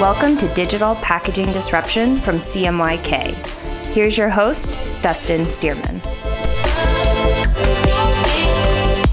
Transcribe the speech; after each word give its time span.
Welcome 0.00 0.36
to 0.36 0.48
Digital 0.48 0.94
Packaging 0.96 1.52
Disruption 1.52 2.18
from 2.18 2.36
CMYK. 2.36 3.34
Here's 3.94 4.18
your 4.18 4.28
host, 4.28 4.78
Dustin 5.00 5.46
Stearman. 5.46 6.04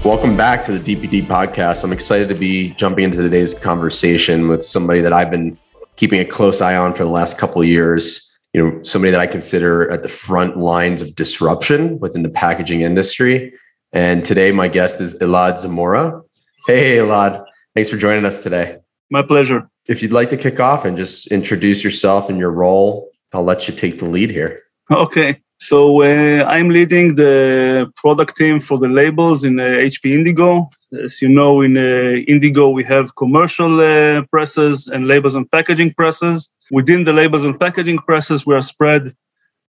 Welcome 0.04 0.36
back 0.36 0.62
to 0.64 0.76
the 0.76 0.94
DPD 0.94 1.22
podcast. 1.22 1.84
I'm 1.84 1.92
excited 1.94 2.28
to 2.28 2.34
be 2.34 2.74
jumping 2.74 3.04
into 3.04 3.22
today's 3.22 3.58
conversation 3.58 4.46
with 4.46 4.62
somebody 4.62 5.00
that 5.00 5.14
I've 5.14 5.30
been 5.30 5.56
keeping 5.96 6.20
a 6.20 6.24
close 6.26 6.60
eye 6.60 6.76
on 6.76 6.92
for 6.92 7.04
the 7.04 7.08
last 7.08 7.38
couple 7.38 7.62
of 7.62 7.66
years. 7.66 8.38
You 8.52 8.62
know, 8.62 8.82
somebody 8.82 9.10
that 9.10 9.20
I 9.20 9.26
consider 9.26 9.90
at 9.90 10.02
the 10.02 10.10
front 10.10 10.58
lines 10.58 11.00
of 11.00 11.14
disruption 11.14 11.98
within 11.98 12.22
the 12.22 12.30
packaging 12.30 12.82
industry. 12.82 13.54
And 13.94 14.22
today, 14.22 14.52
my 14.52 14.68
guest 14.68 15.00
is 15.00 15.18
Elad 15.20 15.54
Zmora. 15.54 16.22
Hey, 16.66 16.98
Elad. 16.98 17.42
Thanks 17.74 17.88
for 17.88 17.96
joining 17.96 18.26
us 18.26 18.42
today. 18.42 18.80
My 19.10 19.22
pleasure. 19.22 19.70
If 19.86 20.02
you'd 20.02 20.12
like 20.12 20.30
to 20.30 20.36
kick 20.36 20.60
off 20.60 20.84
and 20.84 20.96
just 20.96 21.30
introduce 21.30 21.84
yourself 21.84 22.28
and 22.28 22.38
your 22.38 22.50
role, 22.50 23.10
I'll 23.32 23.44
let 23.44 23.68
you 23.68 23.74
take 23.74 23.98
the 23.98 24.06
lead 24.06 24.30
here. 24.30 24.62
Okay. 24.90 25.36
So 25.58 26.02
uh, 26.02 26.44
I'm 26.44 26.68
leading 26.68 27.14
the 27.14 27.90
product 27.96 28.36
team 28.36 28.60
for 28.60 28.78
the 28.78 28.88
labels 28.88 29.44
in 29.44 29.58
uh, 29.58 29.62
HP 29.62 30.12
Indigo. 30.12 30.68
As 31.02 31.20
you 31.22 31.28
know, 31.28 31.60
in 31.62 31.76
uh, 31.76 32.22
Indigo, 32.28 32.68
we 32.68 32.84
have 32.84 33.14
commercial 33.16 33.80
uh, 33.80 34.22
presses 34.30 34.86
and 34.86 35.06
labels 35.06 35.34
and 35.34 35.50
packaging 35.50 35.94
presses. 35.94 36.50
Within 36.70 37.04
the 37.04 37.12
labels 37.12 37.44
and 37.44 37.58
packaging 37.58 37.98
presses, 37.98 38.46
we 38.46 38.54
are 38.54 38.62
spread 38.62 39.14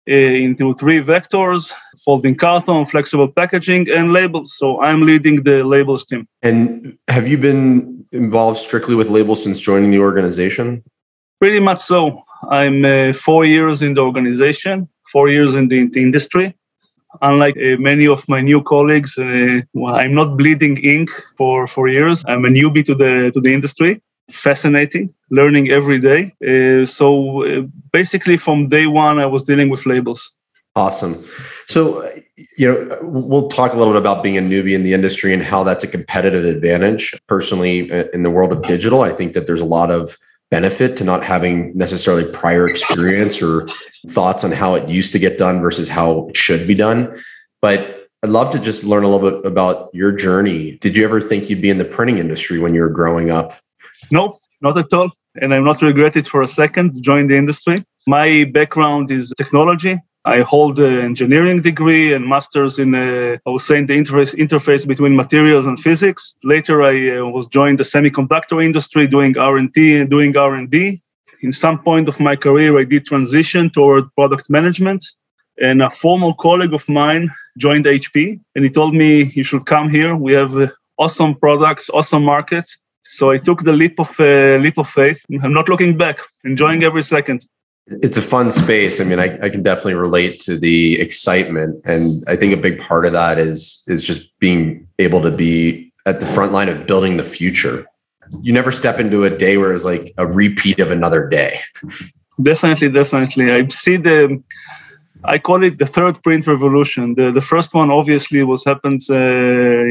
into 0.06 0.74
three 0.74 1.00
vectors 1.00 1.72
folding 2.04 2.34
carton, 2.34 2.84
flexible 2.86 3.28
packaging, 3.28 3.90
and 3.90 4.12
labels. 4.12 4.54
So 4.56 4.80
I'm 4.82 5.02
leading 5.02 5.42
the 5.42 5.62
labels 5.64 6.04
team. 6.04 6.26
And 6.42 6.98
have 7.08 7.26
you 7.26 7.38
been 7.38 8.06
involved 8.12 8.58
strictly 8.58 8.94
with 8.94 9.08
labels 9.08 9.42
since 9.42 9.58
joining 9.58 9.90
the 9.90 9.98
organization? 9.98 10.84
Pretty 11.40 11.60
much 11.60 11.80
so. 11.80 12.22
I'm 12.50 12.84
uh, 12.84 13.12
four 13.14 13.44
years 13.44 13.82
in 13.82 13.94
the 13.94 14.02
organization 14.02 14.88
four 15.14 15.28
years 15.28 15.54
in 15.54 15.68
the, 15.68 15.78
in 15.82 15.90
the 15.90 16.02
industry. 16.02 16.46
Unlike 17.22 17.56
uh, 17.58 17.76
many 17.78 18.06
of 18.08 18.28
my 18.28 18.40
new 18.40 18.60
colleagues, 18.60 19.16
uh, 19.16 19.60
well, 19.72 19.94
I'm 19.94 20.14
not 20.20 20.36
bleeding 20.36 20.76
ink 20.78 21.10
for, 21.38 21.68
four 21.68 21.86
years. 21.88 22.24
I'm 22.26 22.44
a 22.44 22.48
newbie 22.48 22.84
to 22.86 22.94
the 23.02 23.12
to 23.34 23.40
the 23.40 23.52
industry. 23.58 23.92
Fascinating, 24.28 25.14
learning 25.34 25.70
every 25.70 25.98
day. 25.98 26.32
Uh, 26.50 26.86
so 26.86 27.08
uh, 27.44 27.62
basically, 27.92 28.36
from 28.36 28.68
day 28.68 28.86
one, 28.86 29.18
I 29.18 29.26
was 29.26 29.42
dealing 29.42 29.68
with 29.70 29.86
labels. 29.86 30.32
Awesome. 30.76 31.14
So, 31.66 32.10
you 32.58 32.66
know, 32.66 32.98
we'll 33.02 33.48
talk 33.48 33.72
a 33.72 33.76
little 33.76 33.92
bit 33.92 34.00
about 34.00 34.22
being 34.22 34.36
a 34.36 34.42
newbie 34.42 34.74
in 34.74 34.82
the 34.82 34.92
industry 34.92 35.32
and 35.32 35.42
how 35.42 35.62
that's 35.62 35.84
a 35.84 35.88
competitive 35.88 36.44
advantage. 36.44 37.14
Personally, 37.28 37.90
uh, 37.92 38.06
in 38.12 38.24
the 38.24 38.30
world 38.30 38.52
of 38.52 38.62
digital, 38.62 39.02
I 39.02 39.12
think 39.12 39.34
that 39.34 39.46
there's 39.46 39.60
a 39.60 39.64
lot 39.78 39.90
of 39.90 40.16
benefit 40.50 40.96
to 40.96 41.04
not 41.04 41.22
having 41.22 41.76
necessarily 41.76 42.30
prior 42.32 42.68
experience 42.68 43.40
or 43.40 43.66
thoughts 44.08 44.44
on 44.44 44.52
how 44.52 44.74
it 44.74 44.88
used 44.88 45.12
to 45.12 45.18
get 45.18 45.38
done 45.38 45.60
versus 45.60 45.88
how 45.88 46.28
it 46.28 46.36
should 46.36 46.66
be 46.66 46.74
done. 46.74 47.16
But 47.62 48.08
I'd 48.22 48.30
love 48.30 48.50
to 48.50 48.58
just 48.58 48.84
learn 48.84 49.04
a 49.04 49.08
little 49.08 49.30
bit 49.30 49.46
about 49.46 49.90
your 49.94 50.12
journey. 50.12 50.76
Did 50.78 50.96
you 50.96 51.04
ever 51.04 51.20
think 51.20 51.48
you'd 51.48 51.62
be 51.62 51.70
in 51.70 51.78
the 51.78 51.84
printing 51.84 52.18
industry 52.18 52.58
when 52.58 52.74
you 52.74 52.80
were 52.80 52.88
growing 52.88 53.30
up? 53.30 53.54
No, 54.10 54.38
not 54.60 54.76
at 54.76 54.92
all. 54.92 55.10
And 55.40 55.54
I'm 55.54 55.64
not 55.64 55.82
regret 55.82 56.16
it 56.16 56.26
for 56.26 56.42
a 56.42 56.48
second, 56.48 57.02
join 57.02 57.26
the 57.28 57.36
industry. 57.36 57.84
My 58.06 58.44
background 58.52 59.10
is 59.10 59.32
technology. 59.36 59.96
I 60.26 60.40
hold 60.40 60.78
an 60.78 61.00
engineering 61.00 61.60
degree 61.60 62.14
and 62.14 62.26
masters 62.26 62.78
in, 62.78 62.94
uh, 62.94 63.36
I 63.46 63.50
was 63.50 63.66
saying, 63.66 63.86
the 63.86 63.94
interface, 63.94 64.34
interface 64.34 64.86
between 64.86 65.14
materials 65.14 65.66
and 65.66 65.78
physics. 65.78 66.34
Later, 66.42 66.82
I 66.82 67.18
uh, 67.18 67.26
was 67.26 67.46
joined 67.46 67.78
the 67.78 67.84
semiconductor 67.84 68.64
industry 68.64 69.06
doing 69.06 69.36
R&D 69.36 69.98
and 69.98 70.08
doing 70.08 70.34
R&D. 70.34 71.00
In 71.42 71.52
some 71.52 71.78
point 71.78 72.08
of 72.08 72.20
my 72.20 72.36
career, 72.36 72.78
I 72.78 72.84
did 72.84 73.04
transition 73.04 73.68
toward 73.68 74.04
product 74.14 74.48
management. 74.48 75.04
And 75.60 75.82
a 75.82 75.90
former 75.90 76.32
colleague 76.32 76.72
of 76.72 76.88
mine 76.88 77.30
joined 77.58 77.84
HP 77.84 78.40
and 78.54 78.64
he 78.64 78.70
told 78.70 78.94
me, 78.94 79.24
you 79.34 79.44
should 79.44 79.66
come 79.66 79.90
here. 79.90 80.16
We 80.16 80.32
have 80.32 80.56
uh, 80.56 80.68
awesome 80.98 81.34
products, 81.34 81.90
awesome 81.90 82.24
markets. 82.24 82.78
So 83.04 83.30
I 83.30 83.38
took 83.38 83.64
the 83.64 83.72
leap 83.72 83.98
of 84.00 84.18
uh, 84.18 84.56
leap 84.56 84.78
of 84.78 84.88
faith. 84.88 85.24
I'm 85.42 85.52
not 85.52 85.68
looking 85.68 85.96
back, 85.96 86.18
enjoying 86.44 86.82
every 86.82 87.02
second 87.02 87.46
it's 87.86 88.16
a 88.16 88.22
fun 88.22 88.50
space. 88.50 89.00
I 89.00 89.04
mean, 89.04 89.18
I, 89.18 89.38
I, 89.42 89.50
can 89.50 89.62
definitely 89.62 89.94
relate 89.94 90.40
to 90.40 90.56
the 90.56 90.98
excitement, 91.00 91.82
and 91.84 92.24
I 92.26 92.36
think 92.36 92.54
a 92.54 92.56
big 92.56 92.80
part 92.80 93.04
of 93.04 93.12
that 93.12 93.38
is 93.38 93.84
is 93.86 94.02
just 94.02 94.28
being 94.38 94.88
able 94.98 95.20
to 95.22 95.30
be 95.30 95.92
at 96.06 96.20
the 96.20 96.26
front 96.26 96.52
line 96.52 96.68
of 96.68 96.86
building 96.86 97.16
the 97.16 97.24
future. 97.24 97.86
You 98.40 98.52
never 98.52 98.72
step 98.72 98.98
into 98.98 99.24
a 99.24 99.30
day 99.30 99.58
where 99.58 99.74
it's 99.74 99.84
like 99.84 100.14
a 100.16 100.26
repeat 100.26 100.78
of 100.80 100.90
another 100.90 101.28
day. 101.28 101.58
Definitely, 102.40 102.90
definitely. 102.90 103.52
I 103.52 103.68
see 103.68 103.96
the. 103.96 104.42
I 105.26 105.38
call 105.38 105.62
it 105.62 105.78
the 105.78 105.86
third 105.86 106.22
print 106.22 106.46
revolution. 106.46 107.14
The 107.14 107.30
the 107.32 107.42
first 107.42 107.74
one 107.74 107.90
obviously 107.90 108.42
was 108.44 108.64
happens 108.64 109.10
uh, 109.10 109.14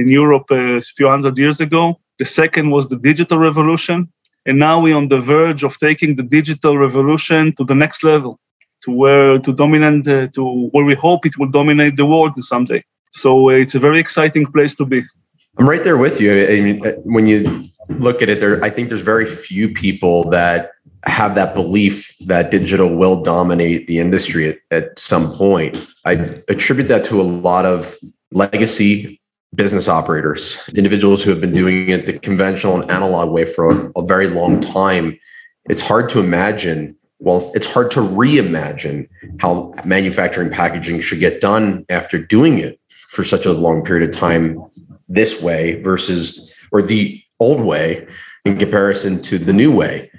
in 0.02 0.07
Europe 0.07 0.47
uh, 0.50 0.78
a 0.78 0.81
few 0.81 1.07
hundred 1.07 1.38
years 1.38 1.62
ago. 1.62 2.00
The 2.19 2.25
second 2.25 2.69
was 2.69 2.88
the 2.88 2.97
digital 2.97 3.38
revolution, 3.38 4.12
and 4.46 4.59
now 4.59 4.79
we're 4.81 4.96
on 4.96 5.07
the 5.07 5.19
verge 5.19 5.63
of 5.63 5.78
taking 5.78 6.16
the 6.16 6.24
digital 6.24 6.78
revolution 6.78 7.53
to 7.56 7.63
the 7.63 7.75
next 7.75 8.03
level, 8.03 8.40
to 8.84 8.91
where 8.91 9.40
to 9.40 9.53
dominate, 9.53 10.07
uh, 10.07 10.28
to 10.28 10.68
where 10.72 10.85
we 10.85 10.96
hope 10.96 11.25
it 11.25 11.38
will 11.38 11.50
dominate 11.50 11.96
the 11.96 12.06
world 12.06 12.34
someday. 12.44 12.84
So 13.12 13.50
uh, 13.50 13.53
it's 13.53 13.75
a 13.75 13.79
very 13.79 14.00
exciting 14.00 14.46
place 14.46 14.75
to 14.75 14.85
be. 14.85 15.03
I'm 15.57 15.69
right 15.69 15.84
there 15.84 15.97
with 15.97 16.19
you. 16.19 16.47
I 16.47 16.59
mean, 16.62 16.85
uh, 16.85 16.91
when 17.03 17.28
you 17.28 17.66
look 17.90 18.22
at 18.22 18.29
it, 18.29 18.40
there, 18.40 18.63
I 18.63 18.69
think 18.69 18.90
there's 18.90 19.02
very 19.02 19.25
few 19.25 19.69
people 19.69 20.29
that 20.31 20.72
have 21.06 21.35
that 21.35 21.53
belief 21.53 22.16
that 22.28 22.50
digital 22.50 22.96
will 22.96 23.23
dominate 23.23 23.88
the 23.88 24.00
industry 24.00 24.50
at, 24.50 24.57
at 24.72 25.00
some 25.00 25.31
point. 25.34 25.88
I 26.06 26.13
attribute 26.47 26.88
that 26.88 27.03
to 27.06 27.19
a 27.19 27.23
lot 27.23 27.66
of 27.66 27.97
legacy 28.31 29.22
business 29.56 29.88
operators, 29.88 30.58
individuals 30.75 31.24
who 31.24 31.30
have 31.30 31.41
been 31.41 31.53
doing 31.53 31.90
it 31.90 32.06
the 32.06 32.18
conventional 32.19 32.81
and 32.81 32.90
analog 32.90 33.31
way 33.31 33.46
for 33.46 33.69
a, 33.69 33.91
a, 33.96 34.06
very 34.06 34.28
long 34.28 34.59
time. 34.59 35.18
It's 35.66 35.81
hard 35.81 36.09
to 36.09 36.19
imagine. 36.19 36.96
Well, 37.19 37.52
it's 37.53 37.72
hard 37.72 37.91
to 37.91 38.00
reimagine 38.00 39.08
how 39.40 39.74
manufacturing 39.86 40.50
packaging 40.50 41.02
should 41.02 41.19
get 41.19 41.40
done 41.40 41.86
after 41.90 42.18
doing 42.18 42.58
it 42.58 42.80
for 42.90 43.24
such 43.24 43.46
a 43.46 43.53
long 43.53 43.84
period 43.84 44.09
of 44.09 44.16
time 44.16 44.62
this 45.08 45.41
way 45.41 45.81
versus 45.81 46.53
or 46.72 46.81
the 46.81 47.22
old 47.40 47.62
way 47.62 48.08
in 48.46 48.58
comparison 48.58 49.22
to 49.22 49.38
the 49.38 49.53
new 49.53 49.72
way. 49.72 50.12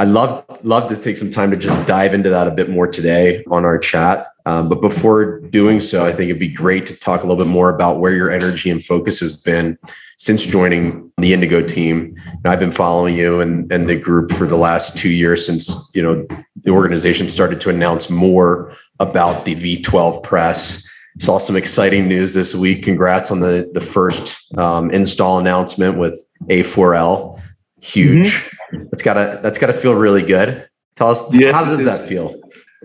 I'd 0.00 0.08
love 0.08 0.46
love 0.62 0.88
to 0.88 0.96
take 0.96 1.18
some 1.18 1.30
time 1.30 1.50
to 1.50 1.58
just 1.58 1.86
dive 1.86 2.14
into 2.14 2.30
that 2.30 2.48
a 2.48 2.50
bit 2.50 2.70
more 2.70 2.86
today 2.86 3.44
on 3.50 3.66
our 3.66 3.76
chat. 3.76 4.28
Um, 4.46 4.70
but 4.70 4.80
before 4.80 5.40
doing 5.40 5.78
so, 5.78 6.06
I 6.06 6.10
think 6.10 6.30
it'd 6.30 6.40
be 6.40 6.48
great 6.48 6.86
to 6.86 6.98
talk 6.98 7.22
a 7.22 7.26
little 7.26 7.44
bit 7.44 7.50
more 7.50 7.68
about 7.68 8.00
where 8.00 8.14
your 8.14 8.30
energy 8.30 8.70
and 8.70 8.82
focus 8.82 9.20
has 9.20 9.36
been 9.36 9.76
since 10.16 10.46
joining 10.46 11.12
the 11.18 11.34
Indigo 11.34 11.60
team. 11.60 12.16
And 12.24 12.46
I've 12.46 12.58
been 12.58 12.72
following 12.72 13.14
you 13.14 13.40
and, 13.40 13.70
and 13.70 13.86
the 13.86 13.94
group 13.94 14.32
for 14.32 14.46
the 14.46 14.56
last 14.56 14.96
two 14.96 15.10
years 15.10 15.44
since 15.44 15.90
you 15.92 16.02
know 16.02 16.26
the 16.62 16.70
organization 16.70 17.28
started 17.28 17.60
to 17.60 17.68
announce 17.68 18.08
more 18.08 18.74
about 19.00 19.44
the 19.44 19.54
V12 19.54 20.22
press. 20.22 20.90
Saw 21.18 21.36
some 21.36 21.56
exciting 21.56 22.08
news 22.08 22.32
this 22.32 22.54
week. 22.54 22.84
Congrats 22.84 23.30
on 23.30 23.40
the 23.40 23.70
the 23.74 23.82
first 23.82 24.56
um, 24.56 24.90
install 24.92 25.38
announcement 25.38 25.98
with 25.98 26.26
A4L. 26.48 27.38
Huge. 27.82 28.28
Mm-hmm 28.28 28.56
that's 28.72 29.02
gotta 29.02 29.40
that's 29.42 29.58
gotta 29.58 29.72
feel 29.72 29.94
really 29.94 30.22
good. 30.22 30.68
Tell 30.96 31.10
us 31.10 31.22
how 31.52 31.64
does 31.64 31.84
that 31.84 32.08
feel? 32.08 32.40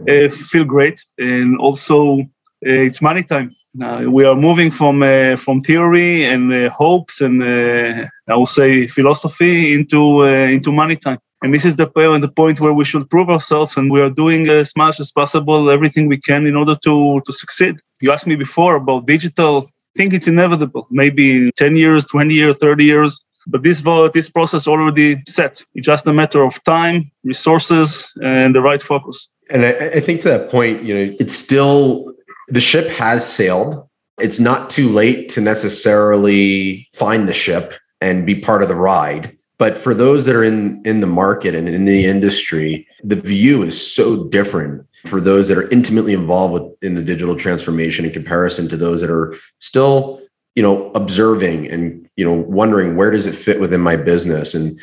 Uh, 0.09 0.29
feel 0.29 0.66
great, 0.66 1.03
and 1.18 1.57
also 1.57 2.19
uh, 2.19 2.85
it's 2.88 3.01
money 3.01 3.23
time. 3.23 3.51
Now 3.73 4.07
we 4.09 4.23
are 4.25 4.35
moving 4.35 4.72
from 4.72 5.03
uh, 5.03 5.35
from 5.35 5.59
theory 5.59 6.23
and 6.25 6.53
uh, 6.53 6.69
hopes 6.69 7.19
and 7.19 7.44
uh, 7.44 8.07
I 8.29 8.35
will 8.35 8.46
say 8.46 8.88
philosophy 8.88 9.73
into 9.73 10.23
uh, 10.23 10.47
into 10.55 10.72
money 10.72 10.96
time. 10.96 11.20
And 11.41 11.53
this 11.53 11.66
is 11.66 11.76
the 11.76 11.88
point, 11.88 12.22
the 12.22 12.29
point 12.29 12.59
where 12.59 12.73
we 12.73 12.85
should 12.85 13.09
prove 13.09 13.29
ourselves, 13.29 13.76
and 13.78 13.91
we 13.91 14.02
are 14.02 14.09
doing 14.09 14.47
as 14.49 14.72
much 14.76 14.99
as 14.99 15.11
possible 15.11 15.70
everything 15.70 16.08
we 16.08 16.17
can 16.17 16.47
in 16.47 16.55
order 16.55 16.76
to 16.85 17.22
to 17.26 17.34
succeed. 17.34 17.76
You 18.02 18.11
asked 18.11 18.28
me 18.28 18.35
before 18.35 18.76
about 18.78 19.05
digital. 19.05 19.67
I 19.67 19.97
think 19.97 20.14
it's 20.14 20.28
inevitable. 20.28 20.88
Maybe 20.90 21.52
10 21.52 21.78
years, 21.78 22.05
20 22.05 22.34
years, 22.34 22.58
30 22.58 22.84
years, 22.84 23.24
but 23.47 23.63
this 23.63 23.81
this 24.13 24.29
process 24.29 24.67
already 24.67 25.21
set. 25.27 25.63
It's 25.73 25.85
just 25.85 26.07
a 26.07 26.13
matter 26.13 26.43
of 26.43 26.63
time, 26.63 27.11
resources, 27.23 28.11
and 28.23 28.55
the 28.55 28.61
right 28.61 28.81
focus. 28.81 29.29
And 29.49 29.65
I, 29.65 29.71
I 29.71 29.99
think 29.99 30.21
to 30.21 30.29
that 30.29 30.49
point, 30.49 30.83
you 30.83 30.93
know, 30.93 31.15
it's 31.19 31.35
still 31.35 32.13
the 32.47 32.61
ship 32.61 32.87
has 32.87 33.27
sailed. 33.27 33.87
It's 34.19 34.39
not 34.39 34.69
too 34.69 34.89
late 34.89 35.29
to 35.29 35.41
necessarily 35.41 36.87
find 36.93 37.27
the 37.27 37.33
ship 37.33 37.73
and 38.01 38.25
be 38.25 38.35
part 38.35 38.61
of 38.61 38.69
the 38.69 38.75
ride. 38.75 39.37
But 39.57 39.77
for 39.77 39.93
those 39.93 40.25
that 40.25 40.35
are 40.35 40.43
in 40.43 40.81
in 40.85 40.99
the 40.99 41.07
market 41.07 41.55
and 41.55 41.67
in 41.69 41.85
the 41.85 42.05
industry, 42.05 42.87
the 43.03 43.15
view 43.15 43.63
is 43.63 43.75
so 43.95 44.25
different 44.25 44.85
for 45.07 45.21
those 45.21 45.47
that 45.47 45.57
are 45.57 45.69
intimately 45.69 46.13
involved 46.13 46.53
with 46.53 46.83
in 46.83 46.95
the 46.95 47.01
digital 47.01 47.35
transformation 47.35 48.05
in 48.05 48.11
comparison 48.11 48.67
to 48.69 48.77
those 48.77 49.01
that 49.01 49.09
are 49.09 49.35
still 49.59 50.21
you 50.55 50.63
know 50.63 50.91
observing 50.91 51.69
and 51.69 52.04
you 52.16 52.26
know 52.26 52.34
wondering 52.34 52.96
where 52.96 53.12
does 53.12 53.26
it 53.26 53.35
fit 53.35 53.59
within 53.59 53.82
my 53.82 53.96
business 53.96 54.53
and 54.53 54.79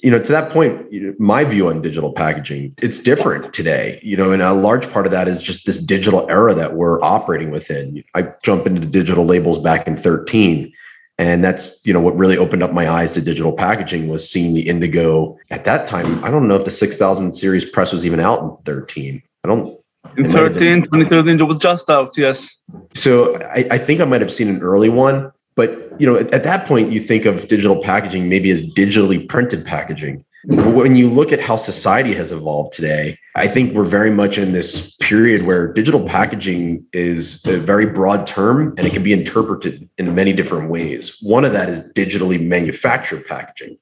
you 0.00 0.12
know, 0.12 0.20
to 0.20 0.30
that 0.30 0.52
point, 0.52 0.86
my 1.18 1.42
view 1.44 1.68
on 1.68 1.82
digital 1.82 2.12
packaging, 2.12 2.72
it's 2.80 3.00
different 3.00 3.52
today. 3.52 3.98
You 4.02 4.16
know, 4.16 4.30
and 4.30 4.40
a 4.40 4.52
large 4.52 4.88
part 4.92 5.06
of 5.06 5.12
that 5.12 5.26
is 5.26 5.42
just 5.42 5.66
this 5.66 5.82
digital 5.82 6.28
era 6.30 6.54
that 6.54 6.74
we're 6.74 7.02
operating 7.02 7.50
within. 7.50 8.04
I 8.14 8.28
jump 8.42 8.66
into 8.66 8.86
digital 8.86 9.24
labels 9.24 9.58
back 9.58 9.88
in 9.88 9.96
13. 9.96 10.72
And 11.20 11.42
that's, 11.42 11.84
you 11.84 11.92
know, 11.92 11.98
what 11.98 12.16
really 12.16 12.38
opened 12.38 12.62
up 12.62 12.72
my 12.72 12.88
eyes 12.88 13.12
to 13.14 13.20
digital 13.20 13.52
packaging 13.52 14.06
was 14.06 14.30
seeing 14.30 14.54
the 14.54 14.68
Indigo 14.68 15.36
at 15.50 15.64
that 15.64 15.88
time. 15.88 16.22
I 16.24 16.30
don't 16.30 16.46
know 16.46 16.54
if 16.54 16.64
the 16.64 16.70
6000 16.70 17.32
series 17.32 17.68
press 17.68 17.92
was 17.92 18.06
even 18.06 18.20
out 18.20 18.40
in 18.40 18.56
13. 18.64 19.20
I 19.42 19.48
don't 19.48 19.76
in 20.16 20.26
13, 20.26 20.82
2013, 20.84 21.40
it 21.40 21.42
was 21.42 21.56
just 21.58 21.90
out, 21.90 22.16
yes. 22.16 22.56
So 22.94 23.36
I, 23.42 23.66
I 23.72 23.78
think 23.78 24.00
I 24.00 24.04
might 24.04 24.20
have 24.20 24.32
seen 24.32 24.48
an 24.48 24.62
early 24.62 24.88
one, 24.88 25.32
but 25.54 25.87
you 25.98 26.06
know, 26.06 26.16
at, 26.16 26.32
at, 26.32 26.44
that 26.44 26.66
point, 26.66 26.92
you 26.92 27.00
think 27.00 27.24
of 27.24 27.48
digital 27.48 27.82
packaging 27.82 28.28
maybe 28.28 28.50
as 28.50 28.62
digitally 28.74 29.28
printed 29.28 29.64
packaging. 29.64 30.24
But 30.44 30.72
when 30.72 30.94
you 30.94 31.10
look 31.10 31.32
at 31.32 31.40
how 31.40 31.56
society 31.56 32.14
has 32.14 32.30
evolved 32.30 32.72
today, 32.72 33.18
I 33.34 33.48
think 33.48 33.72
we're 33.72 33.84
very 33.84 34.10
much 34.10 34.38
in 34.38 34.52
this 34.52 34.94
period 34.96 35.42
where 35.42 35.72
digital 35.72 36.06
packaging 36.06 36.86
is 36.92 37.44
a 37.44 37.58
very 37.58 37.86
broad 37.86 38.26
term 38.26 38.74
and 38.78 38.86
it 38.86 38.92
can 38.92 39.02
be 39.02 39.12
interpreted 39.12 39.88
in 39.98 40.14
many 40.14 40.32
different 40.32 40.70
ways. 40.70 41.18
One 41.20 41.44
of 41.44 41.52
that 41.52 41.68
is 41.68 41.92
digitally 41.92 42.44
manufactured 42.44 43.26
packaging. 43.26 43.78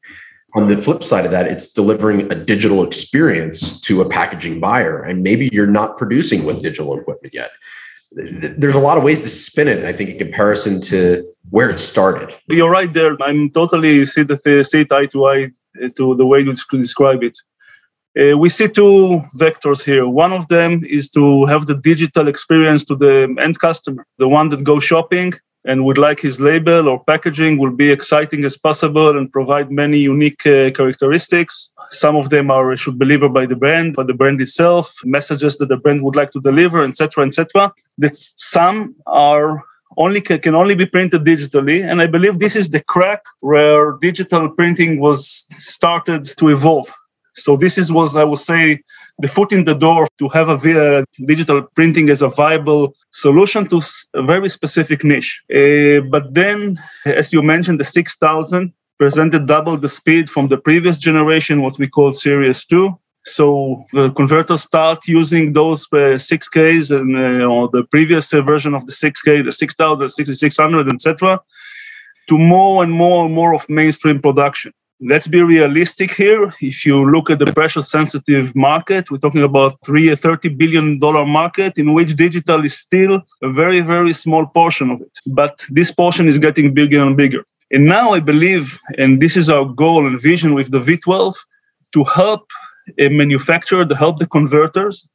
On 0.54 0.66
the 0.66 0.78
flip 0.78 1.04
side 1.04 1.26
of 1.26 1.30
that, 1.32 1.46
it's 1.46 1.70
delivering 1.70 2.32
a 2.32 2.34
digital 2.34 2.82
experience 2.82 3.78
to 3.82 4.00
a 4.00 4.08
packaging 4.08 4.58
buyer. 4.58 5.02
And 5.02 5.22
maybe 5.22 5.50
you're 5.52 5.66
not 5.66 5.98
producing 5.98 6.46
with 6.46 6.62
digital 6.62 6.98
equipment 6.98 7.34
yet 7.34 7.50
there's 8.12 8.74
a 8.74 8.80
lot 8.80 8.98
of 8.98 9.04
ways 9.04 9.20
to 9.20 9.28
spin 9.28 9.68
it. 9.68 9.84
I 9.84 9.92
think 9.92 10.10
in 10.10 10.18
comparison 10.18 10.80
to 10.82 11.26
where 11.50 11.70
it 11.70 11.78
started. 11.78 12.36
You're 12.48 12.70
right 12.70 12.92
there. 12.92 13.16
I'm 13.20 13.50
totally 13.50 14.06
see 14.06 14.22
the 14.22 14.36
see 14.64 14.80
it 14.80 14.92
eye 14.92 15.06
to 15.06 15.26
eye 15.26 15.50
uh, 15.82 15.88
to 15.96 16.14
the 16.14 16.26
way 16.26 16.40
you 16.40 16.54
describe 16.54 17.22
it. 17.22 17.38
Uh, 18.18 18.38
we 18.38 18.48
see 18.48 18.68
two 18.68 19.22
vectors 19.36 19.84
here. 19.84 20.06
One 20.08 20.32
of 20.32 20.48
them 20.48 20.82
is 20.88 21.10
to 21.10 21.44
have 21.46 21.66
the 21.66 21.74
digital 21.74 22.28
experience 22.28 22.84
to 22.86 22.96
the 22.96 23.34
end 23.38 23.58
customer, 23.58 24.06
the 24.18 24.28
one 24.28 24.48
that 24.48 24.64
goes 24.64 24.84
shopping 24.84 25.34
and 25.66 25.84
would 25.84 25.98
like 25.98 26.20
his 26.20 26.38
label 26.38 26.88
or 26.88 27.02
packaging 27.04 27.58
will 27.58 27.72
be 27.72 27.90
exciting 27.90 28.44
as 28.44 28.56
possible 28.56 29.18
and 29.18 29.32
provide 29.32 29.70
many 29.70 29.98
unique 29.98 30.46
uh, 30.46 30.70
characteristics. 30.70 31.72
Some 31.90 32.16
of 32.16 32.30
them 32.30 32.50
are 32.50 32.76
should 32.76 32.98
be 32.98 33.04
delivered 33.06 33.34
by 33.34 33.46
the 33.46 33.56
brand, 33.56 33.96
by 33.96 34.04
the 34.04 34.14
brand 34.14 34.40
itself, 34.40 34.94
messages 35.04 35.58
that 35.58 35.68
the 35.68 35.76
brand 35.76 36.02
would 36.02 36.16
like 36.16 36.30
to 36.32 36.40
deliver, 36.40 36.84
etc., 36.84 37.26
etc. 37.26 37.72
That 37.98 38.14
some 38.14 38.94
are 39.06 39.64
only 39.96 40.20
can 40.20 40.54
only 40.54 40.74
be 40.74 40.86
printed 40.86 41.24
digitally 41.24 41.82
and 41.82 42.02
i 42.02 42.06
believe 42.06 42.38
this 42.38 42.56
is 42.56 42.70
the 42.70 42.82
crack 42.82 43.22
where 43.40 43.92
digital 44.08 44.50
printing 44.50 45.00
was 45.00 45.46
started 45.58 46.24
to 46.36 46.48
evolve 46.48 46.92
so 47.34 47.56
this 47.56 47.78
is 47.78 47.92
was 47.92 48.16
i 48.16 48.24
would 48.24 48.38
say 48.38 48.82
the 49.18 49.28
foot 49.28 49.52
in 49.52 49.64
the 49.64 49.74
door 49.74 50.06
to 50.18 50.28
have 50.28 50.48
a 50.48 51.04
digital 51.24 51.62
printing 51.74 52.10
as 52.10 52.22
a 52.22 52.28
viable 52.28 52.94
solution 53.10 53.66
to 53.66 53.80
a 54.14 54.22
very 54.22 54.48
specific 54.48 55.04
niche. 55.04 55.42
Uh, 55.50 56.00
but 56.10 56.34
then, 56.34 56.78
as 57.04 57.32
you 57.32 57.42
mentioned, 57.42 57.80
the 57.80 57.84
6000 57.84 58.72
presented 58.98 59.46
double 59.46 59.76
the 59.76 59.88
speed 59.88 60.28
from 60.28 60.48
the 60.48 60.58
previous 60.58 60.98
generation, 60.98 61.62
what 61.62 61.78
we 61.78 61.88
call 61.88 62.12
Series 62.12 62.64
2. 62.66 62.98
So 63.24 63.84
the 63.92 64.10
converters 64.10 64.62
start 64.62 65.08
using 65.08 65.52
those 65.52 65.86
uh, 65.92 66.16
6Ks 66.16 66.96
and 66.96 67.16
uh, 67.16 67.44
or 67.44 67.68
the 67.68 67.82
previous 67.84 68.32
uh, 68.32 68.40
version 68.42 68.72
of 68.74 68.86
the 68.86 68.92
6K, 68.92 69.44
the 69.44 69.52
6000, 69.52 70.08
6600, 70.08 70.92
etc., 70.92 71.40
to 72.28 72.38
more 72.38 72.82
and 72.84 72.92
more 72.92 73.24
and 73.24 73.34
more 73.34 73.54
of 73.54 73.68
mainstream 73.68 74.20
production 74.20 74.72
let's 75.00 75.28
be 75.28 75.42
realistic 75.42 76.14
here. 76.14 76.52
If 76.60 76.86
you 76.86 77.10
look 77.10 77.30
at 77.30 77.38
the 77.38 77.52
pressure 77.52 77.82
sensitive 77.82 78.54
market, 78.54 79.10
we're 79.10 79.18
talking 79.18 79.42
about 79.42 79.78
three 79.84 80.14
thirty 80.14 80.48
billion 80.48 80.98
dollar 80.98 81.26
market 81.26 81.78
in 81.78 81.92
which 81.92 82.16
digital 82.16 82.64
is 82.64 82.78
still 82.78 83.22
a 83.42 83.50
very, 83.50 83.80
very 83.80 84.12
small 84.12 84.46
portion 84.46 84.90
of 84.90 85.00
it. 85.00 85.18
But 85.26 85.64
this 85.70 85.90
portion 85.90 86.28
is 86.28 86.38
getting 86.38 86.74
bigger 86.74 87.02
and 87.02 87.16
bigger. 87.16 87.44
And 87.70 87.84
now 87.86 88.10
I 88.12 88.20
believe, 88.20 88.78
and 88.96 89.20
this 89.20 89.36
is 89.36 89.50
our 89.50 89.64
goal 89.64 90.06
and 90.06 90.20
vision 90.20 90.54
with 90.54 90.70
the 90.70 90.80
V12, 90.80 91.34
to 91.92 92.04
help 92.04 92.48
a 92.98 93.08
manufacturer, 93.08 93.84
to 93.84 93.96
help 93.96 94.18
the 94.18 94.26
converters 94.26 95.08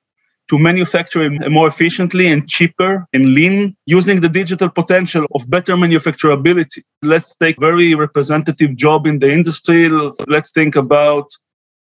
to 0.52 0.60
manufacture 0.60 1.30
more 1.50 1.70
efficiently 1.70 2.28
and 2.28 2.46
cheaper 2.56 3.08
and 3.14 3.34
lean 3.34 3.74
using 3.86 4.20
the 4.20 4.28
digital 4.28 4.70
potential 4.70 5.26
of 5.34 5.50
better 5.50 5.76
manufacturability. 5.78 6.84
Let's 7.02 7.34
take 7.38 7.58
very 7.58 7.96
representative 7.96 8.76
job 8.76 9.08
in 9.08 9.20
the 9.20 9.32
industry. 9.32 9.90
Let's 10.28 10.52
think 10.52 10.76
about 10.76 11.28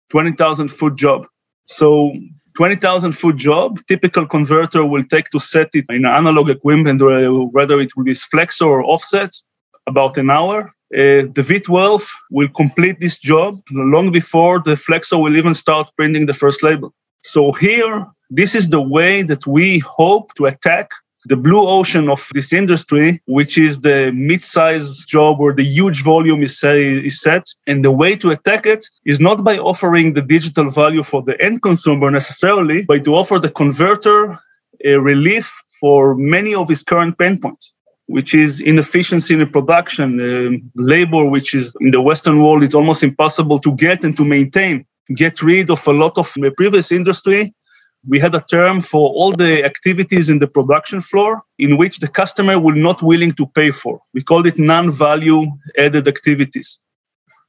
20,000 0.09 0.69
foot 0.69 0.95
job. 0.95 1.27
So 1.65 2.12
20,000 2.56 3.12
foot 3.12 3.35
job, 3.35 3.81
typical 3.88 4.25
converter 4.25 4.83
will 4.83 5.03
take 5.03 5.29
to 5.29 5.39
set 5.39 5.69
it 5.73 5.85
in 5.89 6.03
analog 6.07 6.50
equipment, 6.50 7.00
whether 7.53 7.79
it 7.79 7.95
will 7.95 8.03
be 8.03 8.13
flexo 8.13 8.65
or 8.65 8.83
offset, 8.83 9.29
about 9.85 10.17
an 10.17 10.31
hour. 10.31 10.73
Uh, 10.91 11.29
the 11.38 11.45
V12 11.50 12.07
will 12.31 12.47
complete 12.47 13.00
this 13.00 13.19
job 13.19 13.62
long 13.69 14.12
before 14.12 14.59
the 14.65 14.73
flexo 14.73 15.21
will 15.21 15.38
even 15.38 15.53
start 15.53 15.91
printing 15.95 16.25
the 16.25 16.33
first 16.33 16.63
label. 16.63 16.95
So 17.25 17.51
here, 17.51 18.06
this 18.30 18.54
is 18.54 18.69
the 18.69 18.81
way 18.81 19.24
that 19.24 19.48
we 19.48 19.80
hope 19.80 20.36
to 20.36 20.45
attack 20.45 20.92
the 21.25 21.36
blue 21.36 21.68
ocean 21.68 22.07
of 22.07 22.30
this 22.36 22.54
industry, 22.54 23.19
which 23.25 23.57
is 23.57 23.81
the 23.81 24.12
mid-sized 24.13 25.07
job 25.07 25.39
where 25.39 25.56
the 25.56 25.63
huge 25.63 26.04
volume 26.04 26.44
is, 26.44 26.63
is 26.63 27.19
set. 27.19 27.44
And 27.66 27.83
the 27.83 27.92
way 27.92 28.16
to 28.18 28.30
attack 28.30 28.68
it 28.68 28.86
is 29.06 29.19
not 29.19 29.44
by 29.44 29.57
offering 29.57 30.13
the 30.13 30.22
digital 30.22 30.69
value 30.69 31.01
for 31.01 31.24
the 31.24 31.36
end 31.42 31.63
consumer 31.63 32.12
necessarily, 32.12 32.86
but 32.86 33.04
to 33.06 33.16
offer 33.16 33.39
the 33.39 33.50
converter 33.50 34.38
a 34.83 34.98
relief 34.98 35.48
for 35.80 36.13
many 36.16 36.54
of 36.54 36.69
his 36.69 36.83
current 36.83 37.18
pain 37.18 37.39
points 37.39 37.74
which 38.07 38.36
is 38.36 38.62
inefficiency 38.62 39.33
in 39.33 39.50
production, 39.50 40.10
uh, 40.22 40.51
labor, 40.75 41.25
which 41.25 41.56
is 41.56 41.75
in 41.81 41.89
the 41.89 42.00
Western 42.00 42.39
world, 42.44 42.62
it's 42.63 42.75
almost 42.75 43.01
impossible 43.01 43.57
to 43.57 43.72
get 43.75 44.04
and 44.04 44.16
to 44.16 44.24
maintain 44.24 44.86
get 45.13 45.42
rid 45.42 45.69
of 45.69 45.86
a 45.88 45.92
lot 45.92 46.18
of 46.18 46.31
the 46.36 46.52
previous 46.52 46.92
industry. 46.92 47.54
We 48.07 48.19
had 48.19 48.36
a 48.36 48.42
term 48.42 48.81
for 48.81 49.10
all 49.10 49.31
the 49.31 49.63
activities 49.63 50.30
in 50.30 50.40
the 50.40 50.48
production 50.48 51.02
floor 51.02 51.44
in 51.57 51.78
which 51.78 52.00
the 52.00 52.07
customer 52.07 52.60
will 52.60 52.75
not 52.75 53.02
willing 53.02 53.34
to 53.34 53.48
pay 53.48 53.72
for. 53.72 54.00
We 54.13 54.22
called 54.22 54.48
it 54.48 54.60
non-value 54.60 55.52
added 55.78 56.07
activities. 56.07 56.80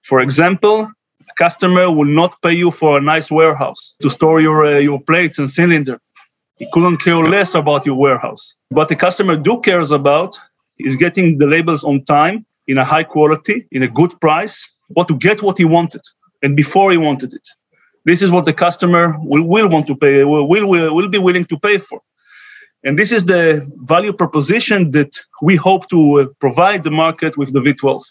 For 0.03 0.20
example, 0.20 0.91
a 1.20 1.35
customer 1.37 1.91
will 1.91 2.06
not 2.06 2.40
pay 2.42 2.52
you 2.52 2.71
for 2.71 2.97
a 2.97 3.00
nice 3.00 3.30
warehouse 3.30 3.95
to 4.00 4.09
store 4.09 4.40
your, 4.40 4.64
uh, 4.64 4.78
your 4.78 5.00
plates 5.00 5.38
and 5.38 5.50
cylinder. 5.50 6.00
He 6.57 6.66
couldn't 6.73 6.99
care 6.99 7.16
less 7.16 7.54
about 7.54 7.85
your 7.85 7.97
warehouse. 7.97 8.54
But 8.71 8.88
the 8.88 8.97
customer 8.97 9.37
do 9.37 9.61
cares 9.61 9.90
about 9.90 10.38
is 10.78 10.97
getting 10.97 11.37
the 11.37 11.47
labels 11.47 11.85
on 11.85 12.04
time 12.04 12.47
in 12.66 12.78
a 12.78 12.85
high 12.85 13.04
quality, 13.04 13.66
in 13.71 13.83
a 13.83 13.88
good 13.88 14.19
price, 14.21 14.71
or 14.95 15.04
to 15.04 15.14
get 15.14 15.42
what 15.42 15.59
he 15.59 15.64
wanted 15.64 16.02
and 16.43 16.57
before 16.57 16.90
he 16.90 16.97
wanted 16.97 17.35
it. 17.35 17.47
This 18.05 18.23
is 18.23 18.31
what 18.31 18.45
the 18.45 18.52
customer 18.52 19.16
will, 19.19 19.43
will 19.43 19.69
want 19.69 19.87
to 19.88 19.97
pay, 19.97 20.25
will, 20.25 20.49
will, 20.49 20.95
will 20.95 21.09
be 21.09 21.19
willing 21.19 21.45
to 21.47 21.59
pay 21.59 21.78
for. 21.78 22.00
And 22.85 22.97
this 22.97 23.11
is 23.11 23.25
the 23.25 23.69
value 23.78 24.12
proposition 24.12 24.93
that 24.93 25.19
we 25.43 25.57
hope 25.57 25.88
to 25.88 26.21
uh, 26.21 26.26
provide 26.38 26.85
the 26.85 26.90
market 26.90 27.37
with 27.37 27.52
the 27.52 27.61
V12. 27.61 28.02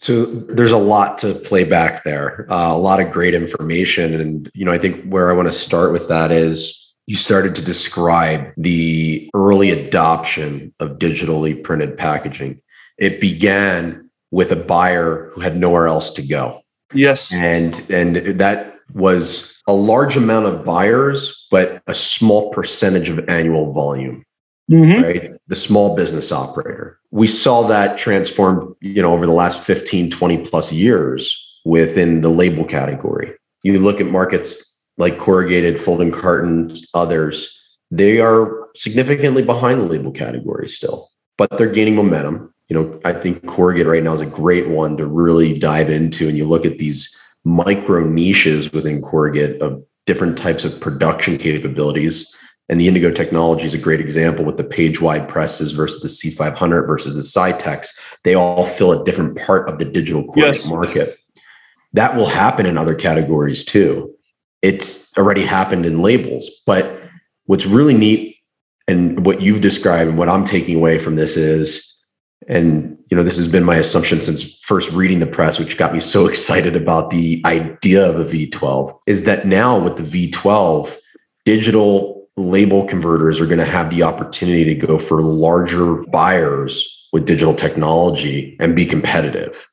So 0.00 0.26
there's 0.26 0.72
a 0.72 0.78
lot 0.78 1.18
to 1.18 1.34
play 1.34 1.64
back 1.64 2.04
there, 2.04 2.46
uh, 2.50 2.72
a 2.72 2.78
lot 2.78 3.00
of 3.00 3.10
great 3.10 3.34
information. 3.34 4.20
And, 4.20 4.50
you 4.54 4.64
know, 4.64 4.72
I 4.72 4.78
think 4.78 5.04
where 5.04 5.30
I 5.30 5.34
want 5.34 5.48
to 5.48 5.52
start 5.52 5.92
with 5.92 6.08
that 6.08 6.30
is 6.32 6.94
you 7.06 7.16
started 7.16 7.54
to 7.56 7.64
describe 7.64 8.52
the 8.56 9.30
early 9.34 9.70
adoption 9.70 10.74
of 10.78 10.98
digitally 10.98 11.60
printed 11.62 11.96
packaging. 11.96 12.60
It 12.96 13.20
began 13.20 14.10
with 14.30 14.52
a 14.52 14.56
buyer 14.56 15.30
who 15.34 15.40
had 15.40 15.56
nowhere 15.56 15.86
else 15.86 16.10
to 16.12 16.22
go. 16.26 16.60
Yes. 16.92 17.32
And 17.32 17.78
and 17.90 18.16
that 18.38 18.76
was 18.92 19.62
a 19.66 19.72
large 19.72 20.16
amount 20.16 20.46
of 20.46 20.64
buyers, 20.64 21.46
but 21.50 21.82
a 21.86 21.94
small 21.94 22.50
percentage 22.52 23.10
of 23.10 23.28
annual 23.28 23.72
volume. 23.72 24.24
Mm-hmm. 24.70 25.02
Right. 25.02 25.32
The 25.48 25.56
small 25.56 25.96
business 25.96 26.30
operator. 26.30 26.98
We 27.10 27.26
saw 27.26 27.66
that 27.68 27.98
transform, 27.98 28.76
you 28.80 29.00
know, 29.00 29.12
over 29.12 29.24
the 29.24 29.32
last 29.32 29.62
15, 29.62 30.10
20 30.10 30.44
plus 30.44 30.72
years 30.72 31.58
within 31.64 32.20
the 32.20 32.28
label 32.28 32.64
category. 32.64 33.32
You 33.62 33.78
look 33.78 34.00
at 34.00 34.06
markets 34.06 34.84
like 34.98 35.18
corrugated, 35.18 35.80
folding 35.80 36.10
cartons, 36.10 36.86
others, 36.92 37.54
they 37.90 38.20
are 38.20 38.68
significantly 38.74 39.42
behind 39.42 39.80
the 39.80 39.84
label 39.84 40.12
category 40.12 40.68
still, 40.68 41.10
but 41.38 41.56
they're 41.56 41.72
gaining 41.72 41.96
momentum 41.96 42.52
you 42.68 42.74
know, 42.74 43.00
I 43.04 43.12
think 43.12 43.46
corrugate 43.46 43.86
right 43.86 44.02
now 44.02 44.14
is 44.14 44.20
a 44.20 44.26
great 44.26 44.68
one 44.68 44.96
to 44.98 45.06
really 45.06 45.58
dive 45.58 45.88
into. 45.88 46.28
And 46.28 46.36
you 46.36 46.44
look 46.44 46.66
at 46.66 46.78
these 46.78 47.16
micro 47.44 48.04
niches 48.04 48.72
within 48.72 49.00
corrugate 49.00 49.60
of 49.62 49.82
different 50.06 50.36
types 50.36 50.64
of 50.64 50.78
production 50.80 51.38
capabilities. 51.38 52.34
And 52.68 52.78
the 52.78 52.86
Indigo 52.86 53.10
technology 53.10 53.64
is 53.64 53.72
a 53.72 53.78
great 53.78 54.00
example 54.00 54.44
with 54.44 54.58
the 54.58 54.64
page 54.64 55.00
wide 55.00 55.28
presses 55.28 55.72
versus 55.72 56.02
the 56.02 56.30
C500 56.30 56.86
versus 56.86 57.16
the 57.16 57.22
Scitex. 57.22 57.98
They 58.24 58.34
all 58.34 58.66
fill 58.66 58.92
a 58.92 59.04
different 59.04 59.38
part 59.38 59.70
of 59.70 59.78
the 59.78 59.86
digital 59.86 60.24
corrugate 60.24 60.56
yes. 60.56 60.66
market. 60.66 61.18
that 61.94 62.16
will 62.16 62.26
happen 62.26 62.66
in 62.66 62.76
other 62.76 62.94
categories 62.94 63.64
too. 63.64 64.14
It's 64.60 65.16
already 65.16 65.42
happened 65.42 65.86
in 65.86 66.02
labels. 66.02 66.50
But 66.66 67.00
what's 67.46 67.64
really 67.64 67.96
neat 67.96 68.36
and 68.86 69.24
what 69.24 69.40
you've 69.40 69.62
described 69.62 70.10
and 70.10 70.18
what 70.18 70.28
I'm 70.28 70.44
taking 70.44 70.76
away 70.76 70.98
from 70.98 71.16
this 71.16 71.38
is, 71.38 71.97
and 72.46 72.96
you 73.10 73.16
know, 73.16 73.22
this 73.22 73.36
has 73.36 73.48
been 73.48 73.64
my 73.64 73.76
assumption 73.76 74.20
since 74.20 74.58
first 74.60 74.92
reading 74.92 75.20
the 75.20 75.26
press, 75.26 75.58
which 75.58 75.78
got 75.78 75.92
me 75.92 76.00
so 76.00 76.26
excited 76.28 76.76
about 76.76 77.10
the 77.10 77.42
idea 77.44 78.08
of 78.08 78.18
a 78.20 78.24
V12, 78.24 78.98
is 79.06 79.24
that 79.24 79.46
now 79.46 79.78
with 79.78 79.96
the 79.96 80.30
V12, 80.30 80.96
digital 81.44 82.28
label 82.36 82.86
converters 82.86 83.40
are 83.40 83.46
going 83.46 83.58
to 83.58 83.64
have 83.64 83.90
the 83.90 84.02
opportunity 84.02 84.64
to 84.64 84.74
go 84.74 84.98
for 84.98 85.22
larger 85.22 86.04
buyers 86.12 87.08
with 87.12 87.26
digital 87.26 87.54
technology 87.54 88.56
and 88.60 88.76
be 88.76 88.86
competitive. 88.86 89.66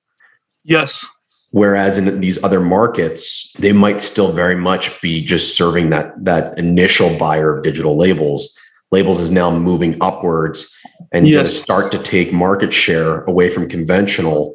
Yes. 0.64 1.06
Whereas 1.52 1.98
in 1.98 2.20
these 2.20 2.44
other 2.44 2.60
markets, 2.60 3.54
they 3.60 3.72
might 3.72 4.02
still 4.02 4.34
very 4.34 4.56
much 4.56 5.02
be 5.02 5.24
just 5.24 5.56
serving 5.56 5.90
that 5.92 6.14
that 6.26 6.58
initial 6.58 7.16
buyer 7.18 7.56
of 7.56 7.64
digital 7.64 7.96
labels. 7.96 8.58
Labels 8.92 9.22
is 9.22 9.32
now 9.32 9.56
moving 9.56 9.96
upwards 10.02 10.76
and 11.16 11.28
yes. 11.28 11.56
start 11.56 11.92
to 11.94 12.00
take 12.00 12.34
market 12.34 12.74
share 12.74 13.24
away 13.24 13.50
from 13.50 13.70
conventional 13.70 14.54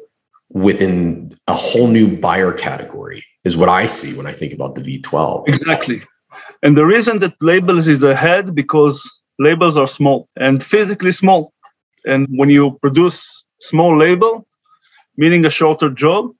within 0.49 1.35
a 1.47 1.55
whole 1.55 1.87
new 1.87 2.15
buyer 2.17 2.53
category 2.53 3.25
is 3.43 3.57
what 3.57 3.69
I 3.69 3.87
see 3.87 4.15
when 4.15 4.27
I 4.27 4.33
think 4.33 4.53
about 4.53 4.75
the 4.75 4.81
V12. 4.81 5.47
Exactly. 5.47 6.03
And 6.61 6.77
the 6.77 6.85
reason 6.85 7.19
that 7.19 7.33
labels 7.41 7.87
is 7.87 8.03
ahead 8.03 8.53
because 8.53 8.95
labels 9.39 9.75
are 9.75 9.87
small 9.87 10.29
and 10.35 10.63
physically 10.63 11.11
small. 11.11 11.51
And 12.05 12.27
when 12.29 12.49
you 12.49 12.77
produce 12.81 13.43
small 13.59 13.97
label, 13.97 14.47
meaning 15.17 15.45
a 15.45 15.49
shorter 15.49 15.89
job, 15.89 16.31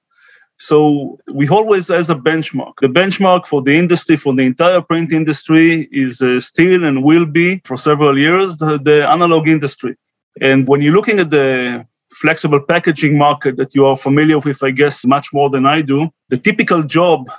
so 0.60 1.18
we 1.34 1.50
always 1.50 1.90
as 1.90 2.12
a 2.12 2.16
benchmark. 2.16 2.74
The 2.82 2.88
benchmark 2.88 3.48
for 3.48 3.64
the 3.64 3.76
industry, 3.76 4.16
for 4.16 4.36
the 4.36 4.44
entire 4.44 4.82
print 4.82 5.12
industry, 5.12 5.90
is 5.92 6.22
uh, 6.22 6.40
still 6.40 6.86
and 6.86 7.04
will 7.04 7.26
be 7.26 7.62
for 7.66 7.78
several 7.78 8.16
years 8.20 8.58
the, 8.58 8.78
the 8.78 9.10
analog 9.10 9.48
industry. 9.48 9.96
And 10.40 10.68
when 10.68 10.82
you're 10.82 10.94
looking 10.94 11.20
at 11.20 11.30
the 11.30 11.86
flexible 12.14 12.60
packaging 12.60 13.18
market 13.18 13.58
that 13.58 13.74
you 13.76 13.86
are 13.86 13.98
familiar 13.98 14.40
with, 14.40 14.64
I 14.64 14.72
guess, 14.72 15.06
much 15.06 15.34
more 15.34 15.50
than 15.50 15.66
I 15.66 15.82
do, 15.82 16.10
the 16.30 16.38
typical 16.38 16.84
job 16.84 17.30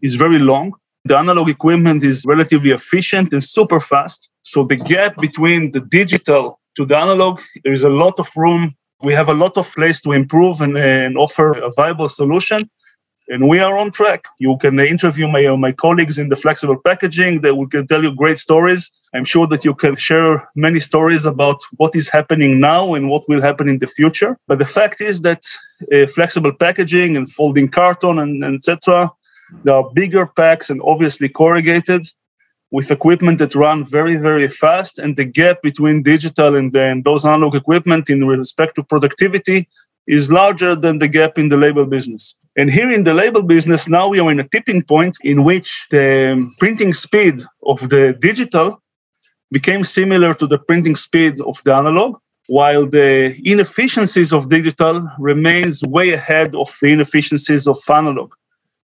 is 0.00 0.14
very 0.14 0.38
long. 0.38 0.74
The 1.04 1.16
analog 1.16 1.48
equipment 1.48 2.02
is 2.04 2.24
relatively 2.26 2.70
efficient 2.70 3.32
and 3.32 3.42
super 3.42 3.80
fast. 3.80 4.30
So 4.42 4.64
the 4.64 4.76
gap 4.76 5.16
between 5.18 5.72
the 5.72 5.80
digital 5.80 6.60
to 6.76 6.84
the 6.84 6.96
analog, 6.96 7.40
there 7.64 7.72
is 7.72 7.84
a 7.84 7.90
lot 7.90 8.18
of 8.18 8.28
room 8.36 8.74
we 9.02 9.12
have 9.14 9.28
a 9.28 9.34
lot 9.34 9.56
of 9.56 9.72
place 9.74 10.00
to 10.00 10.12
improve 10.12 10.60
and, 10.60 10.76
and 10.78 11.18
offer 11.18 11.52
a 11.52 11.72
viable 11.72 12.08
solution 12.08 12.70
and 13.28 13.48
we 13.48 13.60
are 13.60 13.78
on 13.78 13.90
track. 13.90 14.26
You 14.38 14.56
can 14.58 14.78
interview 14.80 15.28
my, 15.28 15.46
uh, 15.46 15.56
my 15.56 15.72
colleagues 15.72 16.18
in 16.18 16.28
the 16.28 16.36
flexible 16.36 16.76
packaging. 16.76 17.40
They 17.40 17.52
will 17.52 17.68
tell 17.68 18.02
you 18.02 18.14
great 18.14 18.38
stories. 18.38 18.90
I'm 19.14 19.24
sure 19.24 19.46
that 19.48 19.64
you 19.64 19.74
can 19.74 19.96
share 19.96 20.48
many 20.56 20.80
stories 20.80 21.24
about 21.24 21.60
what 21.76 21.94
is 21.94 22.08
happening 22.08 22.60
now 22.60 22.94
and 22.94 23.08
what 23.08 23.28
will 23.28 23.42
happen 23.42 23.68
in 23.68 23.78
the 23.78 23.86
future. 23.86 24.38
But 24.48 24.58
the 24.58 24.66
fact 24.66 25.00
is 25.00 25.22
that 25.22 25.44
uh, 25.92 26.06
flexible 26.06 26.52
packaging 26.52 27.16
and 27.16 27.30
folding 27.30 27.68
carton 27.68 28.18
and, 28.18 28.42
and 28.42 28.56
etc. 28.56 29.10
There 29.64 29.74
are 29.74 29.90
bigger 29.92 30.26
packs 30.26 30.70
and 30.70 30.80
obviously 30.82 31.28
corrugated 31.28 32.02
with 32.70 32.90
equipment 32.90 33.38
that 33.38 33.54
run 33.54 33.84
very, 33.84 34.16
very 34.16 34.48
fast. 34.48 34.98
And 34.98 35.16
the 35.16 35.26
gap 35.26 35.62
between 35.62 36.02
digital 36.02 36.56
and 36.56 36.72
then 36.72 37.02
those 37.02 37.24
analog 37.24 37.54
equipment 37.54 38.08
in 38.08 38.26
respect 38.26 38.74
to 38.76 38.82
productivity 38.82 39.68
is 40.06 40.30
larger 40.30 40.74
than 40.74 40.98
the 40.98 41.08
gap 41.08 41.38
in 41.38 41.48
the 41.48 41.56
label 41.56 41.86
business. 41.86 42.36
And 42.56 42.70
here 42.70 42.90
in 42.90 43.04
the 43.04 43.14
label 43.14 43.42
business, 43.42 43.88
now 43.88 44.08
we 44.08 44.20
are 44.20 44.30
in 44.30 44.40
a 44.40 44.48
tipping 44.48 44.82
point 44.82 45.16
in 45.22 45.44
which 45.44 45.86
the 45.90 46.50
printing 46.58 46.92
speed 46.92 47.42
of 47.64 47.88
the 47.88 48.16
digital 48.20 48.82
became 49.50 49.84
similar 49.84 50.34
to 50.34 50.46
the 50.46 50.58
printing 50.58 50.96
speed 50.96 51.40
of 51.40 51.62
the 51.64 51.74
analog 51.74 52.18
while 52.48 52.86
the 52.86 53.40
inefficiencies 53.44 54.32
of 54.32 54.48
digital 54.48 55.08
remains 55.18 55.82
way 55.84 56.12
ahead 56.12 56.54
of 56.54 56.68
the 56.80 56.88
inefficiencies 56.88 57.68
of 57.68 57.78
analog 57.88 58.34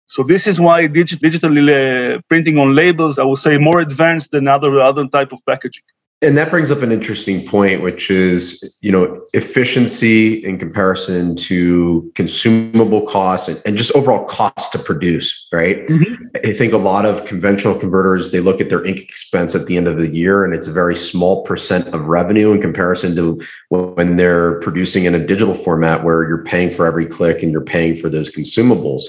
so 0.06 0.23
this 0.23 0.46
is 0.46 0.61
why 0.61 0.87
digi- 0.87 1.18
digital 1.18 1.50
uh, 1.50 2.20
printing 2.28 2.58
on 2.58 2.75
labels, 2.75 3.18
I 3.18 3.25
would 3.25 3.38
say, 3.38 3.58
more 3.58 3.80
advanced 3.80 4.30
than 4.30 4.46
other 4.46 4.78
other 4.78 5.06
type 5.08 5.32
of 5.32 5.40
packaging. 5.44 5.82
And 6.23 6.38
that 6.38 6.50
brings 6.50 6.70
up 6.70 6.80
an 6.80 6.92
interesting 6.92 7.46
point, 7.46 7.82
which 7.82 8.11
is, 8.11 8.78
you 8.80 8.90
know, 8.90 9.23
efficiency 9.35 10.42
in 10.46 10.58
comparison 10.58 11.37
to 11.37 12.11
consumable 12.14 13.06
costs 13.06 13.49
and, 13.49 13.61
and 13.66 13.76
just 13.76 13.94
overall 13.94 14.25
cost 14.25 14.73
to 14.73 14.78
produce, 14.78 15.46
right? 15.52 15.87
Mm-hmm. 15.87 16.25
I 16.42 16.54
think 16.54 16.73
a 16.73 16.78
lot 16.78 17.04
of 17.04 17.26
conventional 17.26 17.78
converters, 17.78 18.32
they 18.32 18.40
look 18.40 18.62
at 18.62 18.70
their 18.70 18.82
ink 18.87 19.00
expense 19.00 19.54
at 19.54 19.66
the 19.66 19.76
end 19.76 19.88
of 19.88 19.99
the 19.99 20.08
year, 20.08 20.42
and 20.42 20.54
it's 20.54 20.66
a 20.66 20.73
very 20.73 20.96
small 20.96 21.44
percent 21.44 21.88
of 21.88 22.08
revenue 22.08 22.52
in 22.52 22.62
comparison 22.62 23.14
to 23.16 23.38
when 23.68 24.16
they're 24.16 24.58
producing 24.61 25.04
in 25.04 25.14
a 25.14 25.25
digital 25.25 25.54
format 25.54 26.02
where 26.02 26.26
you're 26.26 26.44
paying 26.44 26.70
for 26.70 26.87
every 26.87 27.04
click 27.04 27.42
and 27.42 27.52
you're 27.52 27.61
paying 27.61 27.94
for 27.94 28.08
those 28.08 28.35
consumables. 28.35 29.02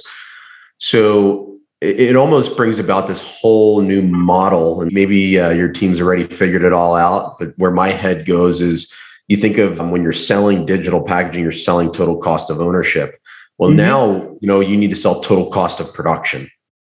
So 0.78 1.47
it, 1.82 2.00
it 2.00 2.16
almost 2.16 2.58
brings 2.58 2.80
about 2.80 3.08
this 3.08 3.22
whole 3.22 3.82
new 3.82 4.02
model. 4.02 4.82
And 4.82 4.92
maybe 4.92 5.40
uh, 5.40 5.50
your 5.50 5.72
team's 5.72 6.02
already 6.02 6.24
figured 6.24 6.64
it 6.64 6.74
all 6.74 6.96
out. 6.96 7.38
But 7.40 7.54
where 7.58 7.72
my 7.72 7.90
head 7.90 8.26
goes 8.26 8.62
is 8.62 8.94
you 9.28 9.38
think 9.38 9.58
of 9.58 9.80
um, 9.80 9.92
when 9.92 10.04
you're 10.04 10.14
selling 10.14 10.66
digital 10.66 11.02
packaging, 11.02 11.44
you're 11.44 11.52
selling 11.52 11.92
total 11.92 12.18
cost 12.18 12.50
of 12.50 12.60
ownership. 12.60 13.20
Well, 13.58 13.70
mm-hmm. 13.70 13.78
now 13.78 14.38
you 14.42 14.48
know 14.48 14.60
you 14.60 14.78
need 14.78 14.90
to 14.92 14.96
sell 14.96 15.22
total 15.22 15.50
cost 15.50 15.80
of 15.80 15.94
production. 15.94 16.50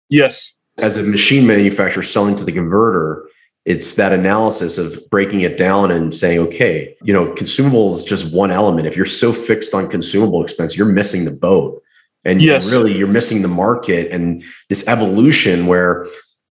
Yes. 0.10 0.54
As 0.80 0.96
a 0.96 1.04
machine 1.04 1.48
manufacturer 1.48 2.04
selling 2.04 2.36
to 2.36 2.46
the 2.46 2.52
converter, 2.52 3.28
it's 3.66 3.96
that 3.96 4.14
analysis 4.14 4.78
of 4.78 5.00
breaking 5.10 5.42
it 5.42 5.58
down 5.58 5.92
and 5.92 6.14
saying, 6.14 6.40
okay, 6.40 6.96
you 7.04 7.12
know, 7.12 7.34
consumable 7.34 7.94
is 7.94 8.04
just 8.04 8.34
one 8.34 8.52
element. 8.52 8.88
If 8.88 8.96
you're 8.96 9.06
so 9.06 9.34
fixed 9.34 9.74
on 9.74 9.90
consumable 9.90 10.44
expense, 10.44 10.78
you're 10.78 10.88
missing 10.88 11.26
the 11.26 11.32
boat 11.32 11.82
and 12.26 12.42
yes. 12.42 12.70
really 12.70 12.96
you're 12.96 13.08
missing 13.08 13.42
the 13.42 13.48
market 13.48 14.12
and 14.12 14.44
this 14.70 14.88
evolution 14.88 15.68
where 15.68 16.08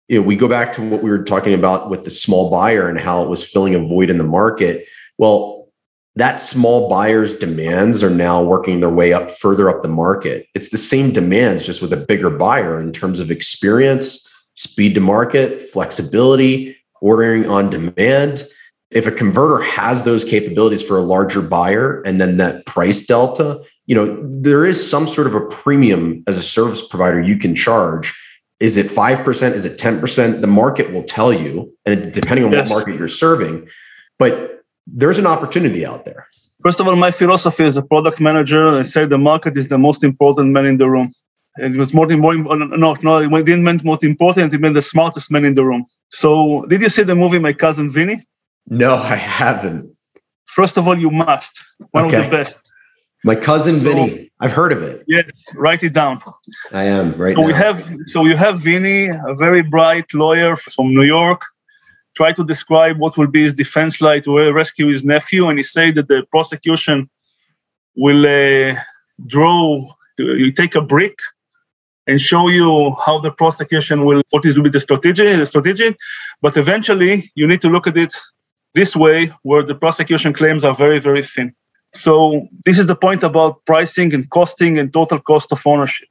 you 0.09 0.21
know 0.21 0.27
we 0.27 0.37
go 0.37 0.49
back 0.49 0.73
to 0.73 0.83
what 0.83 1.03
we 1.03 1.11
were 1.11 1.23
talking 1.23 1.55
about 1.55 1.91
with 1.91 2.05
the 2.05 2.11
small 2.11 2.51
buyer 2.51 2.89
and 2.89 2.99
how 2.99 3.23
it 3.23 3.29
was 3.29 3.47
filling 3.47 3.75
a 3.75 3.81
void 3.81 4.11
in 4.11 4.19
the 4.19 4.25
market. 4.25 4.87
Well 5.19 5.59
that 6.17 6.41
small 6.41 6.89
buyer's 6.89 7.39
demands 7.39 8.03
are 8.03 8.11
now 8.11 8.43
working 8.43 8.81
their 8.81 8.91
way 8.91 9.13
up 9.13 9.31
further 9.31 9.71
up 9.71 9.83
the 9.83 9.89
market. 9.89 10.49
It's 10.53 10.71
the 10.71 10.79
same 10.79 11.13
demands 11.13 11.65
just 11.65 11.81
with 11.81 11.93
a 11.93 11.97
bigger 11.97 12.29
buyer 12.29 12.81
in 12.81 12.93
terms 12.93 13.21
of 13.21 13.31
experience 13.31 14.29
speed 14.55 14.97
to 14.97 15.01
market 15.01 15.63
flexibility 15.63 16.77
ordering 17.01 17.49
on 17.49 17.71
demand. 17.71 18.43
If 18.91 19.07
a 19.07 19.13
converter 19.13 19.63
has 19.63 20.03
those 20.03 20.25
capabilities 20.25 20.83
for 20.83 20.97
a 20.97 21.03
larger 21.03 21.41
buyer 21.41 22.03
and 22.03 22.21
then 22.21 22.39
that 22.39 22.67
price 22.67 23.07
delta 23.07 23.61
you 23.89 23.95
know 23.95 24.07
there 24.23 24.65
is 24.65 24.79
some 24.89 25.09
sort 25.09 25.27
of 25.27 25.35
a 25.35 25.41
premium 25.41 26.23
as 26.29 26.37
a 26.37 26.43
service 26.43 26.87
provider 26.87 27.21
you 27.21 27.37
can 27.37 27.57
charge. 27.57 28.17
Is 28.61 28.77
it 28.77 28.87
5% 28.87 29.53
is 29.53 29.65
it 29.65 29.79
10% 29.79 30.41
the 30.41 30.47
market 30.47 30.93
will 30.93 31.05
tell 31.05 31.33
you 31.33 31.73
and 31.87 32.13
depending 32.13 32.45
on 32.45 32.53
yes. 32.53 32.69
what 32.69 32.77
market 32.77 32.99
you're 32.99 33.09
serving. 33.09 33.67
But 34.19 34.63
there's 34.87 35.19
an 35.19 35.27
opportunity 35.27 35.87
out 35.87 36.05
there. 36.05 36.29
First 36.63 36.81
of 36.81 36.87
all 36.87 36.97
my 36.97 37.11
philosophy 37.11 37.65
as 37.65 37.77
a 37.77 37.83
product 37.83 38.21
manager 38.21 38.63
i 38.69 38.83
say 38.83 39.07
the 39.07 39.19
market 39.19 39.57
is 39.57 39.69
the 39.69 39.79
most 39.79 40.05
important 40.05 40.53
man 40.53 40.67
in 40.67 40.77
the 40.77 40.89
room. 40.89 41.09
And 41.57 41.75
it 41.75 41.79
was 41.79 41.95
more, 41.95 42.07
more 42.09 42.35
no 42.37 42.95
no 43.03 43.19
it 43.19 43.47
didn't 43.47 43.65
mean 43.65 43.81
most 43.85 44.05
important 44.05 44.53
it 44.53 44.61
meant 44.61 44.75
the 44.75 44.83
smartest 44.83 45.31
man 45.31 45.45
in 45.47 45.55
the 45.55 45.65
room. 45.65 45.87
So 46.11 46.67
did 46.69 46.83
you 46.83 46.91
see 46.91 47.05
the 47.05 47.15
movie 47.15 47.39
my 47.39 47.55
cousin 47.55 47.89
vinny? 47.89 48.17
No 48.67 48.97
i 48.97 49.17
haven't. 49.17 49.97
First 50.45 50.77
of 50.77 50.87
all 50.87 50.99
you 50.99 51.11
must. 51.11 51.65
One 51.93 52.07
okay. 52.07 52.19
of 52.19 52.25
the 52.25 52.31
best 52.31 52.68
my 53.25 53.35
cousin 53.35 53.75
so, 53.75 53.85
Vinny. 53.85 54.31
I've 54.41 54.53
heard 54.53 54.73
of 54.73 54.83
it. 54.83 55.05
Yeah, 55.09 55.23
write 55.55 55.83
it 55.83 55.93
down. 55.93 56.21
I 56.73 56.85
am 56.85 57.15
right 57.15 57.35
so 57.35 57.41
now. 57.41 57.47
We 57.47 57.53
have 57.53 57.99
so 58.07 58.25
you 58.25 58.37
have 58.37 58.61
Vinny, 58.61 59.07
a 59.07 59.35
very 59.35 59.63
bright 59.63 60.15
lawyer 60.15 60.57
from 60.57 60.95
New 60.95 61.03
York, 61.03 61.43
try 62.15 62.33
to 62.33 62.45
describe 62.45 62.99
what 62.99 63.17
will 63.17 63.27
be 63.27 63.43
his 63.43 63.55
defense 63.55 64.01
like 64.01 64.25
to 64.25 64.53
rescue 64.53 64.89
his 64.89 65.05
nephew, 65.05 65.49
and 65.49 65.59
he 65.59 65.65
said 65.65 65.97
that 65.97 66.09
the 66.09 66.25
prosecution 66.31 67.11
will 67.97 68.25
uh, 68.27 68.77
draw. 69.27 69.85
You 70.19 70.53
take 70.53 70.75
a 70.75 70.81
brick 70.81 71.17
and 72.07 72.21
show 72.21 72.49
you 72.49 72.95
how 73.05 73.19
the 73.19 73.31
prosecution 73.31 74.05
will 74.05 74.23
what 74.31 74.45
is 74.45 74.57
will 74.57 74.65
be 74.65 74.71
the 74.71 74.81
strategy, 74.81 75.35
the 75.35 75.47
strategy, 75.47 75.97
but 76.41 76.57
eventually 76.57 77.31
you 77.35 77.47
need 77.47 77.63
to 77.63 77.69
look 77.69 77.87
at 77.87 77.97
it 77.97 78.15
this 78.75 78.95
way, 78.95 79.33
where 79.43 79.65
the 79.65 79.75
prosecution 79.75 80.33
claims 80.33 80.65
are 80.65 80.75
very 80.75 81.01
very 81.01 81.23
thin. 81.23 81.55
So 81.93 82.49
this 82.65 82.79
is 82.79 82.87
the 82.87 82.97
point 82.97 83.23
about 83.23 83.65
pricing 83.65 84.15
and 84.15 84.29
costing 84.31 84.79
and 84.79 84.93
total 84.93 85.21
cost 85.21 85.53
of 85.53 85.67
ownership. 85.67 86.09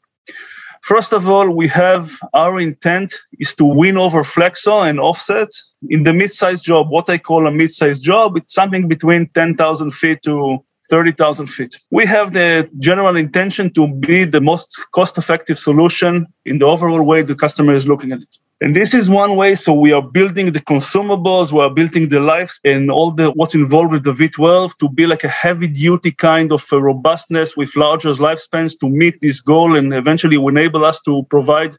First 0.82 1.12
of 1.14 1.28
all, 1.28 1.50
we 1.50 1.68
have 1.68 2.18
our 2.34 2.60
intent 2.60 3.14
is 3.40 3.54
to 3.56 3.66
win 3.66 3.98
over 3.98 4.24
Flexo 4.24 4.88
and 4.88 5.00
Offset 5.00 5.50
in 5.90 6.04
the 6.04 6.14
mid-sized 6.14 6.64
job. 6.64 6.90
What 6.90 7.10
I 7.10 7.18
call 7.18 7.46
a 7.46 7.52
mid-sized 7.52 8.02
job, 8.02 8.38
it's 8.38 8.54
something 8.54 8.88
between 8.88 9.30
10,000 9.30 9.92
feet 9.92 10.22
to 10.24 10.64
30,000 10.90 11.48
feet. 11.48 11.78
We 11.92 12.06
have 12.06 12.34
the 12.34 12.70
general 12.80 13.16
intention 13.18 13.74
to 13.74 13.94
be 13.94 14.24
the 14.24 14.40
most 14.40 14.80
cost 14.94 15.18
effective 15.18 15.60
solution 15.60 16.28
in 16.46 16.60
the 16.60 16.66
overall 16.66 17.04
way 17.04 17.22
the 17.22 17.36
customer 17.36 17.74
is 17.74 17.88
looking 17.88 18.12
at 18.14 18.22
it. 18.22 18.38
And 18.60 18.76
this 18.76 18.96
is 18.96 19.08
one 19.08 19.36
way. 19.36 19.54
So 19.54 19.72
we 19.74 19.92
are 19.92 20.02
building 20.02 20.52
the 20.52 20.60
consumables, 20.62 21.52
we 21.52 21.60
are 21.60 21.70
building 21.70 22.10
the 22.10 22.20
life 22.20 22.60
and 22.64 22.90
all 22.90 23.12
the 23.12 23.30
what's 23.32 23.54
involved 23.54 23.92
with 23.92 24.04
the 24.04 24.14
V12 24.14 24.78
to 24.78 24.90
be 24.90 25.06
like 25.06 25.24
a 25.24 25.28
heavy 25.28 25.68
duty 25.68 26.12
kind 26.12 26.52
of 26.52 26.66
robustness 26.72 27.56
with 27.56 27.76
larger 27.76 28.14
lifespans 28.14 28.78
to 28.80 28.90
meet 28.90 29.22
this 29.22 29.42
goal 29.42 29.78
and 29.78 29.94
eventually 29.94 30.38
enable 30.38 30.86
us 30.86 31.00
to 31.02 31.24
provide 31.30 31.76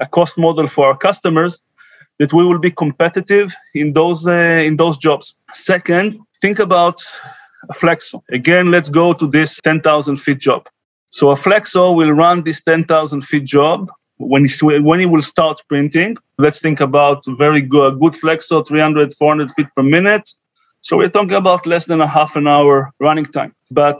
a 0.00 0.06
cost 0.06 0.36
model 0.36 0.66
for 0.66 0.88
our 0.88 0.96
customers 0.96 1.60
that 2.18 2.32
we 2.32 2.44
will 2.44 2.58
be 2.58 2.72
competitive 2.72 3.54
in 3.74 3.92
those 3.92 4.26
uh, 4.26 4.62
in 4.64 4.76
those 4.76 4.96
jobs. 4.98 5.36
Second, 5.52 6.18
think 6.40 6.58
about 6.58 7.00
a 7.68 7.72
flexo. 7.72 8.20
Again, 8.32 8.72
let's 8.72 8.88
go 8.88 9.12
to 9.12 9.26
this 9.28 9.60
10,000 9.60 10.16
feet 10.16 10.38
job. 10.38 10.68
So 11.10 11.30
a 11.30 11.36
flexo 11.36 11.94
will 11.94 12.12
run 12.12 12.42
this 12.42 12.60
10,000 12.62 13.22
feet 13.22 13.44
job 13.44 13.90
when 14.18 14.46
he, 14.46 14.78
when 14.80 15.00
he 15.00 15.06
will 15.06 15.22
start 15.22 15.62
printing. 15.68 16.16
Let's 16.38 16.60
think 16.60 16.80
about 16.80 17.24
very 17.26 17.60
good, 17.60 18.00
good 18.00 18.12
flexo, 18.12 18.66
300, 18.66 19.14
400 19.14 19.50
feet 19.52 19.68
per 19.74 19.82
minute. 19.82 20.30
So 20.80 20.98
we're 20.98 21.08
talking 21.08 21.32
about 21.32 21.66
less 21.66 21.86
than 21.86 22.00
a 22.00 22.06
half 22.06 22.36
an 22.36 22.46
hour 22.46 22.92
running 23.00 23.26
time. 23.26 23.54
But 23.70 23.98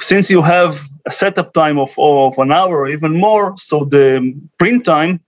since 0.00 0.30
you 0.30 0.42
have 0.42 0.80
a 1.06 1.10
setup 1.10 1.52
time 1.52 1.78
of, 1.78 1.94
of 1.98 2.38
an 2.38 2.52
hour 2.52 2.78
or 2.78 2.88
even 2.88 3.18
more, 3.18 3.56
so 3.56 3.84
the 3.84 4.32
print 4.58 4.84
time 4.84 5.20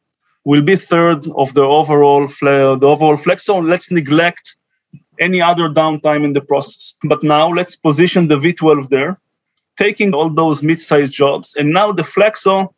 will 0.44 0.62
be 0.62 0.76
third 0.76 1.26
of 1.36 1.54
the 1.54 1.62
overall 1.62 2.28
the 2.28 2.78
overall 2.82 3.16
flexo. 3.16 3.66
Let's 3.66 3.90
neglect 3.90 4.56
any 5.18 5.40
other 5.40 5.68
downtime 5.68 6.24
in 6.24 6.32
the 6.32 6.40
process. 6.40 6.94
But 7.04 7.22
now 7.22 7.48
let's 7.48 7.76
position 7.76 8.28
the 8.28 8.36
V12 8.36 8.88
there, 8.88 9.18
taking 9.76 10.14
all 10.14 10.30
those 10.30 10.62
mid-sized 10.62 11.12
jobs, 11.12 11.54
and 11.56 11.72
now 11.72 11.92
the 11.92 12.02
flexo 12.02 12.73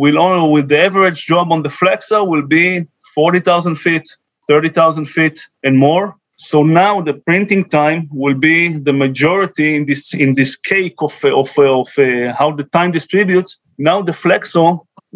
will 0.00 0.18
only 0.18 0.48
with 0.54 0.66
the 0.72 0.80
average 0.88 1.20
job 1.32 1.46
on 1.54 1.60
the 1.62 1.72
flexo 1.80 2.18
will 2.32 2.46
be 2.58 2.86
40,000 3.14 3.74
feet, 3.74 4.06
30,000 4.48 5.04
feet, 5.04 5.36
and 5.62 5.76
more. 5.76 6.16
So 6.36 6.62
now 6.62 7.02
the 7.02 7.14
printing 7.28 7.64
time 7.68 8.08
will 8.10 8.38
be 8.50 8.58
the 8.88 8.94
majority 8.94 9.76
in 9.76 9.84
this 9.90 10.14
in 10.14 10.30
this 10.40 10.52
cake 10.72 10.98
of 11.06 11.14
of, 11.40 11.50
of 11.78 11.88
uh, 11.98 12.32
how 12.38 12.48
the 12.60 12.66
time 12.76 12.90
distributes. 12.98 13.50
Now 13.90 13.98
the 14.08 14.16
flexo 14.22 14.64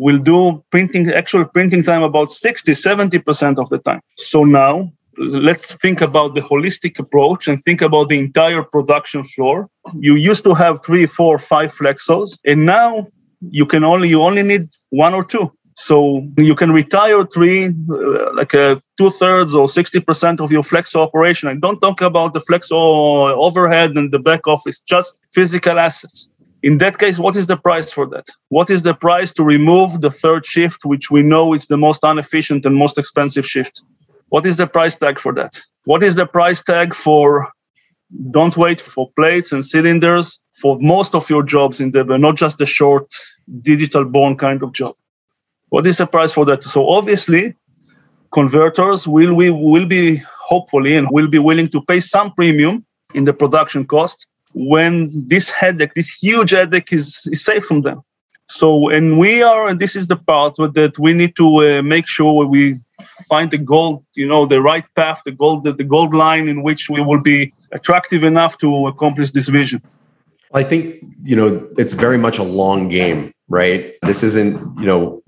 will 0.04 0.20
do 0.32 0.38
printing 0.74 1.04
actual 1.22 1.44
printing 1.56 1.82
time 1.90 2.02
about 2.02 2.28
60 2.30 2.72
70% 2.72 3.58
of 3.62 3.68
the 3.68 3.78
time 3.78 4.00
so 4.16 4.38
now 4.42 4.72
let's 5.16 5.76
think 5.76 6.00
about 6.00 6.34
the 6.34 6.40
holistic 6.40 6.98
approach 6.98 7.46
and 7.48 7.62
think 7.62 7.80
about 7.80 8.08
the 8.08 8.18
entire 8.18 8.64
production 8.74 9.22
floor 9.22 9.68
you 10.06 10.14
used 10.30 10.42
to 10.42 10.52
have 10.62 10.74
three 10.84 11.06
four 11.06 11.38
five 11.38 11.70
flexos 11.78 12.28
and 12.50 12.66
now 12.66 13.06
you 13.50 13.66
can 13.66 13.84
only 13.84 14.08
you 14.08 14.22
only 14.22 14.42
need 14.42 14.68
one 14.90 15.14
or 15.14 15.24
two 15.24 15.52
so 15.76 16.24
you 16.36 16.54
can 16.54 16.70
retire 16.70 17.24
three 17.24 17.66
uh, 17.66 18.32
like 18.34 18.54
a 18.54 18.80
two-thirds 18.96 19.56
or 19.56 19.66
60% 19.66 20.40
of 20.40 20.52
your 20.52 20.62
flexo 20.62 20.96
operation 20.96 21.48
i 21.48 21.54
don't 21.54 21.80
talk 21.80 22.00
about 22.00 22.32
the 22.32 22.40
flexo 22.40 22.76
overhead 23.34 23.96
and 23.96 24.12
the 24.12 24.18
back 24.18 24.46
office 24.46 24.80
just 24.80 25.20
physical 25.32 25.78
assets 25.78 26.30
in 26.64 26.78
that 26.78 26.98
case, 26.98 27.18
what 27.18 27.36
is 27.36 27.46
the 27.46 27.58
price 27.58 27.92
for 27.92 28.06
that? 28.06 28.26
What 28.48 28.70
is 28.70 28.84
the 28.84 28.94
price 28.94 29.34
to 29.34 29.44
remove 29.44 30.00
the 30.00 30.10
third 30.10 30.46
shift, 30.46 30.86
which 30.86 31.10
we 31.10 31.22
know 31.22 31.52
is 31.52 31.66
the 31.66 31.76
most 31.76 32.02
inefficient 32.02 32.64
and 32.64 32.74
most 32.74 32.96
expensive 32.96 33.46
shift? 33.46 33.82
What 34.30 34.46
is 34.46 34.56
the 34.56 34.66
price 34.66 34.96
tag 34.96 35.18
for 35.18 35.34
that? 35.34 35.60
What 35.84 36.02
is 36.02 36.14
the 36.14 36.24
price 36.24 36.62
tag 36.62 36.94
for 36.94 37.52
don't 38.30 38.56
wait 38.56 38.80
for 38.80 39.10
plates 39.14 39.52
and 39.52 39.62
cylinders 39.62 40.40
for 40.52 40.78
most 40.80 41.14
of 41.14 41.28
your 41.28 41.42
jobs 41.42 41.82
in 41.82 41.90
the 41.90 42.02
not 42.04 42.36
just 42.36 42.56
the 42.56 42.66
short 42.66 43.06
digital 43.62 44.04
born 44.04 44.36
kind 44.36 44.62
of 44.62 44.72
job? 44.72 44.94
What 45.68 45.86
is 45.86 45.98
the 45.98 46.06
price 46.06 46.32
for 46.32 46.44
that? 46.46 46.62
So 46.62 46.88
obviously, 46.88 47.54
converters 48.32 49.06
will 49.08 49.34
we 49.34 49.50
will 49.50 49.86
be 49.86 50.22
hopefully 50.38 50.96
and 50.96 51.08
will 51.10 51.28
be 51.28 51.38
willing 51.38 51.68
to 51.68 51.80
pay 51.82 52.00
some 52.00 52.32
premium 52.32 52.84
in 53.14 53.24
the 53.24 53.32
production 53.32 53.84
cost 53.86 54.26
when 54.52 55.10
this 55.26 55.50
headache, 55.50 55.94
this 55.94 56.10
huge 56.10 56.52
headache, 56.52 56.92
is, 56.92 57.26
is 57.30 57.44
safe 57.44 57.64
from 57.64 57.82
them. 57.82 58.02
So, 58.46 58.90
and 58.90 59.18
we 59.18 59.42
are, 59.42 59.68
and 59.68 59.80
this 59.80 59.96
is 59.96 60.06
the 60.06 60.16
part 60.16 60.56
that 60.56 60.98
we 60.98 61.14
need 61.14 61.34
to 61.36 61.56
uh, 61.56 61.82
make 61.82 62.06
sure 62.06 62.44
we 62.44 62.78
find 63.26 63.50
the 63.50 63.58
gold, 63.58 64.04
you 64.14 64.28
know, 64.28 64.44
the 64.46 64.60
right 64.60 64.84
path, 64.94 65.22
the 65.24 65.32
gold, 65.32 65.64
the, 65.64 65.72
the 65.72 65.82
gold 65.82 66.12
line 66.12 66.46
in 66.48 66.62
which 66.62 66.90
we 66.90 67.00
will 67.00 67.22
be 67.22 67.54
attractive 67.72 68.22
enough 68.22 68.58
to 68.58 68.86
accomplish 68.86 69.30
this 69.30 69.48
vision. 69.48 69.80
I 70.52 70.62
think, 70.62 71.02
you 71.22 71.34
know, 71.34 71.66
it's 71.78 71.94
very 71.94 72.18
much 72.18 72.38
a 72.38 72.42
long 72.42 72.88
game, 72.88 73.32
right? 73.48 73.94
This 74.02 74.22
isn't, 74.22 74.54
you 74.78 74.86
know, 74.86 75.22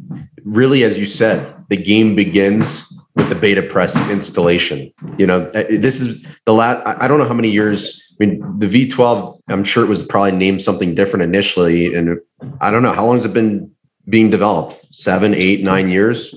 really, 0.44 0.84
as 0.84 0.98
you 0.98 1.06
said, 1.06 1.54
the 1.68 1.76
game 1.76 2.14
begins 2.14 2.92
with 3.14 3.28
the 3.28 3.34
beta 3.34 3.62
press 3.62 3.96
installation. 4.10 4.92
You 5.18 5.26
know, 5.26 5.46
uh, 5.48 5.64
this 5.68 6.00
is 6.00 6.24
the 6.44 6.52
last, 6.52 6.82
I 6.86 7.08
don't 7.08 7.18
know 7.18 7.26
how 7.26 7.34
many 7.34 7.50
years 7.50 8.06
I 8.18 8.24
mean, 8.24 8.58
the 8.58 8.66
V12, 8.66 9.40
I'm 9.48 9.64
sure 9.64 9.84
it 9.84 9.88
was 9.88 10.02
probably 10.02 10.32
named 10.32 10.62
something 10.62 10.94
different 10.94 11.22
initially. 11.22 11.94
And 11.94 12.18
I 12.60 12.70
don't 12.70 12.82
know, 12.82 12.92
how 12.92 13.04
long 13.04 13.16
has 13.16 13.26
it 13.26 13.34
been 13.34 13.70
being 14.08 14.30
developed? 14.30 14.86
Seven, 14.94 15.34
eight, 15.34 15.62
nine 15.62 15.90
years? 15.90 16.34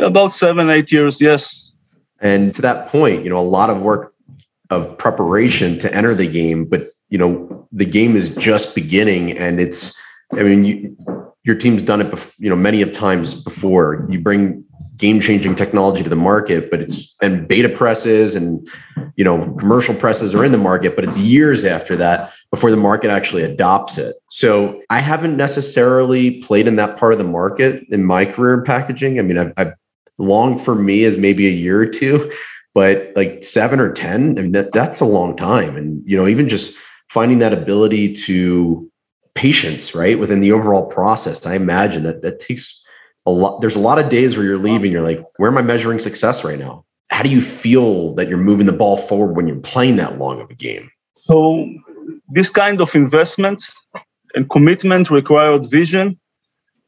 About 0.00 0.28
seven, 0.28 0.70
eight 0.70 0.92
years, 0.92 1.20
yes. 1.20 1.72
And 2.20 2.54
to 2.54 2.62
that 2.62 2.88
point, 2.88 3.24
you 3.24 3.30
know, 3.30 3.38
a 3.38 3.40
lot 3.40 3.68
of 3.68 3.82
work 3.82 4.14
of 4.70 4.96
preparation 4.96 5.78
to 5.80 5.92
enter 5.92 6.14
the 6.14 6.28
game, 6.28 6.64
but, 6.64 6.86
you 7.08 7.18
know, 7.18 7.68
the 7.72 7.84
game 7.84 8.14
is 8.14 8.34
just 8.36 8.74
beginning 8.74 9.36
and 9.36 9.60
it's, 9.60 10.00
I 10.32 10.42
mean, 10.42 10.64
you, 10.64 10.96
your 11.44 11.54
team's 11.54 11.82
done 11.82 12.00
it, 12.00 12.10
bef- 12.10 12.34
you 12.38 12.50
know, 12.50 12.56
many 12.56 12.82
of 12.82 12.92
times 12.92 13.34
before. 13.34 14.06
You 14.10 14.20
bring 14.20 14.64
game 14.96 15.20
changing 15.20 15.54
technology 15.54 16.02
to 16.02 16.08
the 16.08 16.16
market, 16.16 16.70
but 16.70 16.80
it's 16.80 17.14
and 17.22 17.46
beta 17.46 17.68
presses 17.68 18.34
and 18.34 18.66
you 19.16 19.24
know 19.24 19.54
commercial 19.58 19.94
presses 19.94 20.34
are 20.34 20.44
in 20.44 20.52
the 20.52 20.58
market, 20.58 20.96
but 20.96 21.04
it's 21.04 21.18
years 21.18 21.64
after 21.64 21.96
that 21.96 22.32
before 22.50 22.70
the 22.70 22.76
market 22.76 23.10
actually 23.10 23.42
adopts 23.42 23.98
it. 23.98 24.16
So 24.30 24.82
I 24.90 25.00
haven't 25.00 25.36
necessarily 25.36 26.42
played 26.42 26.66
in 26.66 26.76
that 26.76 26.98
part 26.98 27.12
of 27.12 27.18
the 27.18 27.24
market 27.24 27.84
in 27.90 28.04
my 28.04 28.24
career 28.24 28.54
in 28.54 28.64
packaging. 28.64 29.18
I 29.18 29.22
mean, 29.22 29.38
I've, 29.38 29.52
I've 29.56 29.74
long 30.18 30.58
for 30.58 30.74
me 30.74 31.02
is 31.02 31.18
maybe 31.18 31.46
a 31.46 31.50
year 31.50 31.80
or 31.80 31.86
two, 31.86 32.32
but 32.74 33.12
like 33.14 33.44
seven 33.44 33.80
or 33.80 33.92
ten, 33.92 34.38
I 34.38 34.42
mean 34.42 34.52
that 34.52 34.72
that's 34.72 35.00
a 35.00 35.06
long 35.06 35.36
time. 35.36 35.76
And 35.76 36.02
you 36.06 36.16
know, 36.16 36.26
even 36.26 36.48
just 36.48 36.76
finding 37.08 37.38
that 37.40 37.52
ability 37.52 38.14
to 38.14 38.90
patience 39.36 39.94
right 39.94 40.18
within 40.18 40.40
the 40.40 40.52
overall 40.52 40.88
process, 40.88 41.46
I 41.46 41.54
imagine 41.54 42.02
that 42.04 42.22
that 42.22 42.40
takes 42.40 42.82
a 43.26 43.30
lot 43.30 43.60
there's 43.60 43.76
a 43.76 43.80
lot 43.80 43.98
of 43.98 44.08
days 44.08 44.36
where 44.36 44.46
you're 44.46 44.56
leaving 44.56 44.92
you're 44.92 45.02
like 45.02 45.20
where 45.36 45.50
am 45.50 45.58
i 45.58 45.62
measuring 45.62 46.00
success 46.00 46.44
right 46.44 46.58
now? 46.58 46.84
How 47.10 47.22
do 47.22 47.28
you 47.28 47.40
feel 47.40 48.14
that 48.14 48.28
you're 48.28 48.38
moving 48.38 48.66
the 48.66 48.72
ball 48.72 48.96
forward 48.96 49.36
when 49.36 49.46
you're 49.46 49.56
playing 49.56 49.96
that 49.96 50.18
long 50.18 50.40
of 50.40 50.50
a 50.50 50.54
game? 50.54 50.90
So 51.14 51.68
this 52.28 52.50
kind 52.50 52.80
of 52.80 52.94
investment 52.94 53.62
and 54.34 54.50
commitment 54.50 55.10
required 55.10 55.66
vision. 55.70 56.18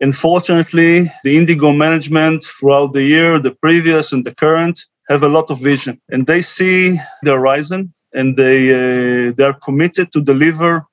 Unfortunately 0.00 1.12
the 1.24 1.36
indigo 1.36 1.72
management 1.72 2.42
throughout 2.44 2.92
the 2.92 3.02
year 3.02 3.38
the 3.38 3.52
previous 3.52 4.12
and 4.12 4.24
the 4.24 4.34
current 4.34 4.86
have 5.08 5.22
a 5.22 5.28
lot 5.28 5.50
of 5.50 5.58
vision. 5.60 6.00
And 6.08 6.26
they 6.26 6.42
see 6.42 6.98
the 7.22 7.32
horizon 7.32 7.94
and 8.12 8.36
they 8.36 8.60
uh, 8.72 9.32
they 9.36 9.44
are 9.44 9.58
committed 9.66 10.12
to 10.12 10.20
deliver 10.20 10.86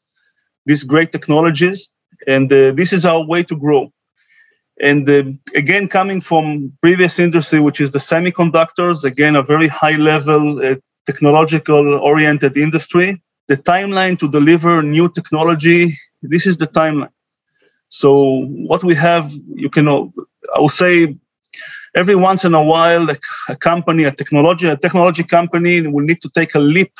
these 0.65 0.83
great 0.83 1.11
technologies 1.11 1.91
and 2.27 2.51
uh, 2.51 2.71
this 2.71 2.91
is 2.93 3.05
our 3.05 3.25
way 3.25 3.43
to 3.43 3.55
grow 3.55 3.91
and 4.79 5.07
uh, 5.09 5.23
again, 5.55 5.87
coming 5.87 6.19
from 6.19 6.73
previous 6.81 7.17
industry, 7.17 7.59
which 7.59 7.79
is 7.79 7.91
the 7.91 7.99
semiconductors, 7.99 9.05
again, 9.05 9.35
a 9.35 9.41
very 9.43 9.67
high 9.67 9.95
level 9.95 10.65
uh, 10.65 10.75
technological 11.05 11.95
oriented 11.95 12.57
industry, 12.57 13.21
the 13.47 13.55
timeline 13.55 14.19
to 14.19 14.29
deliver 14.29 14.81
new 14.81 15.09
technology, 15.09 15.97
this 16.21 16.45
is 16.45 16.57
the 16.57 16.67
timeline. 16.67 17.11
So 17.87 18.45
what 18.45 18.83
we 18.83 18.95
have, 18.95 19.31
you 19.53 19.69
can, 19.69 19.87
I 19.87 20.59
will 20.59 20.67
say, 20.67 21.15
every 21.95 22.15
once 22.15 22.43
in 22.43 22.53
a 22.53 22.63
while, 22.63 23.09
a, 23.09 23.17
a 23.47 23.55
company, 23.55 24.03
a 24.03 24.11
technology, 24.11 24.67
a 24.67 24.75
technology 24.75 25.23
company 25.23 25.87
will 25.87 26.03
need 26.03 26.21
to 26.21 26.29
take 26.29 26.55
a 26.55 26.59
leap 26.59 26.91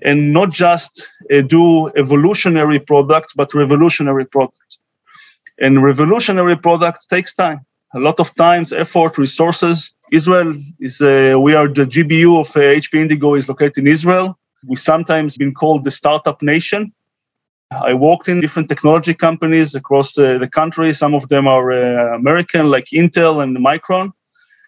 and 0.00 0.32
not 0.32 0.50
just 0.50 1.08
do 1.40 1.88
evolutionary 1.96 2.78
products, 2.78 3.32
but 3.32 3.54
revolutionary 3.54 4.26
products. 4.26 4.78
And 5.58 5.82
revolutionary 5.82 6.56
product 6.56 7.08
takes 7.08 7.34
time. 7.34 7.60
A 7.94 7.98
lot 7.98 8.20
of 8.20 8.34
times, 8.34 8.72
effort, 8.72 9.18
resources. 9.18 9.94
Israel 10.10 10.54
is, 10.80 11.00
uh, 11.00 11.36
we 11.38 11.54
are 11.54 11.68
the 11.68 11.84
GBU 11.84 12.40
of 12.40 12.48
uh, 12.56 12.60
HP 12.60 12.94
Indigo 12.94 13.34
is 13.34 13.48
located 13.48 13.78
in 13.78 13.86
Israel. 13.86 14.38
We 14.66 14.76
sometimes 14.76 15.36
been 15.36 15.54
called 15.54 15.84
the 15.84 15.90
startup 15.90 16.42
nation. 16.42 16.92
I 17.70 17.94
worked 17.94 18.28
in 18.28 18.40
different 18.40 18.68
technology 18.68 19.14
companies 19.14 19.74
across 19.74 20.18
uh, 20.18 20.38
the 20.38 20.48
country. 20.48 20.92
Some 20.92 21.14
of 21.14 21.28
them 21.28 21.46
are 21.46 21.72
uh, 21.72 22.16
American, 22.16 22.70
like 22.70 22.86
Intel 22.86 23.42
and 23.42 23.56
Micron. 23.56 24.12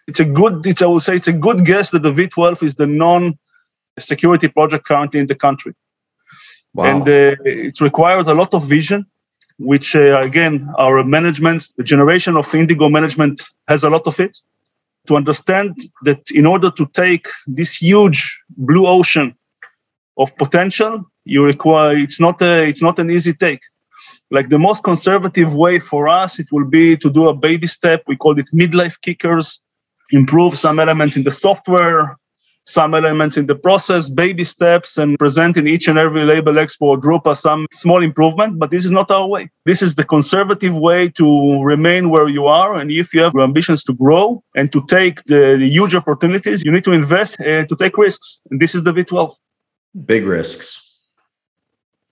It's 0.07 0.19
a 0.19 0.25
good, 0.25 0.65
it's, 0.65 0.81
I 0.81 0.87
would 0.87 1.01
say, 1.01 1.15
it's 1.15 1.27
a 1.27 1.33
good 1.33 1.65
guess 1.65 1.91
that 1.91 2.03
the 2.03 2.11
V12 2.11 2.63
is 2.63 2.75
the 2.75 2.87
non-security 2.87 4.47
project 4.49 4.85
currently 4.85 5.19
in 5.19 5.27
the 5.27 5.35
country. 5.35 5.73
Wow. 6.75 6.83
And 6.83 7.07
uh, 7.07 7.35
it 7.45 7.79
requires 7.79 8.27
a 8.27 8.33
lot 8.33 8.53
of 8.53 8.67
vision, 8.67 9.05
which 9.57 9.95
uh, 9.95 10.19
again, 10.21 10.69
our 10.77 11.05
management, 11.05 11.69
the 11.77 11.83
generation 11.83 12.35
of 12.35 12.53
Indigo 12.53 12.89
management 12.89 13.41
has 13.69 13.83
a 13.85 13.89
lot 13.89 14.05
of 14.07 14.19
it. 14.19 14.37
To 15.07 15.15
understand 15.15 15.77
that 16.03 16.21
in 16.31 16.45
order 16.45 16.69
to 16.71 16.85
take 16.87 17.27
this 17.47 17.75
huge 17.75 18.43
blue 18.57 18.87
ocean 18.87 19.35
of 20.17 20.35
potential, 20.35 21.05
you 21.23 21.45
require 21.45 21.95
it's 21.95 22.19
not 22.19 22.41
a, 22.41 22.67
it's 22.67 22.81
not 22.81 22.99
an 22.99 23.09
easy 23.09 23.33
take. 23.33 23.61
Like 24.29 24.49
the 24.49 24.59
most 24.59 24.83
conservative 24.83 25.53
way 25.53 25.79
for 25.79 26.07
us, 26.07 26.39
it 26.39 26.47
will 26.51 26.65
be 26.65 26.97
to 26.97 27.09
do 27.09 27.29
a 27.29 27.35
baby 27.35 27.67
step. 27.67 28.03
We 28.07 28.17
call 28.17 28.37
it 28.39 28.47
midlife 28.51 28.99
kickers, 28.99 29.61
improve 30.11 30.57
some 30.57 30.79
elements 30.79 31.15
in 31.15 31.23
the 31.23 31.31
software, 31.31 32.17
some 32.65 32.95
elements 32.95 33.37
in 33.37 33.45
the 33.45 33.55
process, 33.55 34.09
baby 34.09 34.43
steps, 34.43 34.97
and 34.97 35.17
presenting 35.19 35.67
each 35.67 35.87
and 35.87 35.97
every 35.97 36.25
label 36.25 36.57
export 36.57 36.99
group 36.99 37.27
as 37.27 37.39
some 37.39 37.67
small 37.71 38.01
improvement. 38.01 38.57
But 38.57 38.71
this 38.71 38.85
is 38.85 38.91
not 38.91 39.11
our 39.11 39.27
way. 39.27 39.49
This 39.65 39.81
is 39.81 39.95
the 39.95 40.03
conservative 40.03 40.75
way 40.75 41.09
to 41.09 41.61
remain 41.61 42.09
where 42.09 42.27
you 42.27 42.47
are. 42.47 42.75
And 42.75 42.91
if 42.91 43.13
you 43.13 43.21
have 43.21 43.35
ambitions 43.35 43.83
to 43.83 43.93
grow 43.93 44.43
and 44.55 44.71
to 44.73 44.83
take 44.87 45.23
the, 45.25 45.57
the 45.57 45.69
huge 45.69 45.93
opportunities, 45.93 46.63
you 46.63 46.71
need 46.71 46.83
to 46.85 46.91
invest 46.91 47.37
and 47.39 47.69
to 47.69 47.75
take 47.75 47.97
risks. 47.97 48.41
And 48.49 48.59
this 48.59 48.73
is 48.73 48.83
the 48.83 48.93
V12. 48.93 49.35
Big 50.05 50.25
risks. 50.25 50.81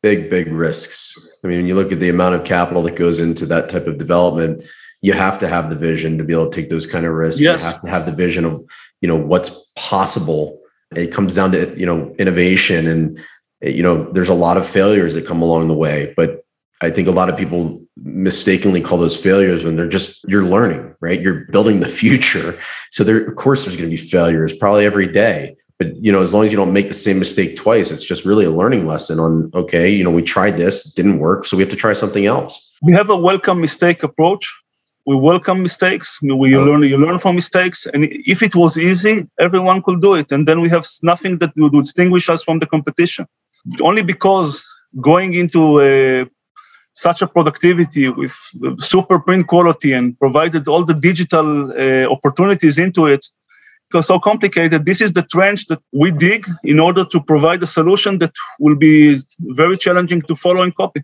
Big, 0.03 0.29
big 0.29 0.47
risks. 0.47 1.17
I 1.43 1.47
mean, 1.47 1.59
when 1.59 1.67
you 1.67 1.75
look 1.75 1.91
at 1.91 1.99
the 1.99 2.09
amount 2.09 2.35
of 2.35 2.43
capital 2.43 2.83
that 2.83 2.95
goes 2.95 3.19
into 3.19 3.45
that 3.47 3.69
type 3.69 3.87
of 3.87 3.97
development, 3.97 4.63
you 5.01 5.13
have 5.13 5.37
to 5.39 5.47
have 5.47 5.69
the 5.69 5.75
vision 5.75 6.17
to 6.17 6.23
be 6.23 6.33
able 6.33 6.49
to 6.49 6.61
take 6.61 6.69
those 6.69 6.85
kind 6.85 7.05
of 7.05 7.13
risks. 7.13 7.41
Yes. 7.41 7.59
You 7.59 7.65
have 7.65 7.81
to 7.81 7.89
have 7.89 8.05
the 8.05 8.13
vision 8.13 8.45
of 8.45 8.63
you 9.03 9.07
know 9.07 9.17
what's 9.17 9.71
possible. 9.75 10.59
It 10.95 11.11
comes 11.11 11.35
down 11.35 11.51
to 11.51 11.77
you 11.77 11.85
know 11.85 12.15
innovation 12.17 12.87
and 12.87 13.19
you 13.61 13.83
know 13.83 14.11
there's 14.13 14.29
a 14.29 14.33
lot 14.33 14.57
of 14.57 14.65
failures 14.65 15.13
that 15.13 15.27
come 15.27 15.41
along 15.41 15.69
the 15.69 15.73
way 15.73 16.13
but 16.17 16.43
i 16.81 16.91
think 16.91 17.07
a 17.07 17.11
lot 17.11 17.29
of 17.29 17.37
people 17.37 17.81
mistakenly 17.95 18.81
call 18.81 18.97
those 18.97 19.17
failures 19.17 19.63
when 19.63 19.77
they're 19.77 19.87
just 19.87 20.23
you're 20.27 20.43
learning 20.43 20.93
right? 21.03 21.19
You're 21.19 21.45
building 21.51 21.81
the 21.81 21.87
future. 22.01 22.57
So 22.91 23.03
there 23.03 23.25
of 23.27 23.35
course 23.35 23.65
there's 23.65 23.75
going 23.75 23.89
to 23.89 23.95
be 23.95 24.01
failures 24.01 24.55
probably 24.55 24.85
every 24.85 25.07
day 25.11 25.55
but 25.79 25.87
you 26.05 26.11
know 26.11 26.21
as 26.21 26.33
long 26.33 26.45
as 26.45 26.51
you 26.51 26.57
don't 26.57 26.73
make 26.73 26.87
the 26.87 26.93
same 26.93 27.19
mistake 27.19 27.55
twice 27.55 27.91
it's 27.91 28.05
just 28.05 28.25
really 28.25 28.45
a 28.45 28.51
learning 28.51 28.85
lesson 28.85 29.19
on 29.19 29.51
okay 29.53 29.89
you 29.89 30.03
know 30.03 30.11
we 30.11 30.21
tried 30.21 30.55
this 30.55 30.83
didn't 30.93 31.19
work 31.19 31.45
so 31.45 31.57
we 31.57 31.63
have 31.63 31.69
to 31.69 31.75
try 31.85 31.93
something 31.93 32.25
else. 32.25 32.53
We 32.81 32.93
have 32.93 33.09
a 33.09 33.17
welcome 33.17 33.59
mistake 33.59 34.03
approach 34.03 34.62
we 35.05 35.15
welcome 35.15 35.61
mistakes 35.61 36.19
we 36.21 36.57
learn 36.57 36.83
you 36.83 36.97
learn 36.97 37.19
from 37.19 37.35
mistakes 37.35 37.85
and 37.93 38.05
if 38.33 38.41
it 38.41 38.55
was 38.55 38.77
easy 38.77 39.27
everyone 39.39 39.81
could 39.81 40.01
do 40.01 40.13
it 40.15 40.31
and 40.31 40.47
then 40.47 40.61
we 40.61 40.69
have 40.69 40.85
nothing 41.01 41.37
that 41.39 41.51
would 41.55 41.73
distinguish 41.73 42.29
us 42.29 42.43
from 42.43 42.59
the 42.59 42.65
competition. 42.65 43.25
Only 43.81 44.03
because 44.03 44.63
going 45.01 45.33
into 45.33 45.79
a, 45.81 46.25
such 46.93 47.21
a 47.21 47.27
productivity 47.27 48.09
with 48.09 48.35
super 48.79 49.19
print 49.19 49.47
quality 49.47 49.93
and 49.93 50.17
provided 50.19 50.67
all 50.67 50.83
the 50.83 50.93
digital 50.93 51.71
uh, 51.71 52.05
opportunities 52.15 52.77
into 52.77 53.05
it 53.07 53.25
because 53.89 54.07
so 54.07 54.19
complicated. 54.19 54.85
This 54.85 55.01
is 55.01 55.13
the 55.13 55.23
trench 55.23 55.67
that 55.67 55.79
we 55.91 56.11
dig 56.11 56.47
in 56.63 56.79
order 56.79 57.03
to 57.05 57.21
provide 57.21 57.61
a 57.63 57.67
solution 57.67 58.19
that 58.19 58.33
will 58.59 58.75
be 58.75 59.19
very 59.39 59.77
challenging 59.77 60.21
to 60.23 60.35
follow 60.35 60.61
and 60.63 60.75
copy 60.75 61.03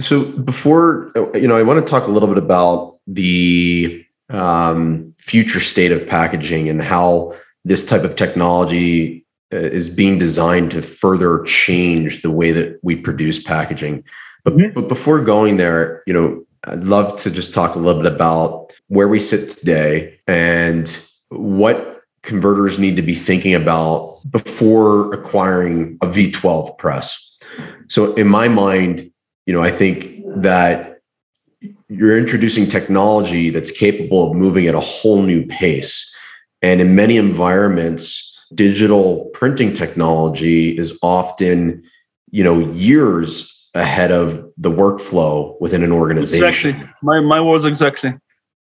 so 0.00 0.24
before 0.24 1.12
you 1.34 1.48
know, 1.48 1.56
I 1.56 1.62
want 1.62 1.84
to 1.84 1.90
talk 1.90 2.06
a 2.06 2.10
little 2.10 2.28
bit 2.28 2.38
about 2.38 2.98
the 3.06 4.04
um, 4.28 5.14
future 5.18 5.60
state 5.60 5.92
of 5.92 6.06
packaging 6.06 6.68
and 6.68 6.82
how 6.82 7.34
this 7.64 7.84
type 7.84 8.02
of 8.02 8.16
technology 8.16 9.26
uh, 9.52 9.56
is 9.56 9.88
being 9.88 10.18
designed 10.18 10.70
to 10.72 10.82
further 10.82 11.42
change 11.44 12.22
the 12.22 12.30
way 12.30 12.52
that 12.52 12.78
we 12.82 12.96
produce 12.96 13.42
packaging. 13.42 14.04
But, 14.44 14.56
mm-hmm. 14.56 14.74
but 14.74 14.88
before 14.88 15.22
going 15.22 15.56
there, 15.56 16.02
you 16.06 16.12
know, 16.12 16.44
I'd 16.64 16.84
love 16.84 17.18
to 17.20 17.30
just 17.30 17.54
talk 17.54 17.74
a 17.74 17.78
little 17.78 18.02
bit 18.02 18.12
about 18.12 18.72
where 18.88 19.08
we 19.08 19.18
sit 19.18 19.48
today 19.48 20.18
and 20.26 20.88
what 21.30 22.02
converters 22.22 22.78
need 22.78 22.96
to 22.96 23.02
be 23.02 23.14
thinking 23.14 23.54
about 23.54 24.20
before 24.30 25.12
acquiring 25.14 25.98
a 26.02 26.06
V12 26.06 26.76
press. 26.78 27.36
So 27.88 28.14
in 28.14 28.28
my 28.28 28.48
mind, 28.48 29.10
you 29.48 29.54
know, 29.54 29.62
I 29.62 29.70
think 29.70 30.22
that 30.42 31.00
you're 31.88 32.18
introducing 32.18 32.66
technology 32.66 33.48
that's 33.48 33.70
capable 33.70 34.30
of 34.30 34.36
moving 34.36 34.66
at 34.66 34.74
a 34.74 34.80
whole 34.80 35.22
new 35.22 35.46
pace. 35.46 36.14
And 36.60 36.82
in 36.82 36.94
many 36.94 37.16
environments, 37.16 38.44
digital 38.54 39.30
printing 39.32 39.72
technology 39.72 40.76
is 40.76 40.98
often, 41.00 41.82
you 42.30 42.44
know, 42.44 42.58
years 42.72 43.70
ahead 43.74 44.12
of 44.12 44.34
the 44.58 44.70
workflow 44.70 45.58
within 45.62 45.82
an 45.82 45.92
organization. 45.92 46.70
Exactly. 46.70 46.94
My, 47.02 47.20
my 47.20 47.40
words 47.40 47.64
exactly. 47.64 48.14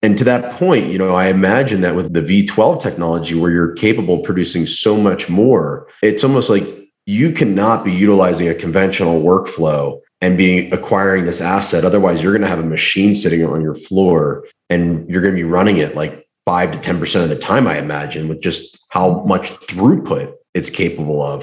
And 0.03 0.19
to 0.19 0.25
that 0.25 0.53
point, 0.53 0.93
you 0.93 0.99
know, 0.99 1.15
I 1.15 1.29
imagine 1.29 1.81
that 1.81 1.97
with 1.97 2.13
the 2.13 2.21
V12 2.21 2.83
technology 2.83 3.35
where 3.35 3.51
you're 3.51 3.73
capable 3.73 4.19
of 4.19 4.25
producing 4.25 4.67
so 4.67 4.99
much 4.99 5.31
more, 5.31 5.89
it's 6.03 6.23
almost 6.23 6.51
like 6.51 6.65
you 7.07 7.33
cannot 7.33 7.87
be 7.87 7.93
utilizing 7.93 8.49
a 8.49 8.55
conventional 8.55 9.23
workflow 9.23 9.99
and 10.25 10.39
being 10.39 10.73
acquiring 10.73 11.27
this 11.27 11.43
asset. 11.43 11.85
Otherwise, 11.85 12.23
you're 12.23 12.33
going 12.33 12.49
to 12.49 12.55
have 12.55 12.65
a 12.69 12.71
machine 12.79 13.15
sitting 13.15 13.45
on 13.45 13.61
your 13.61 13.75
floor 13.75 14.47
and 14.71 15.07
you're 15.09 15.21
going 15.21 15.35
to 15.37 15.43
be 15.45 15.51
running 15.59 15.77
it 15.77 15.95
like 15.95 16.27
five 16.47 16.73
to 16.73 16.79
10% 16.79 17.23
of 17.23 17.29
the 17.29 17.39
time, 17.39 17.67
I 17.67 17.77
imagine, 17.79 18.29
with 18.29 18.41
just 18.41 18.79
how 18.89 19.23
much 19.25 19.53
throughput 19.69 20.33
it's 20.55 20.71
capable 20.71 21.23
of. 21.23 21.41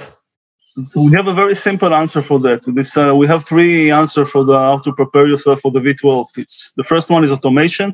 So 0.88 1.02
we 1.04 1.12
have 1.12 1.28
a 1.28 1.34
very 1.34 1.56
simple 1.56 1.94
answer 1.94 2.24
for 2.24 2.39
that. 2.39 2.62
This 2.65 2.98
uh, 2.98 3.13
we 3.22 3.28
have 3.28 3.46
three 3.46 3.91
answers 3.91 4.30
for 4.34 4.44
the 4.44 4.58
how 4.58 4.80
to 4.80 4.91
prepare 4.94 5.28
yourself 5.28 5.60
for 5.62 5.72
the 5.72 5.82
V12. 5.82 6.26
It's 6.38 6.74
the 6.80 6.84
first 6.91 7.08
one 7.10 7.24
is 7.24 7.32
automation, 7.32 7.94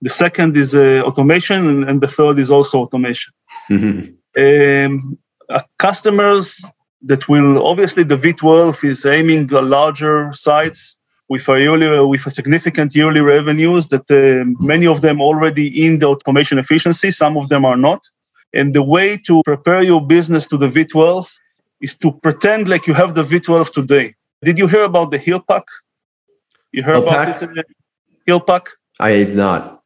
the 0.00 0.10
second 0.24 0.56
is 0.56 0.74
uh, 0.74 1.02
automation, 1.08 1.68
and, 1.70 1.80
and, 1.88 2.00
the 2.00 2.08
third 2.08 2.38
is 2.38 2.50
also 2.50 2.80
automation. 2.80 3.32
Mm-hmm. 3.70 3.98
Um, 4.42 5.18
uh, 5.48 5.62
customers 5.78 6.64
that 7.06 7.28
will 7.28 7.64
obviously 7.66 8.02
the 8.02 8.16
V12 8.16 8.84
is 8.84 9.04
aiming 9.04 9.48
larger 9.48 10.32
sites 10.32 10.98
with 11.28 11.48
a 11.48 11.58
yearly, 11.58 12.00
with 12.06 12.26
a 12.26 12.30
significant 12.30 12.94
yearly 12.94 13.20
revenues 13.20 13.88
that 13.88 14.10
uh, 14.10 14.44
many 14.62 14.86
of 14.86 15.00
them 15.00 15.20
already 15.20 15.84
in 15.84 15.98
the 15.98 16.06
automation 16.06 16.58
efficiency, 16.58 17.10
some 17.10 17.36
of 17.36 17.48
them 17.48 17.64
are 17.64 17.76
not. 17.76 18.02
And 18.52 18.74
the 18.74 18.82
way 18.82 19.16
to 19.26 19.42
prepare 19.44 19.82
your 19.82 20.06
business 20.06 20.46
to 20.48 20.56
the 20.56 20.68
V12 20.68 21.36
is 21.80 21.94
to 21.96 22.12
pretend 22.12 22.68
like 22.68 22.86
you 22.86 22.94
have 22.94 23.14
the 23.14 23.24
V12 23.24 23.72
today. 23.72 24.14
Did 24.42 24.58
you 24.58 24.66
hear 24.66 24.84
about 24.84 25.10
the 25.10 25.18
Hillpack? 25.18 25.64
You 26.72 26.82
heard 26.82 27.02
about 27.02 27.42
it? 27.42 27.58
Uh, 27.58 27.62
Hillpack? 28.26 28.68
I 29.00 29.10
did 29.10 29.36
not. 29.36 29.80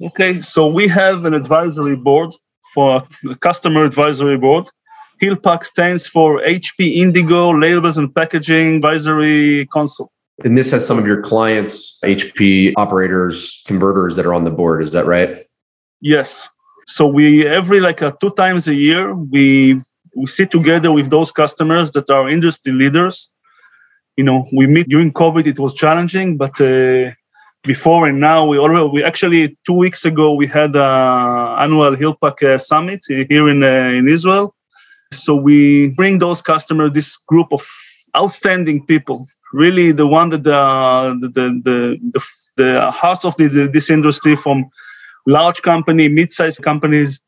Okay, 0.00 0.40
so 0.42 0.66
we 0.66 0.88
have 0.88 1.24
an 1.24 1.34
advisory 1.34 1.96
board 1.96 2.34
for 2.74 3.06
a 3.28 3.34
customer 3.36 3.84
advisory 3.84 4.36
board 4.36 4.68
Hillpack 5.20 5.64
stands 5.64 6.06
for 6.06 6.40
HP 6.40 6.96
Indigo 6.96 7.50
Labels 7.50 7.96
and 7.96 8.14
Packaging 8.14 8.76
Advisory 8.76 9.66
Council. 9.72 10.12
And 10.44 10.56
this 10.56 10.70
has 10.70 10.86
some 10.86 10.98
of 10.98 11.06
your 11.06 11.22
clients, 11.22 11.98
HP 12.04 12.74
operators, 12.76 13.62
converters 13.66 14.16
that 14.16 14.26
are 14.26 14.34
on 14.34 14.44
the 14.44 14.50
board. 14.50 14.82
Is 14.82 14.90
that 14.92 15.06
right? 15.06 15.38
Yes. 16.00 16.48
So 16.86 17.06
we 17.06 17.46
every 17.46 17.80
like 17.80 18.02
uh, 18.02 18.12
two 18.20 18.30
times 18.30 18.68
a 18.68 18.74
year 18.74 19.14
we 19.14 19.80
we 20.14 20.26
sit 20.26 20.50
together 20.50 20.92
with 20.92 21.10
those 21.10 21.32
customers 21.32 21.90
that 21.92 22.10
are 22.10 22.28
industry 22.28 22.72
leaders. 22.72 23.30
You 24.16 24.24
know, 24.24 24.46
we 24.52 24.66
meet 24.66 24.88
during 24.88 25.12
COVID. 25.12 25.46
It 25.46 25.58
was 25.58 25.74
challenging, 25.74 26.36
but 26.36 26.60
uh, 26.60 27.12
before 27.64 28.06
and 28.06 28.20
now 28.20 28.46
we 28.46 28.58
already 28.58 28.88
we 28.88 29.02
actually 29.02 29.58
two 29.66 29.74
weeks 29.74 30.04
ago 30.04 30.34
we 30.34 30.46
had 30.46 30.76
a 30.76 31.56
annual 31.58 31.96
Hillpack 31.96 32.42
uh, 32.42 32.58
summit 32.58 33.00
here 33.08 33.48
in 33.48 33.62
uh, 33.62 33.98
in 33.98 34.08
Israel 34.08 34.55
so 35.12 35.34
we 35.36 35.90
bring 35.90 36.18
those 36.18 36.42
customers, 36.42 36.92
this 36.92 37.16
group 37.16 37.48
of 37.52 37.66
outstanding 38.16 38.84
people, 38.86 39.26
really 39.52 39.92
the 39.92 40.06
one 40.06 40.30
that 40.30 40.46
uh, 40.46 41.14
the 41.20 41.28
the 41.28 41.60
the 41.64 41.98
the, 42.12 42.26
the 42.56 42.90
hearts 42.90 43.24
of 43.24 43.36
the, 43.36 43.48
the, 43.48 43.68
this 43.68 43.90
industry 43.90 44.36
from 44.36 44.68
large 45.26 45.62
company, 45.62 46.08
mid-sized 46.08 46.62
companies, 46.62 47.20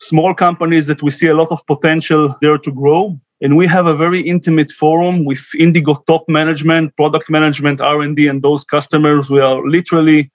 small 0.00 0.34
companies 0.34 0.86
that 0.86 1.02
we 1.02 1.10
see 1.10 1.28
a 1.28 1.34
lot 1.34 1.50
of 1.50 1.66
potential 1.66 2.36
there 2.40 2.58
to 2.58 2.70
grow. 2.70 3.18
And 3.40 3.56
we 3.56 3.66
have 3.66 3.86
a 3.86 3.94
very 3.94 4.20
intimate 4.20 4.70
forum 4.70 5.24
with 5.24 5.44
Indigo 5.58 5.94
top 6.06 6.24
management, 6.28 6.96
product 6.96 7.28
management, 7.30 7.80
R&D, 7.80 8.26
and 8.28 8.42
those 8.42 8.64
customers. 8.64 9.28
We 9.28 9.40
are 9.40 9.60
literally 9.66 10.30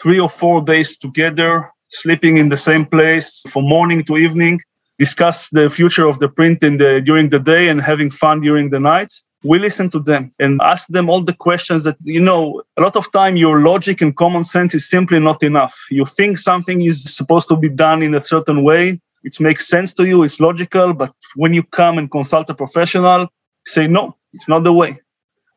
three 0.00 0.20
or 0.20 0.28
four 0.28 0.62
days 0.62 0.96
together, 0.96 1.70
sleeping 1.88 2.36
in 2.36 2.50
the 2.50 2.56
same 2.56 2.84
place 2.84 3.42
from 3.48 3.66
morning 3.68 4.04
to 4.04 4.16
evening 4.16 4.60
discuss 4.98 5.50
the 5.50 5.68
future 5.70 6.06
of 6.06 6.18
the 6.18 6.28
print 6.28 6.62
in 6.62 6.78
the, 6.78 7.00
during 7.00 7.30
the 7.30 7.38
day 7.38 7.68
and 7.68 7.80
having 7.80 8.10
fun 8.10 8.40
during 8.40 8.70
the 8.70 8.80
night 8.80 9.12
we 9.46 9.58
listen 9.58 9.90
to 9.90 10.00
them 10.00 10.32
and 10.38 10.58
ask 10.62 10.88
them 10.88 11.10
all 11.10 11.20
the 11.20 11.34
questions 11.34 11.84
that 11.84 11.96
you 12.00 12.20
know 12.20 12.62
a 12.78 12.82
lot 12.82 12.96
of 12.96 13.10
time 13.12 13.36
your 13.36 13.60
logic 13.60 14.00
and 14.00 14.16
common 14.16 14.44
sense 14.44 14.74
is 14.74 14.88
simply 14.88 15.20
not 15.20 15.42
enough 15.42 15.74
you 15.90 16.04
think 16.04 16.38
something 16.38 16.80
is 16.80 17.14
supposed 17.14 17.48
to 17.48 17.56
be 17.56 17.68
done 17.68 18.02
in 18.02 18.14
a 18.14 18.22
certain 18.22 18.62
way 18.62 18.98
it 19.22 19.38
makes 19.40 19.66
sense 19.68 19.92
to 19.92 20.04
you 20.04 20.22
it's 20.22 20.40
logical 20.40 20.94
but 20.94 21.12
when 21.36 21.52
you 21.52 21.62
come 21.62 21.98
and 21.98 22.10
consult 22.10 22.48
a 22.48 22.54
professional 22.54 23.28
say, 23.66 23.86
no, 23.86 24.16
it's 24.32 24.48
not 24.48 24.64
the 24.64 24.72
way. 24.72 25.00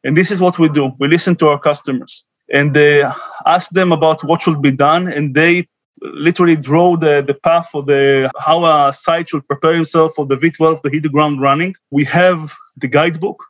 And 0.03 0.15
this 0.15 0.31
is 0.31 0.41
what 0.41 0.59
we 0.59 0.69
do. 0.69 0.91
We 0.99 1.07
listen 1.07 1.35
to 1.37 1.49
our 1.49 1.59
customers 1.59 2.25
and 2.51 2.73
they 2.73 3.03
ask 3.45 3.71
them 3.71 3.91
about 3.91 4.23
what 4.23 4.41
should 4.41 4.61
be 4.61 4.71
done. 4.71 5.07
And 5.07 5.35
they 5.35 5.67
literally 6.01 6.55
draw 6.55 6.95
the, 6.95 7.23
the 7.25 7.33
path 7.33 7.69
for 7.71 7.83
the 7.83 8.29
how 8.39 8.65
a 8.65 8.93
site 8.93 9.29
should 9.29 9.47
prepare 9.47 9.73
himself 9.73 10.13
for 10.15 10.25
the 10.25 10.37
V12 10.37 10.81
to 10.83 10.89
hit 10.89 11.03
the 11.03 11.09
ground 11.09 11.41
running. 11.41 11.75
We 11.91 12.03
have 12.05 12.53
the 12.75 12.87
guidebook. 12.87 13.43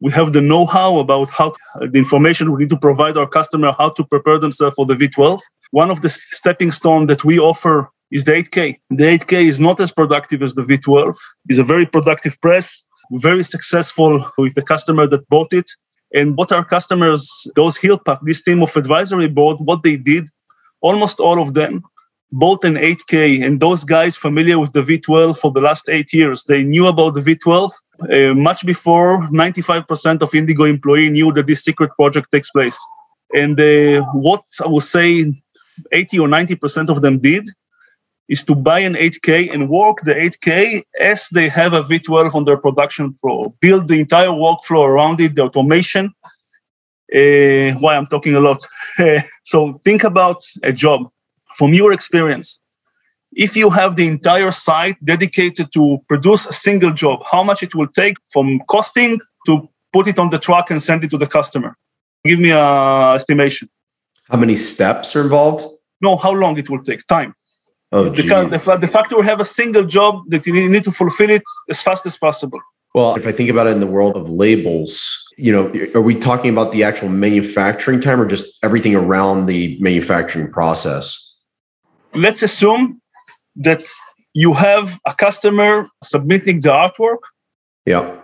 We 0.00 0.10
have 0.12 0.32
the 0.32 0.40
know-how 0.40 0.98
about 0.98 1.30
how 1.30 1.54
uh, 1.76 1.86
the 1.86 1.98
information 1.98 2.50
we 2.50 2.60
need 2.62 2.70
to 2.70 2.76
provide 2.76 3.16
our 3.16 3.28
customer 3.28 3.72
how 3.72 3.90
to 3.90 4.04
prepare 4.04 4.38
themselves 4.38 4.74
for 4.74 4.84
the 4.84 4.94
V12. 4.94 5.40
One 5.70 5.90
of 5.90 6.02
the 6.02 6.10
stepping 6.10 6.72
stone 6.72 7.06
that 7.06 7.24
we 7.24 7.38
offer 7.38 7.88
is 8.10 8.24
the 8.24 8.32
8K. 8.32 8.78
The 8.90 9.04
8K 9.18 9.44
is 9.44 9.60
not 9.60 9.80
as 9.80 9.92
productive 9.92 10.42
as 10.42 10.54
the 10.54 10.62
V12. 10.62 11.14
It's 11.48 11.58
a 11.58 11.64
very 11.64 11.86
productive 11.86 12.38
press, 12.40 12.84
very 13.12 13.44
successful 13.44 14.28
with 14.36 14.54
the 14.54 14.62
customer 14.62 15.06
that 15.06 15.28
bought 15.28 15.52
it. 15.52 15.70
And 16.14 16.36
what 16.36 16.52
our 16.52 16.64
customers, 16.64 17.26
those 17.54 17.78
Hillpack, 17.78 18.20
this 18.22 18.42
team 18.42 18.62
of 18.62 18.76
advisory 18.76 19.28
board, 19.28 19.58
what 19.60 19.82
they 19.82 19.96
did, 19.96 20.28
almost 20.82 21.20
all 21.20 21.40
of 21.40 21.54
them 21.54 21.82
bought 22.32 22.64
an 22.64 22.74
8K. 22.74 23.44
And 23.44 23.60
those 23.60 23.84
guys 23.84 24.16
familiar 24.16 24.58
with 24.58 24.72
the 24.72 24.82
V12 24.82 25.38
for 25.38 25.52
the 25.52 25.60
last 25.60 25.88
eight 25.88 26.12
years, 26.12 26.44
they 26.44 26.62
knew 26.62 26.86
about 26.86 27.14
the 27.14 27.20
V12 27.20 27.70
uh, 28.10 28.34
much 28.34 28.66
before 28.66 29.22
95% 29.28 30.22
of 30.22 30.34
Indigo 30.34 30.64
employee 30.64 31.10
knew 31.10 31.32
that 31.32 31.46
this 31.46 31.62
secret 31.62 31.90
project 31.96 32.30
takes 32.30 32.50
place. 32.50 32.78
And 33.34 33.58
uh, 33.58 34.02
what 34.12 34.42
I 34.62 34.68
would 34.68 34.82
say 34.82 35.32
80 35.90 36.18
or 36.18 36.28
90% 36.28 36.88
of 36.88 37.02
them 37.02 37.18
did 37.18 37.46
is 38.28 38.44
to 38.44 38.54
buy 38.54 38.80
an 38.80 38.94
8K 38.94 39.52
and 39.52 39.68
work 39.68 39.98
the 40.04 40.14
8K 40.14 40.82
as 40.98 41.28
they 41.28 41.48
have 41.48 41.72
a 41.74 41.82
V12 41.82 42.34
on 42.34 42.44
their 42.44 42.56
production 42.56 43.12
floor, 43.14 43.52
build 43.60 43.88
the 43.88 44.00
entire 44.00 44.28
workflow 44.28 44.86
around 44.86 45.20
it, 45.20 45.34
the 45.34 45.42
automation. 45.42 46.14
Uh, 47.14 47.78
why 47.78 47.96
I'm 47.96 48.06
talking 48.06 48.34
a 48.34 48.40
lot. 48.40 48.66
so 49.42 49.78
think 49.84 50.04
about 50.04 50.42
a 50.62 50.72
job 50.72 51.10
from 51.54 51.74
your 51.74 51.92
experience. 51.92 52.58
If 53.32 53.56
you 53.56 53.70
have 53.70 53.96
the 53.96 54.06
entire 54.06 54.50
site 54.50 55.02
dedicated 55.04 55.72
to 55.72 55.98
produce 56.08 56.46
a 56.46 56.52
single 56.52 56.92
job, 56.92 57.20
how 57.30 57.42
much 57.42 57.62
it 57.62 57.74
will 57.74 57.88
take 57.88 58.16
from 58.30 58.60
costing 58.68 59.20
to 59.46 59.68
put 59.92 60.06
it 60.06 60.18
on 60.18 60.30
the 60.30 60.38
truck 60.38 60.70
and 60.70 60.80
send 60.82 61.04
it 61.04 61.10
to 61.10 61.18
the 61.18 61.26
customer? 61.26 61.76
Give 62.24 62.38
me 62.38 62.50
a 62.50 63.12
estimation. 63.14 63.68
How 64.30 64.38
many 64.38 64.56
steps 64.56 65.16
are 65.16 65.22
involved? 65.22 65.64
No, 66.00 66.16
how 66.16 66.32
long 66.32 66.58
it 66.58 66.68
will 66.70 66.82
take? 66.82 67.06
Time. 67.06 67.34
Oh, 67.90 68.04
the, 68.04 68.22
the, 68.22 68.78
the 68.80 68.88
fact 68.88 69.12
we 69.12 69.22
have 69.24 69.40
a 69.40 69.44
single 69.44 69.84
job 69.84 70.22
that 70.28 70.46
you 70.46 70.68
need 70.68 70.84
to 70.84 70.92
fulfill 70.92 71.28
it 71.28 71.42
as 71.68 71.82
fast 71.82 72.06
as 72.06 72.16
possible. 72.16 72.60
Well, 72.94 73.16
if 73.16 73.26
I 73.26 73.32
think 73.32 73.48
about 73.48 73.66
it 73.66 73.70
in 73.70 73.80
the 73.80 73.86
world 73.86 74.16
of 74.16 74.28
labels, 74.28 75.18
you 75.38 75.50
know, 75.50 75.72
are 75.94 76.02
we 76.02 76.14
talking 76.14 76.50
about 76.50 76.72
the 76.72 76.84
actual 76.84 77.08
manufacturing 77.08 78.00
time 78.00 78.20
or 78.20 78.26
just 78.26 78.62
everything 78.62 78.94
around 78.94 79.46
the 79.46 79.78
manufacturing 79.80 80.52
process? 80.52 81.34
Let's 82.14 82.42
assume 82.42 83.00
that 83.56 83.82
you 84.34 84.52
have 84.52 85.00
a 85.06 85.14
customer 85.14 85.88
submitting 86.02 86.60
the 86.60 86.68
artwork. 86.68 87.18
Yeah. 87.86 88.18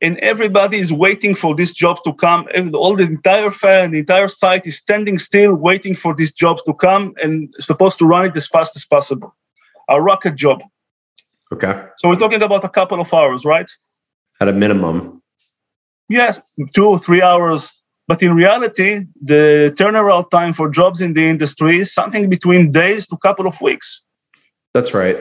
And 0.00 0.18
everybody 0.18 0.78
is 0.78 0.92
waiting 0.92 1.36
for 1.36 1.54
this 1.54 1.72
job 1.72 2.02
to 2.02 2.12
come. 2.12 2.48
All 2.74 2.96
the 2.96 3.04
entire 3.04 3.52
fan, 3.52 3.92
the 3.92 4.00
entire 4.00 4.26
site 4.26 4.66
is 4.66 4.78
standing 4.78 5.16
still, 5.18 5.54
waiting 5.54 5.94
for 5.94 6.12
these 6.12 6.32
jobs 6.32 6.60
to 6.64 6.74
come 6.74 7.14
and 7.22 7.54
supposed 7.60 8.00
to 8.00 8.06
run 8.06 8.26
it 8.26 8.36
as 8.36 8.48
fast 8.48 8.74
as 8.74 8.84
possible. 8.84 9.36
A 9.88 10.02
rocket 10.02 10.34
job. 10.34 10.60
Okay. 11.52 11.86
So 11.98 12.08
we're 12.08 12.16
talking 12.16 12.42
about 12.42 12.64
a 12.64 12.68
couple 12.68 13.00
of 13.00 13.14
hours, 13.14 13.44
right? 13.44 13.70
At 14.42 14.48
a 14.48 14.52
minimum. 14.52 15.22
Yes, 16.08 16.40
two 16.74 16.86
or 16.86 16.98
three 16.98 17.22
hours. 17.22 17.72
But 18.08 18.20
in 18.22 18.34
reality, 18.34 19.06
the 19.22 19.72
turnaround 19.78 20.30
time 20.30 20.52
for 20.52 20.68
jobs 20.68 21.00
in 21.00 21.14
the 21.14 21.24
industry 21.24 21.78
is 21.78 21.94
something 21.94 22.28
between 22.28 22.72
days 22.72 23.06
to 23.06 23.14
a 23.14 23.18
couple 23.18 23.46
of 23.46 23.60
weeks. 23.60 24.02
That's 24.74 24.92
right. 24.92 25.16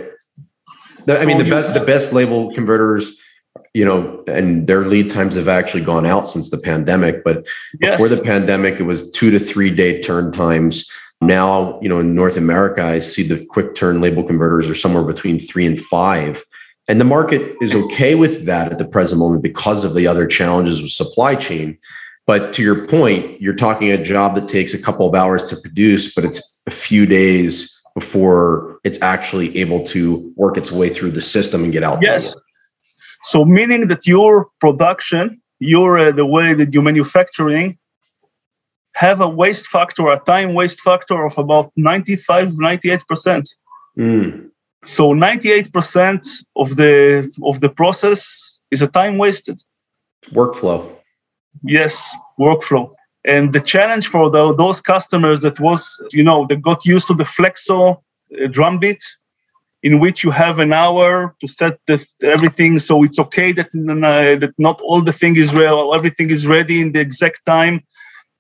The, 1.06 1.16
so 1.18 1.22
I 1.22 1.26
mean, 1.26 1.38
the, 1.38 1.44
be- 1.44 1.80
the 1.80 1.86
best 1.86 2.14
label 2.14 2.52
converters 2.54 3.22
you 3.74 3.86
know, 3.86 4.24
and 4.28 4.68
their 4.68 4.82
lead 4.82 5.10
times 5.10 5.36
have 5.36 5.48
actually 5.48 5.84
gone 5.84 6.06
out 6.06 6.28
since 6.28 6.50
the 6.50 6.58
pandemic. 6.58 7.24
But 7.24 7.48
yes. 7.80 7.94
before 7.94 8.10
the 8.10 8.22
pandemic, 8.22 8.80
it 8.80 8.84
was 8.84 9.12
two 9.12 9.32
to 9.32 9.40
three 9.40 9.74
day 9.74 10.02
turn 10.02 10.32
times. 10.32 10.90
Now, 11.22 11.80
you 11.82 11.88
know, 11.88 12.00
in 12.00 12.16
North 12.16 12.36
America, 12.36 12.84
I 12.84 13.00
see 13.00 13.24
the 13.24 13.46
quick 13.46 13.76
turn 13.76 14.02
label 14.02 14.24
converters 14.24 14.70
are 14.70 14.76
somewhere 14.76 15.04
between 15.04 15.40
three 15.40 15.66
and 15.66 15.80
five. 15.80 16.44
And 16.88 17.00
the 17.00 17.06
market 17.06 17.56
is 17.62 17.74
okay 17.74 18.16
with 18.16 18.46
that 18.46 18.72
at 18.72 18.78
the 18.78 18.88
present 18.88 19.20
moment 19.20 19.44
because 19.44 19.84
of 19.84 19.94
the 19.94 20.08
other 20.08 20.28
challenges 20.28 20.82
with 20.82 20.92
supply 20.92 21.36
chain. 21.36 21.78
But 22.28 22.54
to 22.54 22.64
your 22.64 22.88
point, 22.88 23.42
you're 23.42 23.56
talking 23.56 23.92
a 23.92 24.02
job 24.02 24.36
that 24.36 24.48
takes 24.48 24.74
a 24.74 24.82
couple 24.82 25.08
of 25.08 25.16
hours 25.16 25.44
to 25.46 25.56
produce, 25.56 26.14
but 26.14 26.26
it's 26.26 26.62
a 26.68 26.72
few 26.72 27.06
days 27.06 27.82
before 27.94 28.80
it's 28.84 29.02
actually 29.02 29.56
able 29.58 29.84
to 29.84 30.34
work 30.36 30.58
its 30.58 30.72
way 30.72 30.90
through 30.90 31.12
the 31.12 31.22
system 31.22 31.64
and 31.64 31.74
get 31.74 31.84
out. 31.84 32.00
Yes. 32.02 32.36
So 33.24 33.46
meaning 33.46 33.88
that 33.88 34.08
your 34.08 34.50
production, 34.60 35.42
your 35.60 35.98
uh, 35.98 36.12
the 36.12 36.26
way 36.26 36.54
that 36.54 36.74
you're 36.74 36.84
manufacturing, 36.84 37.78
have 38.96 39.22
a 39.22 39.28
waste 39.28 39.68
factor, 39.68 40.10
a 40.10 40.20
time 40.20 40.54
waste 40.54 40.80
factor 40.80 41.26
of 41.26 41.38
about 41.38 41.72
95, 41.76 42.50
98%. 42.50 43.56
Mm. 43.98 44.51
So 44.84 45.14
98% 45.14 46.46
of 46.56 46.76
the 46.76 47.32
of 47.44 47.60
the 47.60 47.70
process 47.70 48.60
is 48.72 48.82
a 48.82 48.88
time 48.88 49.18
wasted. 49.18 49.62
Workflow. 50.34 50.80
Yes, 51.64 52.16
workflow. 52.40 52.92
And 53.24 53.54
the 53.54 53.62
challenge 53.62 54.08
for 54.08 54.32
the, 54.32 54.54
those 54.56 54.82
customers 54.82 55.42
that 55.42 55.60
was, 55.60 56.02
you 56.12 56.24
know, 56.24 56.48
they 56.48 56.56
got 56.56 56.86
used 56.86 57.08
to 57.08 57.14
the 57.14 57.24
flexo 57.24 58.02
uh, 58.42 58.48
drum 58.48 58.80
beat 58.80 59.04
in 59.84 60.00
which 60.00 60.24
you 60.24 60.32
have 60.32 60.60
an 60.60 60.74
hour 60.74 61.36
to 61.40 61.48
set 61.48 61.80
the, 61.88 62.04
everything 62.24 62.80
so 62.80 63.04
it's 63.04 63.20
okay 63.20 63.52
that, 63.52 63.68
uh, 63.68 64.40
that 64.40 64.54
not 64.58 64.80
all 64.82 65.02
the 65.02 65.12
thing 65.12 65.36
is 65.36 65.54
real 65.54 65.94
everything 65.96 66.30
is 66.30 66.46
ready 66.46 66.82
in 66.82 66.92
the 66.92 67.00
exact 67.00 67.46
time 67.46 67.82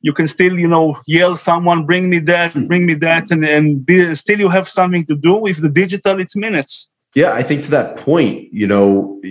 you 0.01 0.13
can 0.13 0.27
still 0.27 0.57
you 0.57 0.67
know 0.67 0.97
yell 1.05 1.35
someone 1.35 1.85
bring 1.85 2.09
me 2.09 2.19
that 2.19 2.53
hmm. 2.53 2.67
bring 2.67 2.85
me 2.85 2.93
that 2.95 3.31
and, 3.31 3.45
and 3.45 3.85
be, 3.85 4.13
still 4.15 4.39
you 4.39 4.49
have 4.49 4.67
something 4.67 5.05
to 5.05 5.15
do 5.15 5.35
with 5.35 5.61
the 5.61 5.69
digital 5.69 6.19
it's 6.19 6.35
minutes. 6.35 6.89
Yeah 7.15 7.33
i 7.33 7.43
think 7.43 7.63
to 7.63 7.71
that 7.71 7.97
point 7.97 8.51
you 8.53 8.67
know 8.67 9.21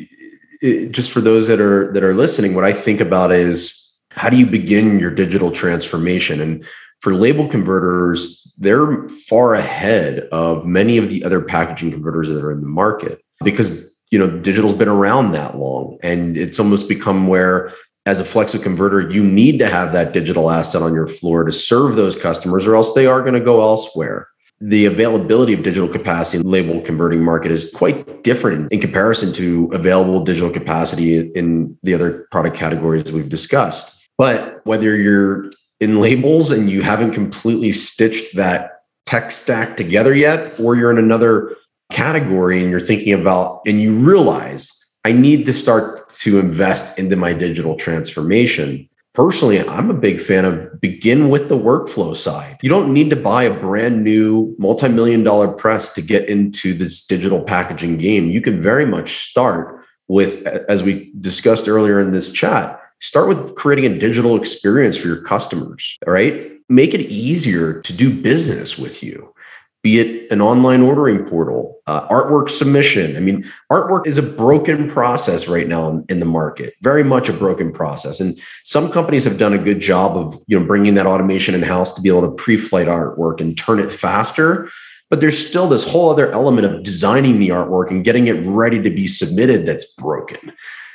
it, 0.63 0.93
just 0.93 1.11
for 1.13 1.21
those 1.21 1.47
that 1.49 1.61
are 1.61 1.93
that 1.93 2.03
are 2.03 2.15
listening 2.15 2.55
what 2.55 2.65
i 2.65 2.73
think 2.73 3.01
about 3.01 3.33
is 3.33 3.81
how 4.13 4.29
do 4.29 4.37
you 4.37 4.47
begin 4.47 4.99
your 4.99 5.11
digital 5.11 5.51
transformation? 5.51 6.41
And 6.41 6.65
for 7.01 7.15
label 7.15 7.49
converters 7.49 8.37
they're 8.59 9.09
far 9.09 9.55
ahead 9.55 10.29
of 10.33 10.67
many 10.67 10.99
of 10.99 11.09
the 11.09 11.25
other 11.25 11.41
packaging 11.41 11.91
converters 11.91 12.29
that 12.29 12.45
are 12.45 12.53
in 12.53 12.61
the 12.61 12.69
market 12.69 13.23
because 13.43 13.91
you 14.11 14.19
know 14.19 14.39
digital's 14.41 14.75
been 14.75 14.89
around 14.89 15.33
that 15.33 15.57
long 15.57 15.97
and 16.03 16.37
it's 16.37 16.61
almost 16.61 16.91
become 16.91 17.27
where 17.27 17.73
as 18.11 18.19
a 18.19 18.25
flexo 18.25 18.61
converter 18.61 19.09
you 19.09 19.23
need 19.23 19.57
to 19.61 19.69
have 19.69 19.93
that 19.93 20.13
digital 20.13 20.51
asset 20.51 20.83
on 20.83 20.93
your 20.93 21.07
floor 21.07 21.45
to 21.45 21.53
serve 21.53 21.95
those 21.95 22.21
customers 22.21 22.67
or 22.67 22.75
else 22.75 22.93
they 22.93 23.07
are 23.07 23.21
going 23.21 23.35
to 23.35 23.41
go 23.41 23.61
elsewhere. 23.61 24.27
The 24.61 24.87
availability 24.87 25.53
of 25.53 25.63
digital 25.63 25.89
capacity 25.89 26.39
in 26.39 26.43
the 26.43 26.49
label 26.49 26.81
converting 26.81 27.23
market 27.23 27.53
is 27.53 27.71
quite 27.71 28.25
different 28.25 28.73
in 28.73 28.81
comparison 28.81 29.33
to 29.35 29.71
available 29.73 30.25
digital 30.25 30.51
capacity 30.51 31.19
in 31.19 31.79
the 31.85 31.95
other 31.95 32.27
product 32.33 32.57
categories 32.57 33.13
we've 33.13 33.29
discussed. 33.29 34.05
But 34.19 34.61
whether 34.65 34.97
you're 34.97 35.53
in 35.79 36.01
labels 36.01 36.51
and 36.51 36.69
you 36.69 36.83
haven't 36.83 37.13
completely 37.13 37.71
stitched 37.71 38.35
that 38.35 38.81
tech 39.07 39.31
stack 39.31 39.77
together 39.77 40.15
yet, 40.15 40.59
or 40.59 40.75
you're 40.75 40.91
in 40.91 40.99
another 40.99 41.57
category 41.93 42.61
and 42.61 42.71
you're 42.71 42.81
thinking 42.81 43.13
about, 43.13 43.63
and 43.67 43.81
you 43.81 43.95
realize 43.95 44.80
I 45.05 45.13
need 45.13 45.47
to 45.47 45.53
start 45.53 46.09
to 46.11 46.39
invest 46.39 46.99
into 46.99 47.17
my 47.17 47.33
digital 47.33 47.75
transformation. 47.77 48.89
Personally, 49.15 49.67
I'm 49.67 49.91
a 49.91 49.95
big 49.95 50.21
fan 50.21 50.45
of 50.45 50.81
begin 50.81 51.31
with 51.31 51.49
the 51.49 51.59
workflow 51.59 52.15
side. 52.15 52.59
You 52.63 52.69
don't 52.69 52.93
need 52.93 53.11
to 53.11 53.17
buy 53.17 53.45
a 53.45 53.59
brand 53.59 54.05
new 54.05 54.55
multi 54.59 54.89
million 54.89 55.25
dollar 55.25 55.49
press 55.49 55.93
to 55.95 56.03
get 56.03 56.29
into 56.29 56.75
this 56.75 57.07
digital 57.07 57.43
packaging 57.43 57.97
game. 57.97 58.31
You 58.31 58.41
can 58.41 58.61
very 58.61 58.87
much 58.87 59.31
start 59.31 59.85
with, 60.09 60.47
as 60.47 60.83
we 60.83 61.13
discussed 61.21 61.69
earlier 61.69 61.99
in 61.99 62.13
this 62.13 62.31
chat, 62.31 62.81
start 63.01 63.29
with 63.29 63.55
creating 63.55 63.91
a 63.91 63.99
digital 63.99 64.37
experience 64.37 64.97
for 64.97 65.09
your 65.09 65.23
customers, 65.23 65.97
right? 66.07 66.53
Make 66.69 66.95
it 66.95 67.01
easier 67.01 67.81
to 67.81 67.93
do 67.93 68.23
business 68.23 68.79
with 68.79 69.03
you, 69.03 69.35
be 69.83 69.99
it 69.99 70.31
an 70.31 70.41
online 70.41 70.83
ordering 70.83 71.25
portal, 71.25 71.81
uh, 71.87 72.07
artwork 72.09 72.51
submission. 72.51 73.17
I 73.17 73.21
mean, 73.21 73.45
artwork 73.73 74.07
is 74.07 74.19
a 74.19 74.23
broken 74.23 74.91
process 74.91 75.49
right 75.49 75.67
now 75.67 75.89
in, 75.89 76.05
in 76.09 76.21
the 76.21 76.27
market, 76.27 76.75
very 76.83 77.03
much 77.03 77.29
a 77.29 77.33
broken 77.33 77.73
process. 77.73 78.21
And 78.21 78.39
some 78.65 78.93
companies 78.93 79.25
have 79.25 79.39
done 79.39 79.55
a 79.55 79.59
good 79.59 79.81
job 79.81 80.17
of, 80.17 80.39
you 80.47 80.59
know, 80.59 80.67
bringing 80.67 80.95
that 80.95 81.07
automation 81.07 81.55
in 81.55 81.63
house 81.63 81.95
to 81.95 82.03
be 82.03 82.09
able 82.09 82.23
to 82.23 82.31
pre-flight 82.31 82.89
artwork 82.89 83.41
and 83.41 83.57
turn 83.57 83.79
it 83.79 83.93
faster 83.93 84.71
but 85.09 85.21
there's 85.21 85.45
still 85.45 85.69
this 85.69 85.87
whole 85.87 86.09
other 86.09 86.31
element 86.31 86.65
of 86.65 86.85
designing 86.85 87.41
the 87.41 87.49
artwork 87.49 87.91
and 87.91 88.05
getting 88.05 88.29
it 88.29 88.47
ready 88.47 88.81
to 88.81 88.91
be 88.91 89.09
submitted 89.09 89.67
that's 89.67 89.93
broken. 89.95 90.53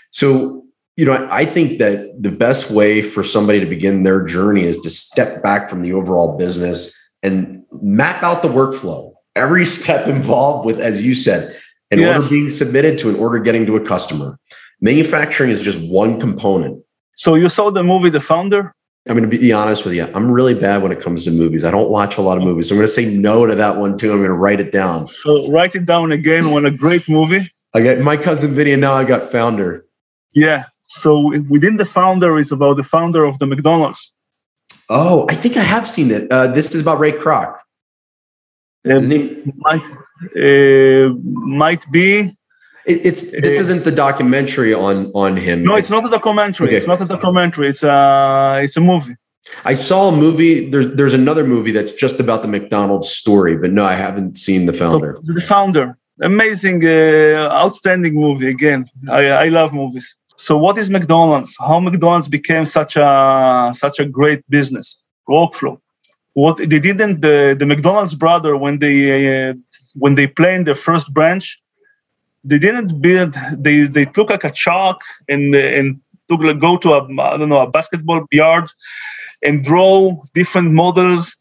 So 0.10 0.66
you 0.96 1.04
know, 1.04 1.28
I 1.30 1.44
think 1.44 1.80
that 1.80 2.16
the 2.18 2.32
best 2.32 2.72
way 2.72 3.02
for 3.02 3.22
somebody 3.22 3.60
to 3.60 3.66
begin 3.66 4.04
their 4.04 4.24
journey 4.24 4.64
is 4.64 4.80
to 4.80 4.90
step 4.90 5.44
back 5.44 5.70
from 5.70 5.82
the 5.82 5.92
overall 5.92 6.38
business 6.38 6.96
and 7.22 7.65
map 7.82 8.24
out 8.24 8.42
the 8.42 8.50
workflow. 8.50 9.14
Every 9.36 9.66
step 9.78 10.08
involved 10.08 10.66
with, 10.66 10.80
as 10.80 11.02
you 11.02 11.14
said, 11.14 11.56
an 11.92 12.00
yes. 12.00 12.16
order 12.16 12.30
being 12.30 12.50
submitted 12.50 12.98
to 13.00 13.10
an 13.10 13.16
order 13.16 13.40
getting 13.40 13.66
to 13.66 13.76
a 13.76 13.82
customer. 13.82 14.40
Manufacturing 14.82 15.50
is 15.50 15.62
just 15.62 15.80
one 15.82 16.20
component. 16.20 16.84
So 17.16 17.36
you 17.36 17.50
saw 17.50 17.70
the 17.70 17.84
movie 17.84 18.10
The 18.10 18.20
Founder? 18.20 18.74
I'm 19.08 19.16
going 19.16 19.30
to 19.30 19.38
be 19.38 19.54
honest 19.54 19.86
with 19.86 19.94
you. 19.94 20.08
I'm 20.16 20.32
really 20.32 20.56
bad 20.56 20.82
when 20.82 20.92
it 20.92 21.00
comes 21.00 21.24
to 21.26 21.32
movies. 21.32 21.64
I 21.64 21.70
don't 21.70 21.92
watch 21.92 22.18
a 22.18 22.22
lot 22.22 22.38
of 22.38 22.44
movies. 22.44 22.70
So 22.70 22.76
I'm 22.76 22.80
going 22.80 22.88
to 22.88 22.94
say 22.94 23.06
no 23.06 23.46
to 23.46 23.54
that 23.54 23.78
one 23.78 23.98
too. 23.98 24.12
I'm 24.12 24.18
going 24.18 24.30
to 24.30 24.34
write 24.34 24.60
it 24.60 24.72
down. 24.72 25.08
So 25.08 25.50
write 25.52 25.76
it 25.76 25.86
down 25.86 26.12
again. 26.12 26.50
What 26.50 26.66
a 26.66 26.72
great 26.72 27.08
movie. 27.08 27.52
I 27.76 27.84
got 27.84 28.00
my 28.00 28.18
cousin 28.18 28.56
Vinny. 28.56 28.76
Now 28.76 28.96
I 28.96 29.04
got 29.04 29.32
Founder. 29.32 29.86
Yeah. 30.34 30.66
So 30.88 31.40
within 31.50 31.78
the 31.78 31.86
Founder, 31.86 32.40
it's 32.40 32.52
about 32.52 32.78
the 32.78 32.84
founder 32.84 33.26
of 33.26 33.38
the 33.38 33.46
McDonald's. 33.46 34.14
Oh, 34.90 35.26
I 35.30 35.36
think 35.36 35.58
I 35.58 35.64
have 35.64 35.88
seen 35.88 36.12
it. 36.12 36.32
Uh, 36.32 36.48
this 36.48 36.74
is 36.74 36.82
about 36.82 37.00
Ray 37.00 37.12
Kroc. 37.12 37.58
Uh, 38.86 39.00
might, 39.56 39.82
uh, 40.38 41.10
might 41.64 41.84
be. 41.92 42.32
It, 42.86 43.06
it's 43.06 43.32
this 43.32 43.58
uh, 43.58 43.62
isn't 43.62 43.84
the 43.84 43.92
documentary 43.92 44.74
on 44.74 45.12
on 45.14 45.38
him. 45.38 45.64
No, 45.64 45.76
it's, 45.76 45.88
it's 45.88 45.92
not 45.92 46.06
a 46.06 46.10
documentary. 46.10 46.68
Okay. 46.68 46.78
It's 46.78 46.88
not 46.88 47.02
a 47.02 47.06
documentary. 47.06 47.70
It's 47.70 47.84
a 47.84 48.60
it's 48.62 48.78
a 48.78 48.82
movie. 48.82 49.16
I 49.64 49.74
saw 49.74 50.10
a 50.10 50.12
movie. 50.12 50.70
There's 50.70 50.90
there's 50.96 51.14
another 51.14 51.44
movie 51.44 51.72
that's 51.72 51.92
just 51.92 52.20
about 52.20 52.42
the 52.44 52.48
McDonald's 52.48 53.10
story, 53.10 53.58
but 53.58 53.72
no, 53.72 53.84
I 53.86 53.94
haven't 53.94 54.38
seen 54.38 54.66
the 54.66 54.74
founder. 54.74 55.18
So 55.24 55.34
the 55.34 55.42
founder, 55.42 55.98
amazing, 56.22 56.86
uh, 56.86 57.50
outstanding 57.52 58.16
movie. 58.16 58.50
Again, 58.50 58.86
I 59.10 59.22
I 59.30 59.48
love 59.50 59.74
movies. 59.74 60.16
So 60.38 60.58
what 60.58 60.78
is 60.78 60.90
McDonald's? 60.90 61.56
How 61.58 61.80
McDonald's 61.80 62.28
became 62.28 62.66
such 62.66 62.98
a 62.98 63.72
such 63.74 64.00
a 64.00 64.06
great 64.06 64.42
business 64.50 65.02
workflow? 65.28 65.80
What 66.36 66.58
they 66.58 66.82
didn't 66.88 67.22
the 67.22 67.56
the 67.60 67.66
McDonald's 67.66 68.16
brother 68.24 68.52
when 68.64 68.76
they 68.84 68.98
uh, 69.50 69.54
when 70.04 70.16
they 70.16 70.28
planned 70.28 70.68
their 70.68 70.82
first 70.88 71.08
branch 71.14 71.46
they 72.50 72.60
didn't 72.60 73.02
build 73.02 73.34
they 73.66 73.78
they 73.96 74.06
took 74.06 74.30
like 74.30 74.44
a 74.44 74.52
chalk 74.52 75.00
and 75.28 75.56
and 75.56 75.88
took 76.28 76.42
like 76.42 76.60
go 76.60 76.78
to 76.78 76.90
a 76.98 77.02
I 77.34 77.38
don't 77.38 77.50
know 77.50 77.62
a 77.62 77.72
basketball 77.78 78.22
yard 78.32 78.68
and 79.46 79.64
draw 79.64 80.22
different 80.34 80.72
models 80.72 81.36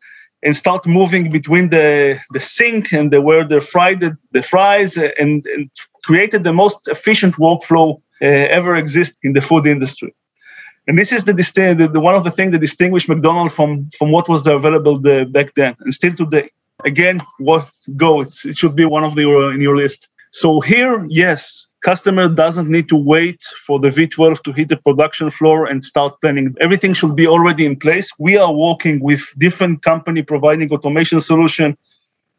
and 0.45 0.57
start 0.57 0.87
moving 0.87 1.25
between 1.39 1.71
the 1.71 2.19
the 2.37 2.41
sink 2.41 2.93
and 2.93 3.13
the 3.13 3.21
where 3.21 3.45
they 3.45 3.61
fried 3.61 4.01
the, 4.01 4.17
the 4.33 4.43
fries 4.43 4.97
and, 4.97 5.47
and 5.55 5.71
created 6.05 6.45
the 6.45 6.53
most 6.53 6.89
efficient 6.89 7.35
workflow 7.37 7.89
uh, 8.23 8.57
ever 8.59 8.77
exist 8.77 9.17
in 9.23 9.33
the 9.33 9.41
food 9.41 9.67
industry. 9.67 10.15
And 10.87 10.99
this 10.99 11.13
is 11.13 11.25
the, 11.25 11.33
the, 11.33 11.89
the 11.93 12.01
one 12.01 12.15
of 12.15 12.25
the 12.25 12.31
things 12.31 12.53
that 12.53 12.59
distinguished 12.59 13.09
McDonald's 13.09 13.55
from 13.55 13.89
from 13.91 14.11
what 14.11 14.29
was 14.29 14.47
available 14.47 14.99
the, 14.99 15.25
back 15.25 15.55
then 15.55 15.77
and 15.81 15.95
still 15.95 16.15
today. 16.15 16.51
Again, 16.85 17.23
what 17.39 17.71
goes? 17.97 18.45
It 18.45 18.57
should 18.59 18.77
be 18.77 18.85
one 18.85 19.05
of 19.05 19.15
the 19.15 19.25
uh, 19.27 19.49
in 19.51 19.61
your 19.63 19.77
list. 19.77 20.09
So 20.31 20.61
here, 20.61 21.07
yes, 21.09 21.69
customer 21.83 22.29
doesn't 22.29 22.69
need 22.69 22.89
to 22.89 22.97
wait 22.97 23.43
for 23.67 23.79
the 23.79 23.89
V12 23.89 24.43
to 24.43 24.53
hit 24.53 24.69
the 24.69 24.77
production 24.77 25.31
floor 25.31 25.65
and 25.65 25.83
start 25.83 26.21
planning. 26.21 26.55
Everything 26.61 26.93
should 26.93 27.17
be 27.17 27.27
already 27.27 27.65
in 27.65 27.77
place. 27.77 28.13
We 28.19 28.37
are 28.37 28.53
working 28.53 29.01
with 29.01 29.33
different 29.39 29.83
company 29.83 30.23
providing 30.23 30.71
automation 30.71 31.21
solution. 31.21 31.79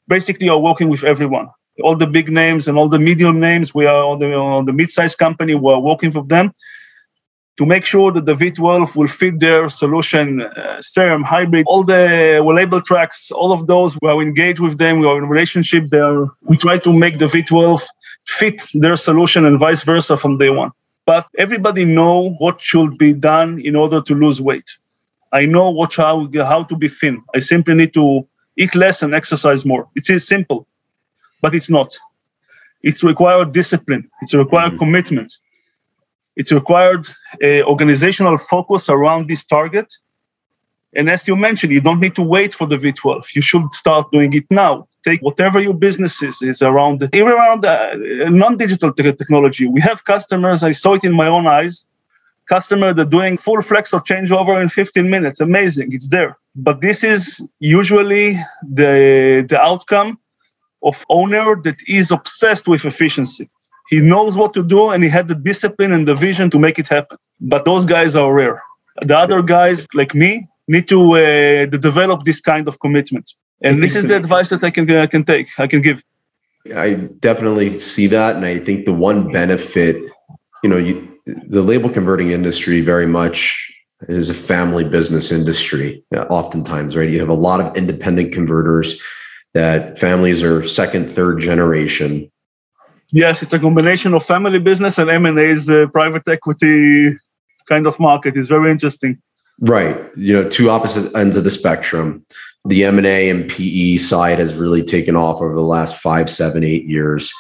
Basically, 0.07 0.49
are 0.49 0.59
working 0.59 0.89
with 0.89 1.03
everyone. 1.03 1.47
All 1.81 1.95
the 1.95 2.07
big 2.07 2.29
names 2.29 2.67
and 2.67 2.77
all 2.77 2.89
the 2.89 2.99
medium 2.99 3.39
names. 3.39 3.73
We 3.73 3.87
are 3.87 4.03
on 4.03 4.19
the, 4.19 4.35
on 4.35 4.65
the 4.65 4.73
mid-sized 4.73 5.17
company. 5.17 5.55
We 5.55 5.71
are 5.71 5.79
working 5.79 6.11
with 6.11 6.29
them 6.29 6.53
to 7.57 7.65
make 7.65 7.85
sure 7.85 8.11
that 8.11 8.25
the 8.25 8.35
V12 8.35 8.95
will 8.95 9.07
fit 9.07 9.39
their 9.39 9.69
solution, 9.69 10.41
uh, 10.41 10.77
CERM, 10.81 11.23
hybrid, 11.23 11.65
all 11.67 11.83
the 11.83 12.41
Label 12.43 12.81
Traxx, 12.81 13.31
all 13.31 13.51
of 13.53 13.67
those. 13.67 13.97
We 14.01 14.09
are 14.09 14.21
engaged 14.21 14.59
with 14.59 14.77
them. 14.77 14.99
We 14.99 15.07
are 15.07 15.17
in 15.17 15.29
relationship 15.29 15.85
there. 15.87 16.25
We 16.41 16.57
try 16.57 16.77
to 16.79 16.91
make 16.91 17.17
the 17.17 17.27
V12 17.27 17.81
fit 18.25 18.61
their 18.73 18.97
solution 18.97 19.45
and 19.45 19.57
vice 19.59 19.83
versa 19.83 20.17
from 20.17 20.35
day 20.35 20.49
one. 20.49 20.71
But 21.05 21.27
everybody 21.37 21.85
know 21.85 22.31
what 22.39 22.61
should 22.61 22.97
be 22.97 23.13
done 23.13 23.59
in 23.59 23.75
order 23.75 24.01
to 24.01 24.13
lose 24.13 24.41
weight. 24.41 24.77
I 25.31 25.45
know 25.45 25.69
what 25.69 25.95
how, 25.95 26.29
how 26.33 26.63
to 26.63 26.75
be 26.75 26.87
thin. 26.87 27.23
I 27.33 27.39
simply 27.39 27.75
need 27.75 27.93
to 27.93 28.27
eat 28.57 28.75
less 28.75 29.01
and 29.03 29.13
exercise 29.13 29.65
more. 29.65 29.87
It 29.95 30.09
is 30.09 30.27
simple, 30.27 30.67
but 31.41 31.53
it's 31.53 31.69
not. 31.69 31.95
It's 32.81 33.03
required 33.03 33.51
discipline. 33.51 34.09
It's 34.21 34.33
required 34.33 34.71
mm-hmm. 34.71 34.79
commitment 34.79 35.33
it's 36.35 36.51
required 36.51 37.07
a 37.41 37.63
organizational 37.63 38.37
focus 38.37 38.89
around 38.89 39.29
this 39.29 39.43
target. 39.43 39.93
And 40.95 41.09
as 41.09 41.27
you 41.27 41.35
mentioned, 41.35 41.73
you 41.73 41.81
don't 41.81 41.99
need 41.99 42.15
to 42.15 42.21
wait 42.21 42.53
for 42.53 42.67
the 42.67 42.77
V12. 42.77 43.35
You 43.35 43.41
should 43.41 43.73
start 43.73 44.11
doing 44.11 44.33
it 44.33 44.45
now. 44.49 44.87
Take 45.03 45.21
whatever 45.21 45.59
your 45.59 45.73
business 45.73 46.23
is, 46.23 46.41
is 46.41 46.61
around, 46.61 47.07
even 47.13 47.31
around 47.31 47.65
uh, 47.65 47.95
non-digital 48.29 48.93
technology. 48.93 49.67
We 49.67 49.81
have 49.81 50.03
customers, 50.05 50.63
I 50.63 50.71
saw 50.71 50.93
it 50.93 51.03
in 51.03 51.13
my 51.13 51.27
own 51.27 51.47
eyes, 51.47 51.85
customer 52.47 52.93
that 52.93 53.07
are 53.07 53.09
doing 53.09 53.37
full 53.37 53.57
flexo 53.57 53.99
changeover 54.05 54.61
in 54.61 54.69
15 54.69 55.09
minutes. 55.09 55.41
Amazing, 55.41 55.93
it's 55.93 56.07
there. 56.07 56.37
But 56.55 56.81
this 56.81 57.03
is 57.03 57.45
usually 57.59 58.39
the, 58.63 59.45
the 59.47 59.59
outcome 59.59 60.19
of 60.81 61.05
owner 61.09 61.55
that 61.63 61.77
is 61.87 62.11
obsessed 62.11 62.67
with 62.67 62.85
efficiency. 62.85 63.49
He 63.89 63.99
knows 64.01 64.35
what 64.37 64.53
to 64.53 64.63
do 64.63 64.89
and 64.89 65.03
he 65.03 65.09
had 65.09 65.27
the 65.27 65.35
discipline 65.35 65.91
and 65.91 66.07
the 66.07 66.15
vision 66.15 66.49
to 66.49 66.59
make 66.59 66.79
it 66.79 66.87
happen. 66.87 67.17
But 67.39 67.65
those 67.65 67.85
guys 67.85 68.15
are 68.15 68.33
rare. 68.33 68.61
The 69.01 69.17
other 69.17 69.41
guys, 69.41 69.87
like 69.93 70.15
me, 70.15 70.47
need 70.67 70.87
to 70.87 70.99
uh, 71.13 71.65
develop 71.65 72.23
this 72.23 72.41
kind 72.41 72.67
of 72.67 72.79
commitment. 72.79 73.33
And 73.61 73.81
this 73.81 73.95
is 73.95 74.05
the 74.05 74.15
advice 74.15 74.49
that 74.49 74.63
I 74.63 74.69
can 74.69 74.89
I 74.91 75.07
can 75.07 75.23
take, 75.23 75.47
I 75.57 75.67
can 75.67 75.81
give. 75.81 76.03
I 76.75 76.93
definitely 77.19 77.77
see 77.77 78.07
that, 78.07 78.35
and 78.35 78.45
I 78.45 78.59
think 78.59 78.85
the 78.85 78.93
one 78.93 79.31
benefit, 79.31 79.97
you 80.63 80.69
know, 80.69 80.77
you, 80.77 81.07
the 81.25 81.61
label 81.61 81.89
converting 81.89 82.31
industry 82.31 82.81
very 82.81 83.05
much 83.05 83.71
is 84.09 84.29
a 84.29 84.33
family 84.33 84.83
business 84.83 85.31
industry. 85.31 86.03
Oftentimes, 86.13 86.95
right? 86.95 87.09
You 87.09 87.19
have 87.19 87.29
a 87.29 87.33
lot 87.33 87.61
of 87.61 87.75
independent 87.77 88.33
converters 88.33 89.01
that 89.53 89.97
families 89.97 90.43
are 90.43 90.67
second, 90.67 91.09
third 91.09 91.39
generation, 91.39 92.29
yes, 93.11 93.43
it's 93.43 93.53
a 93.53 93.59
combination 93.59 94.13
of 94.13 94.23
family 94.23 94.59
business 94.59 94.97
and 94.97 95.09
M&A's 95.09 95.69
uh, 95.69 95.87
private 95.91 96.27
equity 96.27 97.17
kind 97.67 97.87
of 97.87 97.99
market. 97.99 98.37
It's 98.37 98.49
very 98.49 98.71
interesting. 98.71 99.21
Right. 99.59 99.97
You 100.17 100.33
know, 100.33 100.49
two 100.49 100.69
opposite 100.69 101.15
ends 101.15 101.37
of 101.37 101.43
the 101.43 101.51
spectrum. 101.51 102.25
The 102.65 102.83
M&A 102.83 103.29
and 103.29 103.49
PE 103.49 103.97
side 103.97 104.39
has 104.39 104.55
really 104.55 104.83
taken 104.83 105.15
off 105.15 105.41
over 105.41 105.55
the 105.55 105.61
last 105.61 106.01
five, 106.01 106.29
seven, 106.29 106.63
eight 106.63 106.85
years. 106.85 107.31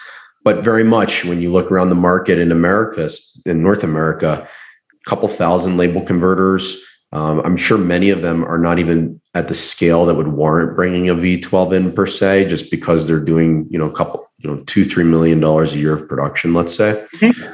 But 0.43 0.63
very 0.63 0.83
much 0.83 1.25
when 1.25 1.41
you 1.41 1.51
look 1.51 1.71
around 1.71 1.89
the 1.89 1.95
market 1.95 2.37
in 2.37 2.51
America, 2.51 3.09
in 3.45 3.63
North 3.63 3.83
America, 3.83 4.47
a 4.47 5.09
couple 5.09 5.27
thousand 5.27 5.77
label 5.77 6.01
converters. 6.01 6.84
Um, 7.15 7.41
I'm 7.45 7.57
sure 7.57 7.77
many 7.77 8.09
of 8.09 8.21
them 8.21 8.43
are 8.43 8.57
not 8.57 8.77
even 8.77 9.21
at 9.33 9.47
the 9.47 9.55
scale 9.55 10.05
that 10.05 10.15
would 10.15 10.27
warrant 10.27 10.75
bringing 10.75 11.09
a 11.09 11.15
V12 11.15 11.73
in 11.73 11.91
per 11.93 12.05
se, 12.05 12.49
just 12.49 12.69
because 12.69 13.07
they're 13.07 13.19
doing, 13.23 13.67
you 13.69 13.79
know, 13.79 13.85
a 13.85 13.95
couple 13.95 14.25
you 14.45 14.49
know 14.53 14.61
two 14.63 14.83
three 14.83 15.03
million 15.03 15.39
dollars 15.39 15.73
a 15.73 15.79
year 15.79 15.93
of 15.93 16.07
production 16.07 16.53
let's 16.53 16.75
say 16.75 17.05
mm-hmm. 17.15 17.53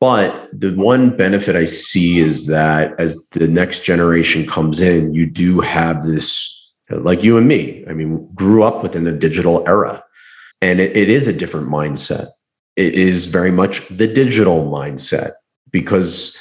but 0.00 0.48
the 0.52 0.74
one 0.74 1.16
benefit 1.16 1.54
i 1.54 1.64
see 1.64 2.18
is 2.18 2.46
that 2.46 2.98
as 2.98 3.28
the 3.30 3.48
next 3.48 3.84
generation 3.84 4.46
comes 4.46 4.80
in 4.80 5.14
you 5.14 5.26
do 5.26 5.60
have 5.60 6.04
this 6.04 6.50
like 6.90 7.22
you 7.22 7.36
and 7.36 7.46
me 7.46 7.84
i 7.88 7.92
mean 7.92 8.26
grew 8.34 8.62
up 8.62 8.82
within 8.82 9.06
a 9.06 9.12
digital 9.12 9.66
era 9.68 10.02
and 10.60 10.80
it, 10.80 10.96
it 10.96 11.08
is 11.08 11.28
a 11.28 11.32
different 11.32 11.68
mindset 11.68 12.26
it 12.76 12.94
is 12.94 13.26
very 13.26 13.50
much 13.50 13.86
the 13.88 14.12
digital 14.12 14.70
mindset 14.70 15.32
because 15.70 16.38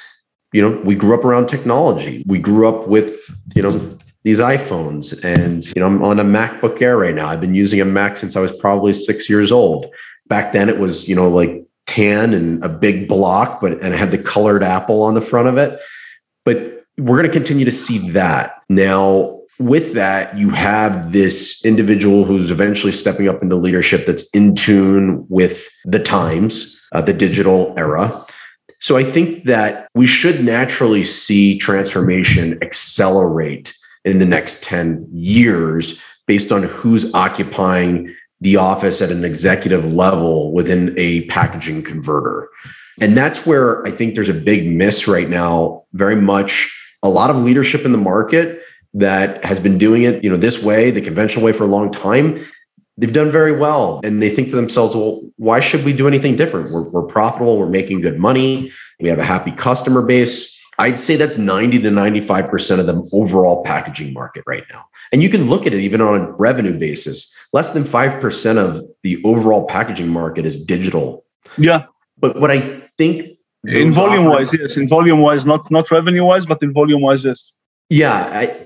you 0.54 0.62
know 0.62 0.80
we 0.82 0.96
grew 0.96 1.18
up 1.18 1.26
around 1.26 1.48
technology 1.48 2.24
we 2.28 2.40
grew 2.40 2.68
up 2.68 2.88
with 2.88 3.18
you 3.56 3.62
know 3.62 3.98
these 4.24 4.40
iPhones. 4.40 5.24
And, 5.24 5.66
you 5.76 5.80
know, 5.82 5.86
I'm 5.86 6.04
on 6.04 6.20
a 6.20 6.24
MacBook 6.24 6.82
Air 6.82 6.98
right 6.98 7.14
now. 7.14 7.28
I've 7.28 7.42
been 7.42 7.56
using 7.56 7.82
a 7.82 7.86
Mac 7.86 8.18
since 8.18 8.36
I 8.36 8.40
was 8.40 8.56
probably 8.56 8.94
six 8.94 9.30
years 9.30 9.52
old. 9.52 9.88
Back 10.28 10.54
then 10.54 10.70
it 10.70 10.80
was, 10.80 11.08
you 11.08 11.16
know, 11.16 11.30
like 11.30 11.66
tan 11.86 12.34
and 12.34 12.64
a 12.64 12.70
big 12.70 13.08
block, 13.08 13.60
but 13.62 13.74
and 13.74 13.94
it 13.94 13.98
had 13.98 14.12
the 14.12 14.18
colored 14.18 14.64
apple 14.64 15.04
on 15.04 15.14
the 15.14 15.22
front 15.22 15.50
of 15.50 15.58
it. 15.58 15.80
But 16.46 16.86
we're 16.98 17.18
going 17.18 17.28
to 17.28 17.34
continue 17.34 17.66
to 17.66 17.72
see 17.72 18.10
that. 18.12 18.56
Now, 18.70 19.42
with 19.60 19.94
that, 19.94 20.38
you 20.38 20.50
have 20.52 21.12
this 21.12 21.64
individual 21.66 22.24
who's 22.26 22.52
eventually 22.52 22.92
stepping 22.92 23.28
up 23.28 23.42
into 23.42 23.56
leadership 23.56 24.06
that's 24.06 24.30
in 24.32 24.56
tune 24.56 25.26
with 25.30 25.70
the 25.86 26.00
times, 26.00 26.82
uh, 26.94 27.02
the 27.02 27.14
digital 27.14 27.74
era. 27.78 28.12
So 28.84 28.98
I 28.98 29.04
think 29.06 29.46
that 29.46 29.88
we 29.96 30.06
should 30.06 30.44
naturally 30.44 31.06
see 31.06 31.58
transformation 31.58 32.62
accelerate 32.62 33.74
in 34.04 34.20
the 34.20 34.26
next 34.26 34.62
10 34.62 35.08
years 35.10 36.02
based 36.28 36.52
on 36.52 36.64
who's 36.64 37.14
occupying 37.14 38.14
the 38.42 38.58
office 38.58 39.02
at 39.02 39.10
an 39.10 39.24
executive 39.24 39.90
level 39.90 40.52
within 40.52 40.94
a 40.98 41.26
packaging 41.28 41.84
converter. 41.84 42.50
And 43.00 43.16
that's 43.16 43.46
where 43.46 43.88
I 43.88 43.92
think 43.92 44.16
there's 44.16 44.28
a 44.28 44.34
big 44.34 44.68
miss 44.68 45.08
right 45.08 45.30
now. 45.30 45.86
Very 45.94 46.18
much 46.18 46.70
a 47.04 47.08
lot 47.08 47.30
of 47.30 47.38
leadership 47.38 47.86
in 47.86 47.94
the 47.94 47.98
market 47.98 48.64
that 48.96 49.46
has 49.46 49.62
been 49.62 49.78
doing 49.78 50.04
it, 50.04 50.26
you 50.26 50.30
know, 50.30 50.36
this 50.36 50.62
way, 50.62 50.92
the 50.92 51.00
conventional 51.00 51.46
way 51.46 51.54
for 51.54 51.64
a 51.64 51.68
long 51.68 51.90
time. 51.90 52.46
They've 52.98 53.14
done 53.14 53.32
very 53.32 53.58
well. 53.58 54.02
And 54.04 54.22
they 54.22 54.30
think 54.30 54.50
to 54.50 54.56
themselves, 54.56 54.96
well, 54.96 55.22
why 55.38 55.60
should 55.60 55.84
we 55.84 55.94
do 55.94 56.08
anything 56.08 56.36
different? 56.36 56.72
We're, 56.72 56.90
we're 56.90 57.04
profitable, 57.04 57.58
we're 57.58 57.68
making 57.68 58.02
good 58.02 58.20
money, 58.20 58.72
we 59.00 59.10
have 59.10 59.20
a 59.20 59.24
happy 59.24 59.52
customer 59.52 60.06
base. 60.06 60.52
I'd 60.80 60.98
say 60.98 61.16
that's 61.16 61.38
90 61.38 61.80
to 61.80 61.90
95% 61.90 62.80
of 62.80 62.88
the 62.88 63.10
overall 63.14 63.64
packaging 63.64 64.14
market 64.14 64.44
right 64.48 64.64
now. 64.72 64.86
And 65.12 65.22
you 65.22 65.30
can 65.30 65.48
look 65.48 65.68
at 65.68 65.74
it 65.74 65.80
even 65.80 66.02
on 66.02 66.22
a 66.22 66.32
revenue 66.32 66.78
basis. 66.78 67.36
Less 67.54 67.74
than 67.74 67.84
5% 67.84 68.58
of 68.58 68.82
the 69.04 69.22
overall 69.24 69.66
packaging 69.66 70.08
market 70.08 70.46
is 70.46 70.64
digital. 70.64 71.26
Yeah. 71.58 71.86
But 72.18 72.40
what 72.40 72.50
I 72.50 72.90
think 72.98 73.38
in 73.66 73.92
volume 73.94 74.26
wise, 74.26 74.54
yes. 74.54 74.76
In 74.76 74.88
volume 74.88 75.20
wise, 75.20 75.46
not 75.46 75.70
not 75.72 75.90
revenue 75.90 76.26
wise, 76.26 76.46
but 76.46 76.62
in 76.62 76.74
volume 76.74 77.02
wise, 77.02 77.24
yes. 77.24 77.52
Yeah. 77.90 78.30
I, 78.34 78.66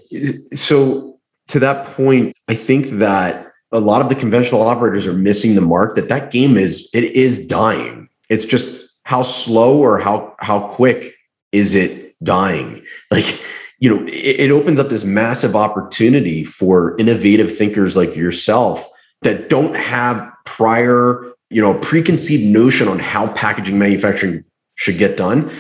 so 0.56 1.20
to 1.50 1.60
that 1.60 1.86
point, 1.88 2.36
I 2.48 2.56
think 2.56 2.88
that 3.00 3.47
a 3.72 3.80
lot 3.80 4.02
of 4.02 4.10
the 4.10 4.16
conventional 4.16 4.62
operators 4.62 5.06
are 5.06 5.14
missing 5.14 5.56
the 5.56 5.62
mark 5.62 5.96
that 5.96 6.10
that 6.10 6.32
game 6.32 6.58
is 6.58 6.90
it 6.94 7.04
is 7.04 7.48
dying. 7.48 8.10
It's 8.30 8.46
just 8.46 8.90
how 9.04 9.24
slow 9.24 9.80
or 9.80 10.00
how 10.00 10.36
how 10.40 10.68
quick 10.68 11.16
is 11.52 11.76
it 11.76 12.16
dying? 12.24 12.84
Like 13.12 13.42
you 13.80 13.96
know, 13.96 14.04
it, 14.08 14.40
it 14.40 14.52
opens 14.52 14.80
up 14.80 14.90
this 14.90 15.04
massive 15.04 15.56
opportunity 15.56 16.44
for 16.44 16.98
innovative 16.98 17.56
thinkers 17.56 17.96
like 17.96 18.16
yourself 18.16 18.90
that 19.22 19.50
don't 19.50 19.76
have 19.76 20.34
prior 20.46 21.34
you 21.50 21.62
know 21.62 21.78
preconceived 21.80 22.44
notion 22.44 22.88
on 22.88 23.00
how 23.00 23.28
packaging 23.34 23.78
manufacturing 23.78 24.44
should 24.76 24.98
get 24.98 25.18
done 25.18 25.52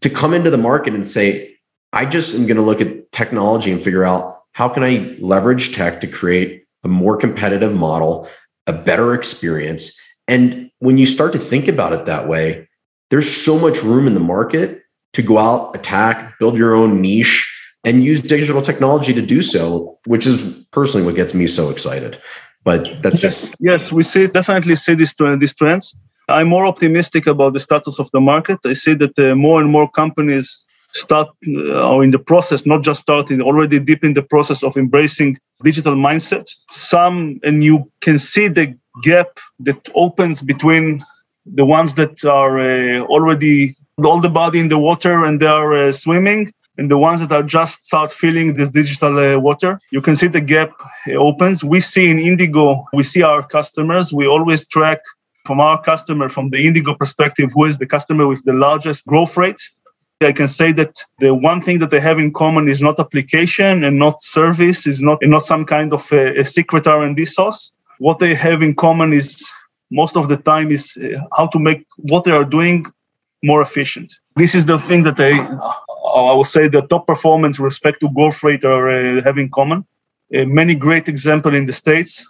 to 0.00 0.10
come 0.10 0.34
into 0.34 0.50
the 0.50 0.58
market 0.58 0.94
and 0.94 1.06
say 1.06 1.56
i 1.92 2.04
just 2.04 2.34
am 2.34 2.46
going 2.46 2.56
to 2.56 2.62
look 2.62 2.80
at 2.80 3.10
technology 3.12 3.70
and 3.70 3.82
figure 3.82 4.04
out 4.04 4.42
how 4.52 4.68
can 4.68 4.82
i 4.82 5.16
leverage 5.20 5.74
tech 5.74 6.00
to 6.00 6.06
create 6.06 6.63
a 6.84 6.88
more 6.88 7.16
competitive 7.16 7.74
model 7.74 8.28
a 8.66 8.72
better 8.72 9.12
experience. 9.12 10.00
And 10.26 10.70
when 10.78 10.96
you 10.98 11.06
start 11.06 11.32
to 11.32 11.38
think 11.38 11.68
about 11.68 11.92
it 11.92 12.06
that 12.06 12.28
way 12.28 12.68
there's 13.10 13.30
so 13.30 13.58
much 13.58 13.82
room 13.82 14.06
in 14.06 14.14
the 14.14 14.20
market 14.20 14.82
to 15.12 15.22
go 15.22 15.38
out 15.38 15.76
attack 15.76 16.38
build 16.38 16.56
your 16.58 16.74
own 16.74 17.00
niche 17.00 17.50
and 17.84 18.02
use 18.02 18.20
digital 18.22 18.62
technology 18.62 19.12
to 19.12 19.22
do 19.22 19.42
so 19.42 19.98
which 20.06 20.26
is 20.26 20.66
personally 20.72 21.04
what 21.06 21.14
gets 21.14 21.34
me 21.34 21.46
so 21.46 21.70
excited. 21.70 22.20
But 22.64 22.88
that's 23.02 23.18
just 23.18 23.54
yes 23.60 23.92
we 23.92 24.02
see 24.02 24.26
definitely 24.26 24.76
see 24.76 24.94
these 24.94 25.14
these 25.38 25.54
trends. 25.54 25.96
I'm 26.26 26.48
more 26.48 26.64
optimistic 26.64 27.26
about 27.26 27.52
the 27.52 27.60
status 27.60 27.98
of 27.98 28.10
the 28.12 28.20
market. 28.20 28.58
I 28.64 28.72
see 28.72 28.94
that 28.94 29.18
uh, 29.18 29.34
more 29.34 29.60
and 29.60 29.70
more 29.70 29.90
companies 29.90 30.63
start 30.94 31.28
uh, 31.48 31.90
or 31.90 32.04
in 32.04 32.10
the 32.10 32.18
process 32.18 32.64
not 32.64 32.82
just 32.82 33.00
starting 33.02 33.40
already 33.42 33.78
deep 33.78 34.04
in 34.04 34.14
the 34.14 34.22
process 34.22 34.62
of 34.62 34.76
embracing 34.76 35.36
digital 35.62 35.94
mindset. 35.94 36.48
Some 36.70 37.40
and 37.42 37.62
you 37.62 37.90
can 38.00 38.18
see 38.18 38.48
the 38.48 38.76
gap 39.02 39.38
that 39.60 39.88
opens 39.94 40.40
between 40.42 41.04
the 41.44 41.64
ones 41.64 41.94
that 41.94 42.24
are 42.24 42.58
uh, 42.58 43.00
already 43.06 43.76
all 44.04 44.20
the 44.20 44.30
body 44.30 44.58
in 44.58 44.68
the 44.68 44.78
water 44.78 45.24
and 45.24 45.40
they 45.40 45.46
are 45.46 45.74
uh, 45.74 45.92
swimming 45.92 46.52
and 46.78 46.90
the 46.90 46.98
ones 46.98 47.20
that 47.20 47.30
are 47.30 47.42
just 47.42 47.86
start 47.86 48.12
feeling 48.12 48.54
this 48.54 48.70
digital 48.70 49.16
uh, 49.18 49.38
water. 49.38 49.78
You 49.92 50.00
can 50.00 50.16
see 50.16 50.26
the 50.26 50.40
gap 50.40 50.72
uh, 51.08 51.12
opens. 51.14 51.62
We 51.62 51.80
see 51.80 52.10
in 52.10 52.18
indigo 52.18 52.84
we 52.92 53.02
see 53.02 53.22
our 53.22 53.42
customers. 53.46 54.12
We 54.12 54.26
always 54.26 54.66
track 54.66 55.00
from 55.44 55.60
our 55.60 55.80
customer 55.82 56.28
from 56.28 56.50
the 56.50 56.66
indigo 56.66 56.94
perspective 56.94 57.50
who 57.54 57.64
is 57.66 57.78
the 57.78 57.86
customer 57.86 58.26
with 58.26 58.44
the 58.44 58.54
largest 58.54 59.06
growth 59.06 59.36
rate 59.36 59.60
i 60.24 60.32
can 60.32 60.48
say 60.48 60.72
that 60.72 60.92
the 61.18 61.34
one 61.34 61.60
thing 61.60 61.78
that 61.78 61.90
they 61.90 62.00
have 62.00 62.18
in 62.18 62.32
common 62.32 62.68
is 62.68 62.80
not 62.80 62.98
application 62.98 63.84
and 63.84 63.98
not 63.98 64.22
service 64.22 64.86
is 64.86 65.00
not 65.00 65.18
not 65.22 65.44
some 65.44 65.64
kind 65.64 65.92
of 65.92 66.02
a, 66.12 66.40
a 66.40 66.44
secret 66.44 66.86
r&d 66.86 67.24
sauce 67.24 67.72
what 67.98 68.18
they 68.18 68.34
have 68.34 68.62
in 68.62 68.74
common 68.74 69.12
is 69.12 69.50
most 69.90 70.16
of 70.16 70.28
the 70.28 70.36
time 70.36 70.70
is 70.70 70.96
uh, 70.96 71.20
how 71.36 71.46
to 71.46 71.58
make 71.58 71.86
what 71.96 72.24
they 72.24 72.32
are 72.32 72.44
doing 72.44 72.84
more 73.42 73.62
efficient 73.62 74.08
this 74.36 74.54
is 74.54 74.66
the 74.66 74.78
thing 74.78 75.02
that 75.04 75.16
they 75.16 75.34
I 76.14 76.32
will 76.34 76.44
say 76.44 76.68
the 76.68 76.82
top 76.82 77.06
performance 77.06 77.58
respect 77.58 78.00
to 78.00 78.08
growth 78.08 78.42
rate 78.44 78.64
are 78.64 78.88
uh, 78.88 79.22
having 79.22 79.50
common. 79.50 79.84
Uh, 80.34 80.44
many 80.44 80.74
great 80.74 81.08
example 81.08 81.54
in 81.54 81.66
the 81.66 81.72
states. 81.72 82.26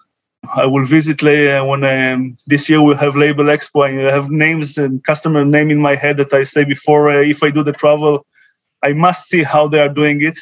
I 0.54 0.66
will 0.66 0.84
visit 0.84 1.22
uh, 1.22 1.64
when 1.64 1.84
um, 1.84 2.36
this 2.46 2.68
year 2.68 2.82
we'll 2.82 2.96
have 2.96 3.14
Labelexpo. 3.14 4.08
I 4.08 4.12
have 4.12 4.30
names 4.30 4.78
and 4.78 5.02
customer 5.04 5.44
name 5.44 5.70
in 5.70 5.80
my 5.80 5.94
head 5.94 6.16
that 6.18 6.32
I 6.32 6.44
say 6.44 6.64
before 6.64 7.10
uh, 7.10 7.22
if 7.22 7.42
I 7.42 7.50
do 7.50 7.62
the 7.62 7.72
travel, 7.72 8.26
I 8.82 8.92
must 8.92 9.28
see 9.28 9.42
how 9.42 9.68
they 9.68 9.80
are 9.80 9.88
doing 9.88 10.20
it 10.20 10.38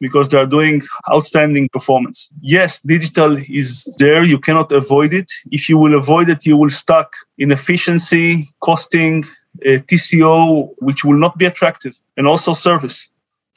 because 0.00 0.28
they 0.28 0.38
are 0.38 0.46
doing 0.46 0.82
outstanding 1.10 1.68
performance. 1.70 2.28
Yes, 2.42 2.80
digital 2.80 3.36
is 3.48 3.84
there. 3.98 4.22
You 4.24 4.38
cannot 4.38 4.70
avoid 4.72 5.12
it. 5.12 5.30
If 5.50 5.68
you 5.68 5.78
will 5.78 5.94
avoid 5.94 6.28
it, 6.28 6.44
you 6.44 6.56
will 6.56 6.70
stuck 6.70 7.14
in 7.38 7.52
efficiency, 7.52 8.48
costing, 8.60 9.24
uh, 9.64 9.78
TCO, 9.88 10.74
which 10.78 11.04
will 11.04 11.18
not 11.18 11.38
be 11.38 11.46
attractive, 11.46 11.98
and 12.16 12.26
also 12.26 12.52
service. 12.52 13.08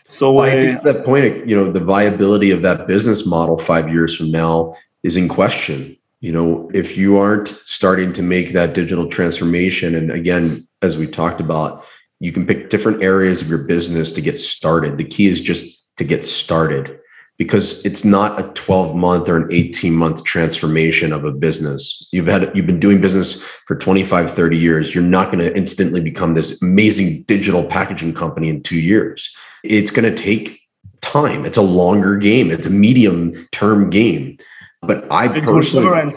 So 0.08 0.32
well, 0.32 0.46
I 0.46 0.52
think 0.52 0.80
uh, 0.80 0.92
that 0.94 1.06
point, 1.06 1.48
you 1.48 1.56
know, 1.56 1.70
the 1.70 1.84
viability 1.84 2.52
of 2.52 2.62
that 2.62 2.88
business 2.88 3.26
model 3.26 3.58
five 3.58 3.90
years 3.90 4.16
from 4.16 4.32
now 4.32 4.76
is 5.08 5.18
in 5.18 5.30
question. 5.30 5.98
You 6.20 6.34
know, 6.34 6.70
if 6.74 6.98
you 6.98 7.18
aren't 7.18 7.48
starting 7.48 8.12
to 8.14 8.22
make 8.22 8.52
that 8.52 8.74
digital 8.74 9.08
transformation, 9.08 9.96
and 9.96 10.12
again, 10.12 10.68
as 10.82 10.98
we 10.98 11.08
talked 11.08 11.40
about, 11.40 11.86
you 12.20 12.32
can 12.32 12.46
pick 12.46 12.70
different 12.70 13.02
areas 13.02 13.42
of 13.42 13.48
your 13.48 13.64
business 13.66 14.12
to 14.12 14.22
get 14.22 14.38
started. 14.38 14.98
The 14.98 15.04
key 15.06 15.28
is 15.28 15.40
just 15.40 15.80
to 15.98 16.04
get 16.04 16.26
started 16.26 17.00
because 17.38 17.86
it's 17.86 18.04
not 18.04 18.40
a 18.40 18.52
12 18.54 18.96
month 18.96 19.30
or 19.30 19.38
an 19.38 19.48
18 19.52 19.94
month 19.94 20.24
transformation 20.24 21.14
of 21.14 21.24
a 21.24 21.32
business. 21.32 22.08
You've 22.12 22.28
had 22.28 22.52
you've 22.56 22.68
been 22.68 22.80
doing 22.80 23.00
business 23.00 23.44
for 23.68 23.76
25 23.76 24.30
30 24.30 24.58
years. 24.58 24.94
You're 24.94 25.04
not 25.04 25.32
going 25.32 25.46
to 25.46 25.56
instantly 25.56 26.02
become 26.02 26.34
this 26.34 26.62
amazing 26.62 27.24
digital 27.28 27.64
packaging 27.64 28.14
company 28.14 28.50
in 28.50 28.64
2 28.64 28.80
years. 28.80 29.34
It's 29.64 29.92
going 29.92 30.14
to 30.14 30.22
take 30.22 30.60
time. 31.02 31.46
It's 31.46 31.58
a 31.58 31.62
longer 31.62 32.18
game. 32.18 32.52
It's 32.52 32.68
a 32.68 32.72
medium 32.72 33.48
term 33.52 33.90
game 33.90 34.38
but 34.82 35.10
i 35.12 35.26
it 35.34 35.44
personally 35.44 36.16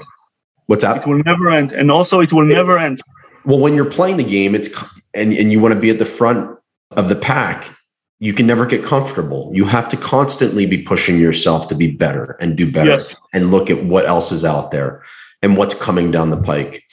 what's 0.67 0.83
that 0.85 0.99
it 0.99 1.07
will 1.07 1.23
never 1.25 1.51
end 1.51 1.73
and 1.73 1.91
also 1.91 2.21
it 2.21 2.33
will 2.33 2.51
it, 2.51 2.55
never 2.55 2.79
end 2.79 3.01
well 3.45 3.59
when 3.59 3.75
you're 3.75 3.91
playing 3.91 4.17
the 4.17 4.25
game 4.25 4.55
it's 4.55 4.71
and 5.15 5.33
and 5.33 5.53
you 5.53 5.61
want 5.61 5.75
to 5.75 5.81
be 5.81 5.91
at 5.91 5.99
the 5.99 6.07
front 6.07 6.59
of 6.93 7.09
the 7.09 7.17
pack 7.17 7.71
you 8.21 8.35
can 8.35 8.47
never 8.47 8.67
get 8.67 8.85
comfortable. 8.85 9.51
You 9.55 9.65
have 9.65 9.89
to 9.89 9.97
constantly 9.97 10.67
be 10.67 10.83
pushing 10.83 11.19
yourself 11.19 11.69
to 11.69 11.75
be 11.75 11.91
better 11.91 12.37
and 12.39 12.57
do 12.57 12.71
better 12.71 12.91
yes. 12.91 13.19
and 13.33 13.51
look 13.51 13.71
at 13.71 13.83
what 13.85 14.05
else 14.05 14.31
is 14.31 14.45
out 14.45 14.71
there 14.71 15.03
and 15.43 15.57
what's 15.57 15.75
coming 15.75 16.11
down 16.11 16.29
the 16.29 16.41
pike. 16.41 16.85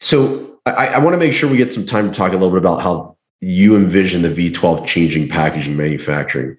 So 0.00 0.58
I, 0.66 0.88
I 0.88 0.98
want 0.98 1.14
to 1.14 1.18
make 1.18 1.32
sure 1.32 1.48
we 1.48 1.56
get 1.56 1.72
some 1.72 1.86
time 1.86 2.10
to 2.10 2.16
talk 2.16 2.32
a 2.32 2.36
little 2.36 2.50
bit 2.50 2.58
about 2.58 2.82
how 2.82 3.16
you 3.40 3.76
envision 3.76 4.22
the 4.22 4.28
V12 4.28 4.84
changing 4.86 5.28
packaging 5.28 5.76
manufacturing. 5.76 6.56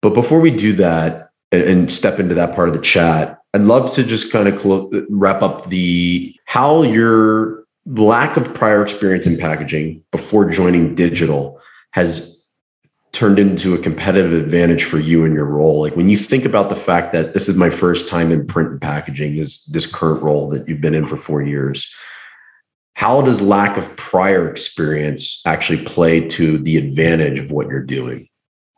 But 0.00 0.14
before 0.14 0.40
we 0.40 0.50
do 0.50 0.72
that 0.74 1.30
and, 1.52 1.62
and 1.62 1.92
step 1.92 2.18
into 2.18 2.34
that 2.34 2.56
part 2.56 2.68
of 2.68 2.74
the 2.74 2.80
chat, 2.80 3.38
I'd 3.54 3.62
love 3.62 3.92
to 3.94 4.04
just 4.04 4.32
kind 4.32 4.48
of 4.48 4.58
clo- 4.58 4.90
wrap 5.10 5.42
up 5.42 5.68
the 5.68 6.34
how 6.46 6.82
your 6.82 7.64
lack 7.86 8.36
of 8.36 8.54
prior 8.54 8.82
experience 8.82 9.26
in 9.26 9.36
packaging 9.36 10.02
before 10.10 10.48
joining 10.48 10.94
digital 10.94 11.60
has 11.92 12.38
turned 13.12 13.38
into 13.38 13.74
a 13.74 13.78
competitive 13.78 14.32
advantage 14.32 14.84
for 14.84 14.98
you 14.98 15.26
in 15.26 15.34
your 15.34 15.44
role. 15.44 15.82
Like 15.82 15.96
when 15.96 16.08
you 16.08 16.16
think 16.16 16.46
about 16.46 16.70
the 16.70 16.76
fact 16.76 17.12
that 17.12 17.34
this 17.34 17.48
is 17.48 17.56
my 17.56 17.68
first 17.68 18.08
time 18.08 18.32
in 18.32 18.46
print 18.46 18.70
and 18.70 18.80
packaging 18.80 19.36
is 19.36 19.66
this 19.66 19.86
current 19.86 20.22
role 20.22 20.48
that 20.48 20.66
you've 20.66 20.80
been 20.80 20.94
in 20.94 21.06
for 21.06 21.16
four 21.16 21.42
years 21.42 21.94
how 22.94 23.22
does 23.22 23.40
lack 23.40 23.76
of 23.76 23.96
prior 23.96 24.48
experience 24.48 25.40
actually 25.46 25.84
play 25.84 26.26
to 26.28 26.58
the 26.58 26.76
advantage 26.76 27.38
of 27.38 27.50
what 27.50 27.66
you're 27.66 27.82
doing 27.82 28.28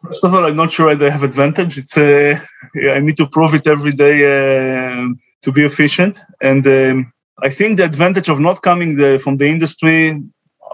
first 0.05 0.25
of 0.25 0.35
all 0.35 0.45
i'm 0.45 0.57
not 0.57 0.73
sure 0.73 0.91
i 0.91 1.11
have 1.11 1.23
advantage 1.23 1.79
it's 1.79 1.97
uh, 1.97 2.39
i 2.97 3.01
need 3.01 3.17
to 3.17 3.27
prove 3.27 3.55
it 3.55 3.67
every 3.67 3.93
day 3.93 4.17
uh, 4.25 5.07
to 5.43 5.53
be 5.53 5.63
efficient 5.65 6.21
and 6.41 6.67
um, 6.67 7.13
i 7.43 7.51
think 7.51 7.77
the 7.77 7.85
advantage 7.85 8.29
of 8.29 8.39
not 8.41 8.63
coming 8.63 8.97
the, 8.97 9.19
from 9.23 9.37
the 9.37 9.47
industry 9.47 10.21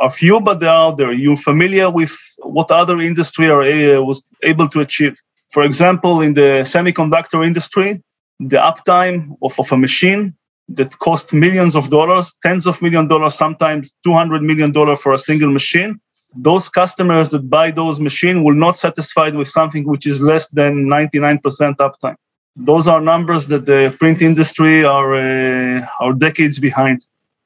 are 0.01 0.11
few, 0.11 0.41
but 0.41 0.59
they're 0.61 0.69
out 0.71 0.97
there. 0.97 1.13
You're 1.13 1.37
familiar 1.37 1.91
with 1.91 2.17
what 2.39 2.71
other 2.71 3.01
industry 3.01 3.49
are 3.51 3.63
uh, 3.63 4.01
was 4.03 4.23
able 4.43 4.69
to 4.71 4.81
achieve. 4.81 5.15
For 5.51 5.63
example, 5.63 6.23
in 6.23 6.35
the 6.35 6.65
semiconductor 6.65 7.47
industry, 7.47 8.03
the 8.39 8.57
uptime 8.57 9.37
of, 9.43 9.55
of 9.59 9.71
a 9.71 9.77
machine 9.77 10.35
that 10.69 10.99
cost 10.99 11.33
millions 11.33 11.77
of 11.77 11.91
dollars, 11.91 12.35
tens 12.43 12.67
of 12.67 12.81
million 12.81 13.09
dollars, 13.09 13.35
sometimes 13.35 13.95
200 14.05 14.43
million 14.43 14.73
dollars 14.73 15.01
for 15.01 15.13
a 15.13 15.19
single 15.19 15.51
machine. 15.51 16.01
Those 16.35 16.69
customers 16.69 17.29
that 17.31 17.51
buy 17.51 17.71
those 17.71 17.99
machines 17.99 18.43
will 18.43 18.55
not 18.55 18.77
satisfied 18.77 19.35
with 19.35 19.49
something 19.49 19.85
which 19.87 20.07
is 20.07 20.21
less 20.23 20.49
than 20.49 20.87
99% 20.87 21.41
uptime. 21.77 22.17
Those 22.57 22.87
are 22.89 23.01
numbers 23.01 23.47
that 23.47 23.67
the 23.67 23.95
print 23.99 24.23
industry 24.23 24.85
are 24.85 25.15
uh, 25.15 25.87
are 26.01 26.13
decades 26.13 26.59
behind 26.59 27.01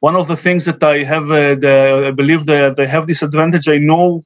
one 0.09 0.17
of 0.17 0.29
the 0.29 0.37
things 0.37 0.67
that 0.67 0.83
I 0.83 0.97
have, 1.13 1.31
uh, 1.31 1.55
the, 1.65 1.75
I 2.09 2.11
believe 2.11 2.45
that 2.45 2.77
they 2.77 2.87
have 2.87 3.07
this 3.07 3.23
advantage. 3.23 3.67
I 3.69 3.79
know, 3.79 4.23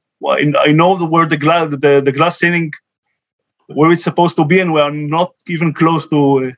I 0.67 0.71
know 0.79 0.97
the 0.97 1.05
where 1.05 1.25
the 1.25 1.37
glass, 1.37 1.69
the, 1.69 2.01
the 2.07 2.11
glass 2.11 2.37
ceiling, 2.39 2.73
where 3.67 3.89
it's 3.93 4.03
supposed 4.03 4.35
to 4.39 4.43
be, 4.43 4.59
and 4.59 4.73
we 4.73 4.81
are 4.81 4.91
not 4.91 5.31
even 5.47 5.73
close 5.73 6.05
to 6.07 6.19
uh, 6.39 6.51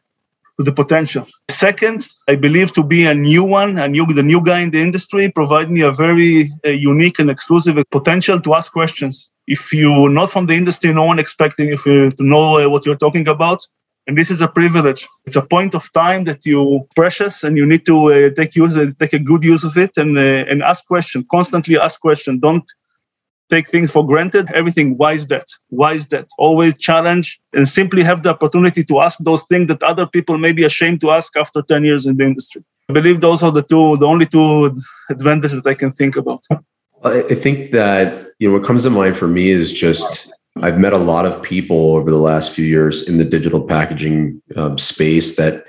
to 0.62 0.70
the 0.70 0.76
potential. 0.84 1.28
Second, 1.50 2.08
I 2.28 2.36
believe 2.36 2.72
to 2.74 2.84
be 2.84 3.06
a 3.06 3.14
new 3.14 3.44
one, 3.44 3.78
a 3.78 3.88
new 3.88 4.06
the 4.06 4.24
new 4.24 4.42
guy 4.50 4.60
in 4.66 4.72
the 4.72 4.82
industry, 4.82 5.30
provide 5.30 5.70
me 5.70 5.82
a 5.82 5.92
very 5.92 6.50
uh, 6.66 6.70
unique 6.70 7.18
and 7.20 7.30
exclusive 7.30 7.76
potential 7.92 8.40
to 8.42 8.54
ask 8.54 8.72
questions. 8.72 9.32
If 9.48 9.74
you're 9.74 10.10
not 10.10 10.30
from 10.32 10.46
the 10.46 10.56
industry, 10.62 10.94
no 10.94 11.06
one 11.12 11.20
expecting 11.20 11.68
you 11.70 12.10
to 12.20 12.24
know 12.32 12.46
uh, 12.60 12.70
what 12.70 12.86
you're 12.86 13.04
talking 13.06 13.28
about. 13.28 13.60
And 14.08 14.18
this 14.18 14.32
is 14.32 14.42
a 14.42 14.48
privilege. 14.48 15.08
It's 15.28 15.36
a 15.36 15.46
point 15.56 15.76
of 15.76 15.92
time 15.94 16.24
that 16.30 16.46
you 16.46 16.60
precious, 16.96 17.44
and 17.44 17.56
you 17.60 17.66
need 17.66 17.86
to 17.86 17.98
uh, 18.12 18.30
take 18.38 18.56
use, 18.56 18.76
uh, 18.76 18.92
take 19.00 19.14
a 19.14 19.20
good 19.20 19.44
use 19.44 19.64
of 19.64 19.78
it, 19.78 19.92
and 19.98 20.18
uh, 20.18 20.50
and 20.50 20.64
ask 20.72 20.82
question. 20.88 21.20
Constantly 21.38 21.78
ask 21.78 22.00
question. 22.08 22.40
Don't 22.40 22.66
take 23.54 23.68
things 23.74 23.90
for 23.96 24.04
granted. 24.12 24.46
Everything. 24.62 24.88
Why 25.02 25.12
is 25.20 25.26
that? 25.34 25.48
Why 25.80 25.92
is 26.00 26.06
that? 26.14 26.28
Always 26.46 26.74
challenge 26.88 27.28
and 27.54 27.68
simply 27.80 28.02
have 28.10 28.20
the 28.24 28.30
opportunity 28.36 28.84
to 28.90 28.96
ask 29.06 29.16
those 29.30 29.44
things 29.52 29.68
that 29.72 29.84
other 29.92 30.06
people 30.16 30.38
may 30.46 30.54
be 30.60 30.64
ashamed 30.72 31.00
to 31.02 31.12
ask 31.18 31.30
after 31.44 31.62
ten 31.62 31.82
years 31.90 32.06
in 32.06 32.18
the 32.18 32.26
industry. 32.32 32.62
I 32.90 32.94
believe 32.94 33.22
those 33.22 33.42
are 33.46 33.54
the 33.60 33.66
two, 33.72 33.98
the 33.98 34.10
only 34.14 34.28
two 34.36 34.76
advantages 35.10 35.62
that 35.62 35.70
I 35.70 35.78
can 35.84 35.92
think 35.92 36.16
about. 36.16 36.44
I 37.04 37.36
think 37.44 37.72
that 37.72 38.06
you 38.40 38.48
know 38.48 38.56
what 38.58 38.68
comes 38.70 38.84
to 38.84 38.90
mind 38.90 39.16
for 39.18 39.28
me 39.28 39.50
is 39.50 39.74
just 39.86 40.32
I've 40.62 40.80
met 40.80 40.94
a 40.94 40.98
lot 41.14 41.26
of 41.26 41.42
people 41.42 41.96
over 41.96 42.12
the 42.12 42.18
last 42.32 42.52
few 42.52 42.66
years 42.66 43.08
in 43.08 43.18
the 43.18 43.24
digital 43.24 43.62
packaging 43.76 44.42
um, 44.56 44.78
space 44.78 45.36
that 45.38 45.64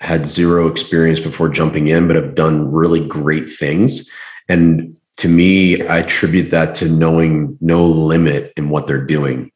had 0.00 0.26
zero 0.26 0.66
experience 0.66 1.20
before 1.20 1.48
jumping 1.48 1.88
in, 1.88 2.06
but 2.06 2.16
have 2.16 2.34
done 2.34 2.72
really 2.72 3.06
great 3.06 3.48
things. 3.48 4.10
And 4.48 4.93
to 5.18 5.28
me, 5.28 5.80
I 5.86 5.98
attribute 5.98 6.50
that 6.50 6.74
to 6.76 6.88
knowing 6.88 7.56
no 7.60 7.86
limit 7.86 8.52
in 8.56 8.68
what 8.68 8.86
they're 8.86 9.04
doing. 9.04 9.52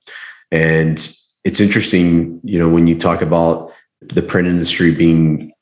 And 0.51 0.97
it's 1.45 1.61
interesting, 1.61 2.41
you 2.45 2.59
know, 2.59 2.69
when 2.69 2.87
you 2.87 2.97
talk 2.97 3.23
about 3.23 3.73
the 4.01 4.23
print 4.23 4.49
industry 4.49 4.95
being 4.95 5.53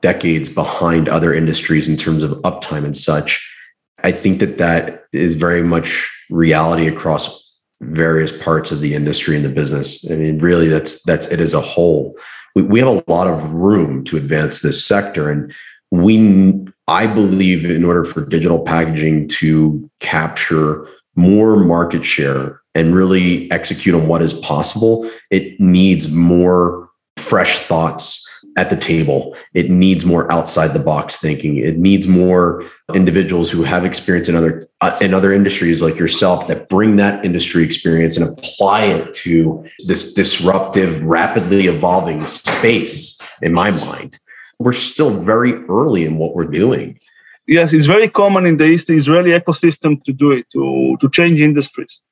decades 0.00 0.48
behind 0.48 1.08
other 1.08 1.32
industries 1.32 1.88
in 1.88 1.96
terms 1.96 2.22
of 2.22 2.32
uptime 2.42 2.84
and 2.84 2.96
such, 2.96 3.54
I 4.02 4.12
think 4.12 4.40
that 4.40 4.58
that 4.58 5.04
is 5.12 5.34
very 5.34 5.62
much 5.62 6.08
reality 6.30 6.86
across 6.86 7.44
various 7.80 8.36
parts 8.42 8.72
of 8.72 8.80
the 8.80 8.94
industry 8.94 9.36
and 9.36 9.44
the 9.44 9.50
business. 9.50 10.08
I 10.10 10.16
mean, 10.16 10.38
really, 10.38 10.68
that's 10.68 11.02
that's 11.04 11.26
it 11.28 11.40
as 11.40 11.54
a 11.54 11.60
whole. 11.60 12.16
We, 12.54 12.62
we 12.62 12.78
have 12.80 12.88
a 12.88 13.04
lot 13.10 13.26
of 13.26 13.52
room 13.52 14.04
to 14.04 14.16
advance 14.16 14.60
this 14.60 14.84
sector, 14.84 15.30
and 15.30 15.54
we, 15.90 16.66
I 16.86 17.06
believe, 17.06 17.64
in 17.64 17.84
order 17.84 18.04
for 18.04 18.24
digital 18.24 18.62
packaging 18.62 19.28
to 19.28 19.90
capture 20.00 20.86
more 21.16 21.56
market 21.56 22.04
share 22.04 22.60
and 22.74 22.94
really 22.94 23.50
execute 23.50 23.94
on 23.94 24.06
what 24.06 24.22
is 24.22 24.34
possible, 24.34 25.10
it 25.30 25.58
needs 25.58 26.10
more 26.10 26.88
fresh 27.16 27.60
thoughts 27.60 28.24
at 28.56 28.70
the 28.70 28.76
table. 28.76 29.36
It 29.54 29.70
needs 29.70 30.04
more 30.04 30.30
outside 30.32 30.68
the 30.68 30.78
box 30.80 31.16
thinking. 31.16 31.58
It 31.58 31.78
needs 31.78 32.08
more 32.08 32.64
individuals 32.94 33.50
who 33.50 33.62
have 33.62 33.84
experience 33.84 34.28
in 34.28 34.34
other 34.34 34.66
uh, 34.80 34.96
in 35.00 35.14
other 35.14 35.32
industries 35.32 35.80
like 35.80 35.96
yourself 35.96 36.48
that 36.48 36.68
bring 36.68 36.96
that 36.96 37.24
industry 37.24 37.64
experience 37.64 38.16
and 38.16 38.36
apply 38.36 38.84
it 38.84 39.14
to 39.14 39.64
this 39.86 40.12
disruptive, 40.12 41.04
rapidly 41.04 41.66
evolving 41.66 42.26
space. 42.26 43.18
In 43.42 43.52
my 43.52 43.70
mind, 43.70 44.18
we're 44.58 44.72
still 44.72 45.16
very 45.16 45.54
early 45.66 46.04
in 46.04 46.18
what 46.18 46.34
we're 46.34 46.52
doing. 46.64 46.98
Yes, 47.46 47.72
it's 47.72 47.86
very 47.86 48.08
common 48.08 48.44
in 48.44 48.56
the 48.56 48.66
Israeli 48.66 49.30
ecosystem 49.30 50.02
to 50.04 50.12
do 50.12 50.32
it 50.32 50.48
to 50.50 50.96
to 51.00 51.08
change 51.10 51.40
industries. 51.40 52.02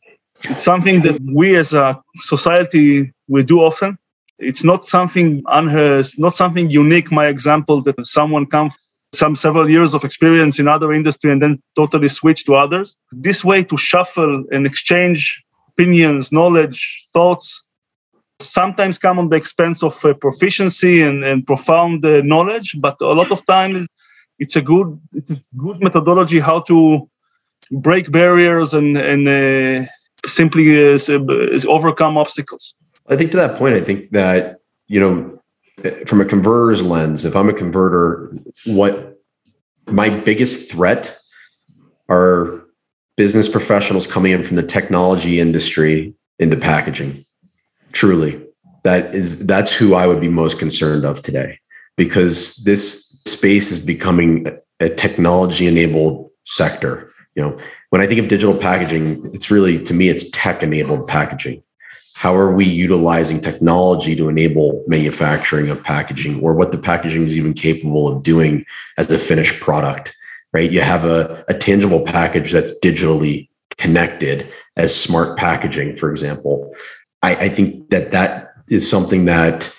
It's 0.51 0.65
something 0.65 1.03
that 1.03 1.19
we 1.33 1.57
as 1.57 1.75
a 1.75 2.01
society 2.23 3.13
we 3.29 3.43
do 3.43 3.63
often 3.63 3.99
it's 4.39 4.63
not 4.63 4.87
something 4.87 5.43
unheard, 5.47 6.07
not 6.19 6.35
something 6.35 6.71
unique. 6.71 7.11
My 7.11 7.27
example 7.27 7.81
that 7.83 8.07
someone 8.07 8.47
comes 8.47 8.77
some 9.15 9.35
several 9.35 9.71
years 9.71 9.95
of 9.95 10.05
experience 10.05 10.59
in 10.59 10.69
other 10.69 10.93
industry 10.93 11.33
and 11.33 11.41
then 11.41 11.63
totally 11.75 12.09
switch 12.09 12.45
to 12.45 12.55
others. 12.55 12.97
This 13.13 13.45
way 13.45 13.65
to 13.65 13.77
shuffle 13.77 14.45
and 14.51 14.67
exchange 14.67 15.43
opinions, 15.69 16.33
knowledge, 16.33 17.05
thoughts, 17.13 17.66
sometimes 18.41 18.99
come 18.99 19.19
on 19.19 19.29
the 19.29 19.37
expense 19.37 19.83
of 19.83 20.03
uh, 20.05 20.15
proficiency 20.15 21.03
and, 21.03 21.25
and 21.25 21.47
profound 21.47 22.05
uh, 22.05 22.21
knowledge, 22.23 22.77
but 22.79 22.97
a 23.01 23.13
lot 23.13 23.31
of 23.31 23.45
time 23.47 23.87
it's 24.39 24.57
a 24.57 24.63
good 24.63 25.01
it's 25.13 25.31
a 25.31 25.43
good 25.57 25.81
methodology 25.81 26.41
how 26.41 26.61
to 26.61 27.09
break 27.71 28.11
barriers 28.13 28.75
and 28.75 28.97
and 28.97 29.29
uh, 29.29 29.89
simply 30.27 30.95
uh, 30.95 30.99
overcome 31.69 32.19
obstacles. 32.19 32.75
I 33.09 33.17
think 33.17 33.31
to 33.33 33.37
that 33.37 33.57
point, 33.57 33.75
I 33.75 33.81
think 33.81 34.11
that, 34.11 34.61
you 34.89 35.01
know, 35.01 35.41
from 36.07 36.21
a 36.21 36.25
converter's 36.25 36.83
lens, 36.83 37.25
if 37.25 37.37
I'm 37.37 37.49
a 37.49 37.53
converter, 37.53 38.33
what 38.67 39.19
my 39.87 40.11
biggest 40.11 40.71
threat 40.71 41.17
are 42.09 42.65
business 43.17 43.49
professionals 43.49 44.07
coming 44.07 44.33
in 44.33 44.43
from 44.43 44.57
the 44.57 44.63
technology 44.63 45.41
industry 45.41 46.15
into 46.39 46.57
packaging. 46.57 47.25
Truly. 47.97 48.39
That 48.85 49.15
is 49.15 49.47
that's 49.47 49.73
who 49.73 49.95
I 49.95 50.07
would 50.07 50.21
be 50.21 50.29
most 50.29 50.59
concerned 50.59 51.07
of 51.07 51.23
today 51.23 51.59
because 51.97 52.57
this 52.57 53.19
space 53.25 53.71
is 53.73 53.83
becoming 53.83 54.47
a, 54.81 54.91
technology 54.91 55.67
enabled 55.67 56.31
sector. 56.45 57.11
You 57.35 57.43
know, 57.43 57.59
when 57.89 58.03
I 58.03 58.07
think 58.07 58.21
of 58.21 58.29
digital 58.29 58.55
packaging, 58.55 59.31
it's 59.33 59.51
really 59.51 59.83
to 59.85 59.95
me 59.95 60.11
it's 60.11 60.31
tech 60.31 60.63
enabled 60.63 61.09
packaging 61.09 61.63
how 62.15 62.35
are 62.35 62.55
we 62.55 62.67
utilizing 62.67 63.41
technology 63.41 64.15
to 64.17 64.29
enable 64.29 64.85
manufacturing 64.87 65.71
of 65.71 65.83
packaging 65.83 66.43
or 66.43 66.55
what 66.55 66.73
the 66.73 66.79
packaging 66.79 67.25
is 67.25 67.37
even 67.37 67.55
capable 67.55 68.09
of 68.09 68.23
doing 68.23 68.65
as 68.99 69.11
a 69.11 69.19
finished 69.19 69.61
product 69.61 70.17
right 70.55 70.71
you 70.71 70.81
have 70.81 71.05
a, 71.05 71.45
a 71.49 71.55
tangible 71.55 72.01
package 72.01 72.53
that's 72.53 72.79
digitally 72.81 73.49
connected 73.77 74.51
as 74.77 74.99
smart 74.99 75.37
packaging 75.37 75.95
for 75.95 76.11
example 76.11 76.75
I, 77.23 77.35
I 77.35 77.49
think 77.49 77.91
that 77.91 78.13
that 78.13 78.53
is 78.69 78.89
something 78.89 79.25
that 79.27 79.73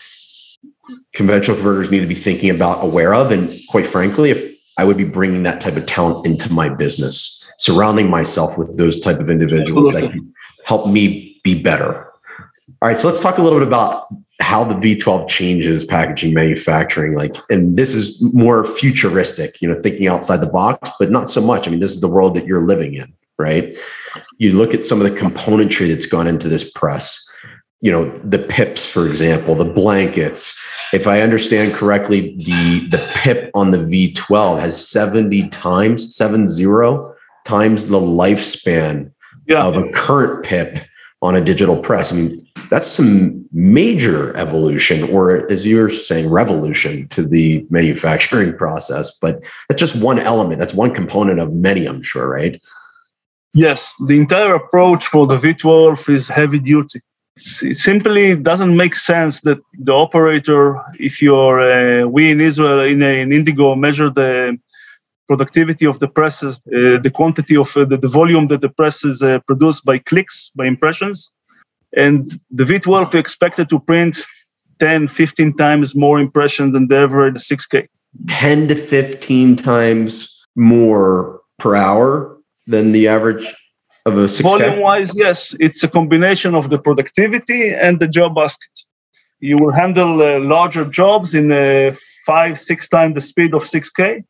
conventional 1.13 1.57
converters 1.57 1.91
need 1.91 2.01
to 2.01 2.07
be 2.07 2.15
thinking 2.15 2.49
about 2.49 2.83
aware 2.83 3.13
of 3.13 3.31
and 3.31 3.53
quite 3.69 3.85
frankly 3.85 4.29
if 4.29 4.57
i 4.77 4.83
would 4.85 4.95
be 4.95 5.03
bringing 5.03 5.43
that 5.43 5.59
type 5.59 5.75
of 5.75 5.85
talent 5.85 6.25
into 6.25 6.51
my 6.53 6.69
business 6.69 7.45
surrounding 7.57 8.09
myself 8.09 8.57
with 8.57 8.77
those 8.77 8.99
type 9.01 9.19
of 9.19 9.29
individuals 9.29 9.89
Absolutely. 9.89 10.01
that 10.01 10.11
can 10.11 10.33
help 10.65 10.87
me 10.87 11.39
be 11.43 11.61
better 11.61 12.07
all 12.81 12.89
right, 12.89 12.97
so 12.97 13.07
let's 13.07 13.21
talk 13.21 13.39
a 13.39 13.41
little 13.41 13.57
bit 13.57 13.67
about 13.67 14.05
how 14.39 14.63
the 14.63 14.75
V12 14.75 15.27
changes 15.27 15.83
packaging 15.83 16.33
manufacturing. 16.33 17.13
Like, 17.13 17.35
and 17.49 17.75
this 17.75 17.95
is 17.95 18.21
more 18.21 18.63
futuristic, 18.63 19.61
you 19.61 19.67
know, 19.67 19.79
thinking 19.79 20.07
outside 20.07 20.37
the 20.37 20.51
box, 20.51 20.91
but 20.99 21.09
not 21.09 21.27
so 21.27 21.41
much. 21.41 21.67
I 21.67 21.71
mean, 21.71 21.79
this 21.79 21.93
is 21.93 22.01
the 22.01 22.07
world 22.07 22.35
that 22.35 22.45
you're 22.45 22.61
living 22.61 22.93
in, 22.93 23.11
right? 23.39 23.73
You 24.37 24.53
look 24.53 24.75
at 24.75 24.83
some 24.83 25.01
of 25.01 25.11
the 25.11 25.19
componentry 25.19 25.87
that's 25.87 26.05
gone 26.05 26.27
into 26.27 26.47
this 26.49 26.71
press. 26.71 27.26
You 27.81 27.91
know, 27.91 28.09
the 28.19 28.39
pips, 28.39 28.91
for 28.91 29.05
example, 29.05 29.53
the 29.53 29.71
blankets. 29.71 30.59
If 30.93 31.05
I 31.05 31.21
understand 31.21 31.75
correctly, 31.75 32.35
the 32.37 32.87
the 32.89 33.11
pip 33.15 33.51
on 33.53 33.71
the 33.71 33.77
V12 33.77 34.59
has 34.59 34.89
70 34.89 35.49
times, 35.49 36.15
seven 36.15 36.47
zero 36.47 37.13
times 37.45 37.87
the 37.87 37.99
lifespan 37.99 39.11
yeah. 39.47 39.63
of 39.63 39.77
a 39.77 39.89
current 39.91 40.43
pip 40.43 40.79
on 41.21 41.35
a 41.35 41.41
digital 41.41 41.77
press. 41.77 42.11
I 42.11 42.15
mean, 42.15 42.47
that's 42.69 42.85
some 42.85 43.47
major 43.51 44.35
evolution, 44.37 45.09
or 45.09 45.49
as 45.51 45.65
you 45.65 45.77
were 45.77 45.89
saying, 45.89 46.29
revolution 46.29 47.07
to 47.09 47.23
the 47.23 47.65
manufacturing 47.69 48.55
process. 48.57 49.17
But 49.19 49.43
that's 49.67 49.79
just 49.79 50.01
one 50.01 50.19
element. 50.19 50.59
That's 50.59 50.73
one 50.73 50.93
component 50.93 51.39
of 51.39 51.53
many, 51.53 51.85
I'm 51.85 52.03
sure, 52.03 52.29
right? 52.29 52.61
Yes, 53.53 53.95
the 54.07 54.19
entire 54.19 54.53
approach 54.53 55.05
for 55.05 55.25
the 55.25 55.37
V12 55.37 56.09
is 56.09 56.29
heavy 56.29 56.59
duty. 56.59 57.01
It 57.61 57.77
simply 57.77 58.35
doesn't 58.35 58.75
make 58.75 58.95
sense 58.95 59.41
that 59.41 59.59
the 59.73 59.93
operator, 59.93 60.81
if 60.99 61.21
you're, 61.21 61.59
uh, 61.59 62.07
we 62.07 62.31
in 62.31 62.41
Israel, 62.41 62.79
in, 62.81 63.03
a, 63.03 63.21
in 63.21 63.31
Indigo, 63.31 63.75
measure 63.75 64.09
the 64.09 64.57
productivity 65.27 65.85
of 65.85 65.99
the 65.99 66.07
presses, 66.07 66.59
uh, 66.67 66.97
the 66.99 67.11
quantity 67.13 67.55
of 67.55 67.75
uh, 67.77 67.85
the, 67.85 67.97
the, 67.97 68.07
volume 68.07 68.47
that 68.47 68.61
the 68.61 68.69
presses 68.69 69.21
uh, 69.21 69.39
produce 69.45 69.81
by 69.81 69.97
clicks, 69.99 70.51
by 70.55 70.65
impressions. 70.65 71.31
And 71.95 72.27
the 72.49 72.63
V12 72.63 73.13
expected 73.15 73.69
to 73.69 73.79
print 73.79 74.17
10, 74.79 75.07
15 75.07 75.53
times 75.55 75.95
more 75.95 76.19
impressions 76.19 76.73
than 76.73 76.87
the 76.87 76.97
average 76.97 77.35
6K. 77.35 77.87
10 78.29 78.69
to 78.69 78.75
15 78.75 79.55
times 79.57 80.47
more 80.55 81.41
per 81.59 81.75
hour 81.75 82.37
than 82.65 82.91
the 82.91 83.07
average 83.07 83.53
of 84.07 84.17
a 84.17 84.25
6K? 84.25 84.43
Volume 84.43 84.79
wise, 84.81 85.11
yes. 85.15 85.55
It's 85.59 85.83
a 85.83 85.87
combination 85.87 86.55
of 86.55 86.69
the 86.69 86.79
productivity 86.79 87.73
and 87.73 87.99
the 87.99 88.07
job 88.07 88.35
basket. 88.35 88.73
You 89.39 89.57
will 89.59 89.73
handle 89.73 90.21
uh, 90.21 90.39
larger 90.39 90.85
jobs 90.85 91.35
in 91.35 91.51
uh, 91.51 91.93
five, 92.25 92.59
six 92.59 92.89
times 92.89 93.13
the 93.15 93.21
speed 93.21 93.53
of 93.53 93.63
6K 93.63 94.23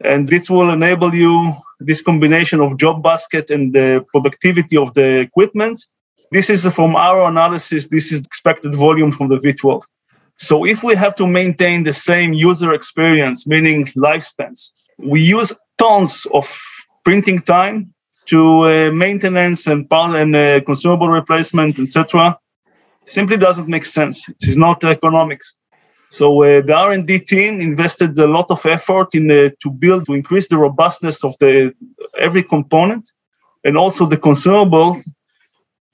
And 0.00 0.28
this 0.28 0.50
will 0.50 0.70
enable 0.70 1.14
you 1.14 1.54
this 1.80 2.02
combination 2.02 2.60
of 2.60 2.76
job 2.76 3.02
basket 3.02 3.50
and 3.50 3.72
the 3.72 4.04
productivity 4.12 4.76
of 4.76 4.94
the 4.94 5.20
equipment. 5.20 5.84
This 6.32 6.50
is 6.50 6.66
from 6.74 6.96
our 6.96 7.28
analysis, 7.28 7.88
this 7.88 8.10
is 8.12 8.20
expected 8.20 8.74
volume 8.74 9.12
from 9.12 9.28
the 9.28 9.36
V12. 9.36 9.82
So 10.36 10.66
if 10.66 10.82
we 10.82 10.96
have 10.96 11.14
to 11.16 11.26
maintain 11.26 11.84
the 11.84 11.92
same 11.92 12.32
user 12.32 12.72
experience, 12.72 13.46
meaning 13.46 13.86
lifespans, 13.96 14.72
we 14.98 15.20
use 15.20 15.52
tons 15.78 16.26
of 16.32 16.46
printing 17.04 17.40
time 17.40 17.93
to 18.26 18.64
uh, 18.64 18.90
maintenance 18.92 19.66
and 19.66 19.88
part 19.88 20.16
and 20.16 20.34
uh, 20.34 20.60
consumable 20.60 21.08
replacement, 21.08 21.78
etc. 21.78 22.38
Simply 23.04 23.36
doesn't 23.36 23.68
make 23.68 23.84
sense. 23.84 24.28
It 24.28 24.48
is 24.48 24.56
not 24.56 24.82
economics. 24.84 25.54
So 26.08 26.42
uh, 26.42 26.60
the 26.60 26.74
R&D 26.74 27.20
team 27.20 27.60
invested 27.60 28.16
a 28.18 28.26
lot 28.26 28.50
of 28.50 28.64
effort 28.66 29.14
in 29.14 29.30
uh, 29.30 29.50
to 29.62 29.70
build 29.70 30.06
to 30.06 30.14
increase 30.14 30.48
the 30.48 30.58
robustness 30.58 31.24
of 31.24 31.34
the 31.40 31.74
every 32.18 32.42
component, 32.42 33.10
and 33.64 33.76
also 33.76 34.06
the 34.06 34.16
consumable 34.16 35.00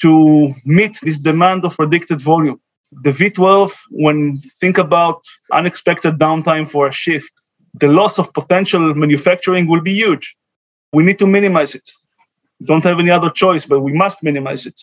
to 0.02 0.54
meet 0.64 0.98
this 1.02 1.18
demand 1.18 1.64
of 1.64 1.76
predicted 1.76 2.20
volume. 2.20 2.60
The 2.92 3.10
V12, 3.10 3.72
when 3.90 4.38
think 4.60 4.78
about 4.78 5.22
unexpected 5.52 6.18
downtime 6.18 6.68
for 6.68 6.88
a 6.88 6.92
shift, 6.92 7.32
the 7.74 7.88
loss 7.88 8.18
of 8.18 8.32
potential 8.34 8.94
manufacturing 8.94 9.68
will 9.68 9.80
be 9.80 9.94
huge. 9.94 10.36
We 10.92 11.04
need 11.04 11.18
to 11.20 11.26
minimize 11.26 11.74
it. 11.74 11.88
Don't 12.64 12.84
have 12.84 12.98
any 12.98 13.10
other 13.10 13.30
choice, 13.30 13.66
but 13.66 13.80
we 13.80 13.92
must 13.92 14.22
minimize 14.22 14.66
it. 14.66 14.80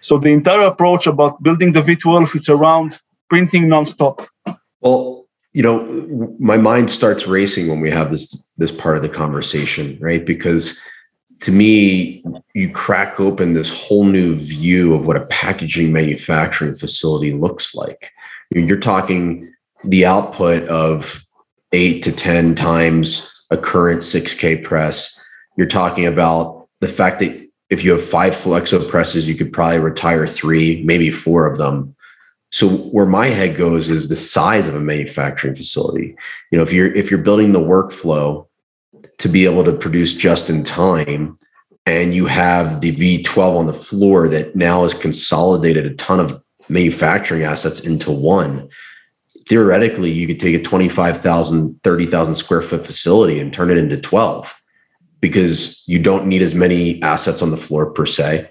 So 0.00 0.18
the 0.18 0.32
entire 0.32 0.66
approach 0.66 1.06
about 1.06 1.42
building 1.42 1.72
the 1.72 1.80
V12 1.80 2.34
it's 2.34 2.48
around 2.48 3.00
printing 3.30 3.64
nonstop. 3.64 4.26
Well, 4.80 5.26
you 5.54 5.62
know, 5.62 6.36
my 6.38 6.56
mind 6.56 6.90
starts 6.90 7.26
racing 7.26 7.68
when 7.68 7.80
we 7.80 7.90
have 7.90 8.10
this 8.10 8.50
this 8.58 8.72
part 8.72 8.96
of 8.96 9.02
the 9.02 9.08
conversation, 9.08 9.96
right? 10.00 10.24
Because 10.26 10.78
to 11.40 11.52
me, 11.52 12.22
you 12.54 12.70
crack 12.70 13.18
open 13.18 13.54
this 13.54 13.70
whole 13.70 14.04
new 14.04 14.34
view 14.34 14.94
of 14.94 15.06
what 15.06 15.16
a 15.16 15.26
packaging 15.26 15.92
manufacturing 15.92 16.74
facility 16.74 17.32
looks 17.32 17.74
like. 17.74 18.12
You're 18.50 18.78
talking 18.78 19.52
the 19.84 20.06
output 20.06 20.68
of 20.68 21.24
eight 21.72 22.02
to 22.04 22.12
10 22.14 22.54
times 22.54 23.30
a 23.50 23.58
current 23.58 24.00
6K 24.00 24.62
press. 24.64 25.20
You're 25.56 25.66
talking 25.66 26.06
about 26.06 26.63
the 26.84 26.92
fact 26.92 27.18
that 27.20 27.40
if 27.70 27.82
you 27.82 27.92
have 27.92 28.04
five 28.04 28.34
flexo 28.34 28.88
presses, 28.88 29.28
you 29.28 29.34
could 29.34 29.52
probably 29.52 29.78
retire 29.78 30.26
three, 30.26 30.82
maybe 30.84 31.10
four 31.10 31.50
of 31.50 31.58
them. 31.58 31.96
So 32.52 32.68
where 32.68 33.06
my 33.06 33.28
head 33.28 33.56
goes 33.56 33.90
is 33.90 34.08
the 34.08 34.16
size 34.16 34.68
of 34.68 34.76
a 34.76 34.80
manufacturing 34.80 35.56
facility. 35.56 36.14
You 36.52 36.58
know, 36.58 36.62
if 36.62 36.72
you're 36.72 36.92
if 36.92 37.10
you're 37.10 37.22
building 37.22 37.52
the 37.52 37.58
workflow 37.58 38.46
to 39.18 39.28
be 39.28 39.44
able 39.44 39.64
to 39.64 39.72
produce 39.72 40.14
just 40.14 40.50
in 40.50 40.62
time 40.62 41.36
and 41.86 42.14
you 42.14 42.26
have 42.26 42.80
the 42.80 42.94
V12 42.94 43.56
on 43.56 43.66
the 43.66 43.72
floor 43.72 44.28
that 44.28 44.54
now 44.54 44.82
has 44.82 44.94
consolidated 44.94 45.86
a 45.86 45.94
ton 45.94 46.20
of 46.20 46.42
manufacturing 46.68 47.42
assets 47.42 47.80
into 47.80 48.10
one, 48.10 48.68
theoretically 49.48 50.10
you 50.10 50.26
could 50.26 50.38
take 50.38 50.54
a 50.54 50.62
25,000, 50.62 51.80
30,000 51.82 52.34
square 52.34 52.62
foot 52.62 52.86
facility 52.86 53.40
and 53.40 53.52
turn 53.52 53.70
it 53.70 53.78
into 53.78 54.00
12 54.00 54.60
because 55.24 55.82
you 55.86 55.98
don't 55.98 56.26
need 56.26 56.42
as 56.42 56.54
many 56.54 57.00
assets 57.02 57.40
on 57.40 57.50
the 57.50 57.56
floor 57.56 57.90
per 57.90 58.04
se. 58.04 58.46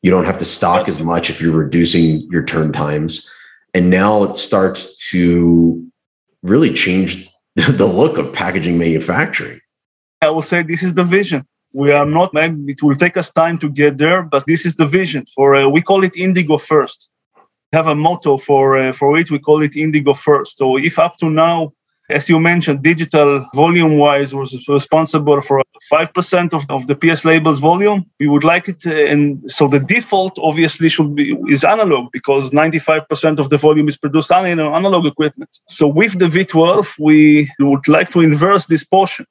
You 0.00 0.10
don't 0.10 0.24
have 0.24 0.38
to 0.38 0.46
stock 0.46 0.88
as 0.88 0.98
much 0.98 1.28
if 1.28 1.38
you're 1.38 1.60
reducing 1.66 2.06
your 2.32 2.42
turn 2.42 2.72
times. 2.72 3.30
And 3.74 3.90
now 3.90 4.24
it 4.24 4.38
starts 4.38 5.10
to 5.10 5.86
really 6.42 6.72
change 6.72 7.28
the 7.56 7.84
look 7.84 8.16
of 8.16 8.32
packaging 8.32 8.78
manufacturing. 8.78 9.60
I 10.22 10.30
will 10.30 10.40
say 10.40 10.62
this 10.62 10.82
is 10.82 10.94
the 10.94 11.04
vision. 11.04 11.46
We 11.74 11.92
are 11.92 12.06
not, 12.06 12.32
maybe 12.32 12.72
it 12.72 12.82
will 12.82 12.96
take 12.96 13.18
us 13.18 13.30
time 13.30 13.58
to 13.58 13.68
get 13.68 13.98
there, 13.98 14.22
but 14.22 14.46
this 14.46 14.64
is 14.64 14.76
the 14.76 14.86
vision 14.86 15.26
for, 15.34 15.54
uh, 15.54 15.68
we 15.68 15.82
call 15.82 16.04
it 16.04 16.16
Indigo 16.16 16.56
First 16.56 17.10
have 17.74 17.88
a 17.88 17.94
motto 17.94 18.36
for 18.36 18.78
uh, 18.78 18.92
for 18.92 19.18
it. 19.18 19.32
We 19.32 19.40
call 19.40 19.60
it 19.62 19.74
Indigo 19.74 20.14
First. 20.14 20.58
So 20.58 20.78
if 20.78 20.96
up 20.98 21.16
to 21.18 21.28
now, 21.28 21.72
as 22.10 22.28
you 22.28 22.38
mentioned, 22.38 22.82
digital 22.82 23.46
volume 23.54 23.96
wise 23.96 24.34
was 24.34 24.66
responsible 24.68 25.40
for 25.40 25.62
five 25.88 26.12
percent 26.12 26.52
of, 26.54 26.70
of 26.70 26.86
the 26.86 26.96
PS 26.96 27.24
labels 27.24 27.60
volume, 27.60 28.04
we 28.20 28.28
would 28.28 28.44
like 28.44 28.68
it. 28.68 28.86
Uh, 28.86 29.12
and 29.12 29.50
so 29.50 29.68
the 29.68 29.80
default 29.80 30.38
obviously 30.42 30.88
should 30.88 31.14
be 31.14 31.36
is 31.48 31.64
analog 31.64 32.10
because 32.12 32.52
ninety 32.52 32.78
five 32.78 33.08
percent 33.08 33.38
of 33.38 33.50
the 33.50 33.56
volume 33.58 33.88
is 33.88 33.96
produced 33.96 34.32
on 34.32 34.46
analog 34.46 35.06
equipment. 35.06 35.58
So 35.66 35.86
with 35.86 36.18
the 36.18 36.26
V12, 36.26 36.98
we 36.98 37.50
would 37.58 37.88
like 37.88 38.10
to 38.10 38.20
inverse 38.20 38.66
this 38.66 38.84
portion 38.84 39.26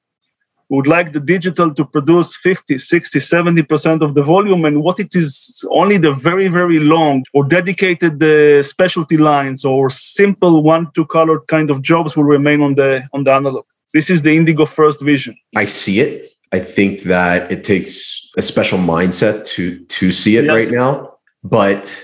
would 0.74 0.88
like 0.88 1.14
the 1.14 1.20
digital 1.20 1.72
to 1.74 1.86
produce 1.86 2.36
50, 2.36 2.80
60, 2.80 3.20
70% 3.20 4.02
of 4.02 4.16
the 4.16 4.24
volume. 4.24 4.66
And 4.66 4.82
what 4.82 5.00
it 5.00 5.14
is 5.16 5.64
only 5.70 5.98
the 5.98 6.12
very, 6.12 6.48
very 6.48 6.80
long 6.80 7.24
or 7.32 7.44
dedicated 7.44 8.22
uh, 8.24 8.64
specialty 8.64 9.18
lines 9.18 9.64
or 9.64 9.92
simple 9.92 10.64
one, 10.64 10.92
two 10.96 11.06
colored 11.06 11.46
kind 11.48 11.70
of 11.70 11.84
jobs 11.84 12.18
will 12.18 12.24
remain 12.24 12.62
on 12.62 12.74
the, 12.74 13.08
on 13.14 13.24
the 13.24 13.32
analog. 13.32 13.66
This 13.94 14.10
is 14.10 14.24
the 14.24 14.36
Indigo 14.36 14.66
first 14.66 15.00
vision. 15.02 15.36
I 15.56 15.66
see 15.66 16.00
it. 16.00 16.32
I 16.52 16.60
think 16.60 17.02
that 17.04 17.52
it 17.52 17.64
takes 17.64 18.32
a 18.36 18.42
special 18.42 18.80
mindset 18.80 19.46
to, 19.54 19.80
to 19.98 20.12
see 20.12 20.38
it 20.38 20.46
yes. 20.46 20.56
right 20.56 20.72
now, 20.72 21.18
but 21.44 22.04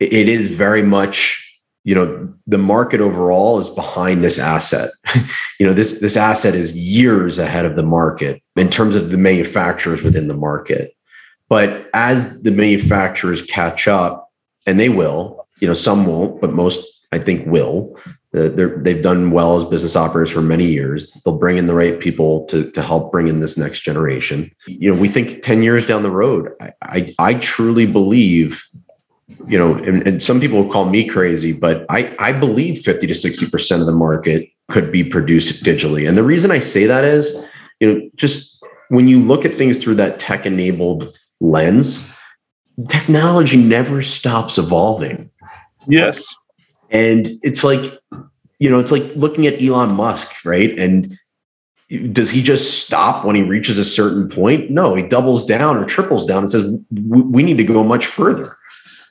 it 0.00 0.28
is 0.28 0.50
very 0.50 0.82
much 0.82 1.41
you 1.84 1.94
know 1.94 2.32
the 2.46 2.58
market 2.58 3.00
overall 3.00 3.58
is 3.58 3.70
behind 3.70 4.22
this 4.22 4.38
asset. 4.38 4.90
You 5.58 5.68
know 5.68 5.74
this 5.74 6.00
this 6.00 6.16
asset 6.16 6.56
is 6.56 6.76
years 6.76 7.38
ahead 7.38 7.64
of 7.64 7.76
the 7.76 7.84
market 7.84 8.42
in 8.56 8.68
terms 8.68 8.96
of 8.96 9.10
the 9.10 9.16
manufacturers 9.16 10.02
within 10.02 10.26
the 10.26 10.34
market. 10.34 10.92
But 11.48 11.88
as 11.94 12.42
the 12.42 12.50
manufacturers 12.50 13.42
catch 13.42 13.86
up 13.86 14.28
and 14.66 14.80
they 14.80 14.88
will 14.88 15.46
you 15.60 15.68
know 15.68 15.74
some 15.74 16.06
won't 16.06 16.40
but 16.40 16.52
most 16.52 17.06
i 17.12 17.18
think 17.18 17.46
will 17.46 17.96
uh, 18.34 18.48
they've 18.48 19.02
done 19.02 19.30
well 19.30 19.58
as 19.58 19.64
business 19.66 19.94
operators 19.94 20.30
for 20.30 20.40
many 20.40 20.64
years. 20.64 21.12
They'll 21.22 21.36
bring 21.36 21.58
in 21.58 21.66
the 21.66 21.74
right 21.74 22.00
people 22.00 22.46
to, 22.46 22.70
to 22.70 22.80
help 22.80 23.12
bring 23.12 23.28
in 23.28 23.40
this 23.40 23.58
next 23.58 23.80
generation. 23.80 24.50
You 24.66 24.90
know 24.90 24.98
we 24.98 25.08
think 25.08 25.42
10 25.42 25.62
years 25.62 25.86
down 25.86 26.02
the 26.02 26.10
road 26.10 26.50
I, 26.58 26.72
I, 26.80 27.14
I 27.18 27.34
truly 27.34 27.84
believe 27.84 28.66
you 29.48 29.58
know, 29.58 29.74
and, 29.74 30.06
and, 30.06 30.22
some 30.22 30.40
people 30.40 30.68
call 30.70 30.86
me 30.86 31.06
crazy, 31.06 31.52
but 31.52 31.84
I, 31.88 32.14
I 32.18 32.32
believe 32.32 32.78
50 32.80 33.06
to 33.06 33.12
60% 33.12 33.80
of 33.80 33.86
the 33.86 33.92
market 33.92 34.48
could 34.70 34.92
be 34.92 35.04
produced 35.04 35.64
digitally. 35.64 36.08
And 36.08 36.16
the 36.16 36.22
reason 36.22 36.50
I 36.50 36.58
say 36.58 36.86
that 36.86 37.04
is, 37.04 37.46
you 37.80 37.92
know, 37.92 38.10
just 38.16 38.64
when 38.88 39.08
you 39.08 39.20
look 39.20 39.44
at 39.44 39.54
things 39.54 39.78
through 39.78 39.96
that 39.96 40.20
tech 40.20 40.46
enabled 40.46 41.16
lens, 41.40 42.14
technology 42.88 43.56
never 43.56 44.02
stops 44.02 44.58
evolving. 44.58 45.30
Yes. 45.88 46.34
And 46.90 47.26
it's 47.42 47.64
like, 47.64 47.98
you 48.58 48.70
know, 48.70 48.78
it's 48.78 48.92
like 48.92 49.04
looking 49.16 49.46
at 49.46 49.60
Elon 49.60 49.94
Musk, 49.94 50.44
right? 50.44 50.78
And 50.78 51.12
does 52.12 52.30
he 52.30 52.42
just 52.42 52.84
stop 52.84 53.24
when 53.24 53.36
he 53.36 53.42
reaches 53.42 53.78
a 53.78 53.84
certain 53.84 54.28
point? 54.28 54.70
No, 54.70 54.94
he 54.94 55.02
doubles 55.02 55.44
down 55.44 55.76
or 55.76 55.84
triples 55.84 56.24
down 56.24 56.38
and 56.38 56.50
says, 56.50 56.76
we 56.90 57.42
need 57.42 57.58
to 57.58 57.64
go 57.64 57.82
much 57.82 58.06
further. 58.06 58.56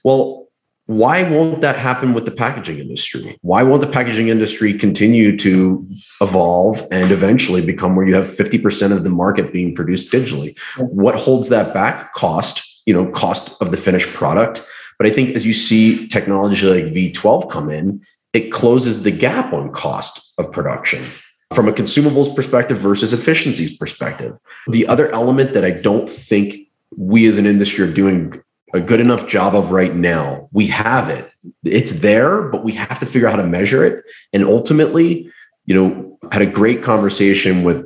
Well, 0.04 0.48
why 0.88 1.24
won't 1.24 1.62
that 1.62 1.78
happen 1.78 2.14
with 2.14 2.26
the 2.26 2.32
packaging 2.32 2.80
industry? 2.80 3.38
Why 3.42 3.64
won't 3.64 3.82
the 3.82 3.88
packaging 3.88 4.28
industry 4.28 4.74
continue 4.74 5.38
to 5.38 5.88
evolve 6.20 6.82
and 6.92 7.12
eventually 7.12 7.66
become 7.66 7.96
where 7.96 8.06
you 8.06 8.16
have 8.16 8.26
50% 8.26 8.92
of 8.92 9.04
the 9.04 9.10
market 9.10 9.54
being 9.54 9.74
produced 9.74 10.12
digitally? 10.12 10.58
What 10.78 11.16
holds 11.16 11.50
that 11.50 11.74
back? 11.74 12.14
Cost, 12.14 12.82
you 12.86 12.94
know, 12.94 13.10
cost 13.12 13.62
of 13.62 13.72
the 13.72 13.78
finished 13.78 14.10
product. 14.10 14.68
But 14.98 15.08
I 15.08 15.12
think 15.12 15.36
as 15.36 15.48
you 15.48 15.54
see 15.54 16.08
technology 16.08 16.68
like 16.68 16.94
V12 16.94 17.50
come 17.50 17.70
in, 17.70 18.06
it 18.34 18.52
closes 18.52 19.04
the 19.04 19.12
gap 19.12 19.54
on 19.54 19.72
cost 19.72 20.34
of 20.38 20.52
production 20.52 21.06
from 21.54 21.68
a 21.68 21.72
consumables 21.72 22.36
perspective 22.36 22.78
versus 22.78 23.14
efficiencies 23.14 23.78
perspective. 23.78 24.38
The 24.68 24.88
other 24.88 25.12
element 25.12 25.54
that 25.54 25.66
I 25.66 25.72
don't 25.72 26.10
think 26.10 26.70
we 26.96 27.26
as 27.28 27.38
an 27.38 27.46
industry 27.46 27.86
are 27.88 27.92
doing 27.92 28.42
a 28.74 28.82
good 28.82 29.00
enough 29.00 29.28
job 29.28 29.56
of 29.56 29.72
right 29.72 29.96
now. 29.96 30.50
We 30.52 30.68
have 30.68 31.10
it. 31.10 31.32
It's 31.64 32.00
there, 32.00 32.44
but 32.44 32.64
we 32.64 32.72
have 32.74 33.00
to 33.00 33.06
figure 33.06 33.28
out 33.28 33.36
how 33.36 33.42
to 33.42 33.48
measure 33.48 33.84
it. 33.84 34.06
And 34.34 34.44
ultimately, 34.44 35.30
you 35.66 35.76
know, 35.76 36.18
I 36.30 36.36
had 36.36 36.42
a 36.42 36.52
great 36.52 36.82
conversation 36.84 37.64
with 37.64 37.86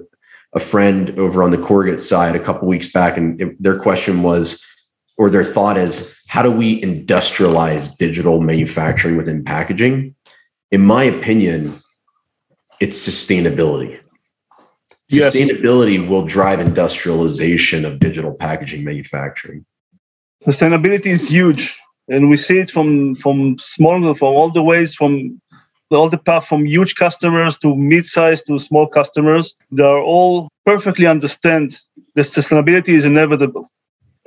a 0.53 0.59
friend 0.59 1.17
over 1.19 1.43
on 1.43 1.51
the 1.51 1.57
corrugate 1.57 1.99
side 1.99 2.35
a 2.35 2.39
couple 2.39 2.67
weeks 2.67 2.91
back, 2.91 3.17
and 3.17 3.55
their 3.59 3.79
question 3.79 4.23
was, 4.23 4.63
or 5.17 5.29
their 5.29 5.43
thought 5.43 5.77
is, 5.77 6.21
how 6.27 6.41
do 6.41 6.51
we 6.51 6.81
industrialize 6.81 7.95
digital 7.97 8.41
manufacturing 8.41 9.17
within 9.17 9.43
packaging? 9.43 10.15
In 10.71 10.85
my 10.85 11.03
opinion, 11.03 11.81
it's 12.79 12.97
sustainability. 12.97 13.99
Yes. 15.09 15.35
Sustainability 15.35 16.07
will 16.07 16.25
drive 16.25 16.59
industrialization 16.59 17.85
of 17.85 17.99
digital 17.99 18.33
packaging 18.33 18.83
manufacturing 18.83 19.65
sustainability 20.45 21.07
is 21.07 21.27
huge 21.27 21.77
and 22.07 22.29
we 22.29 22.37
see 22.37 22.59
it 22.59 22.69
from 22.69 23.15
from 23.15 23.57
small 23.57 24.13
from 24.13 24.33
all 24.39 24.51
the 24.51 24.63
ways 24.63 24.93
from 24.93 25.41
all 25.91 26.09
the 26.09 26.17
path 26.17 26.47
from 26.47 26.65
huge 26.65 26.95
customers 26.95 27.57
to 27.59 27.75
mid-sized 27.75 28.47
to 28.47 28.59
small 28.59 28.87
customers, 28.87 29.55
they 29.71 29.83
are 29.83 30.01
all 30.01 30.49
perfectly 30.65 31.07
understand 31.07 31.79
that 32.15 32.23
sustainability 32.25 32.89
is 32.89 33.05
inevitable. 33.05 33.69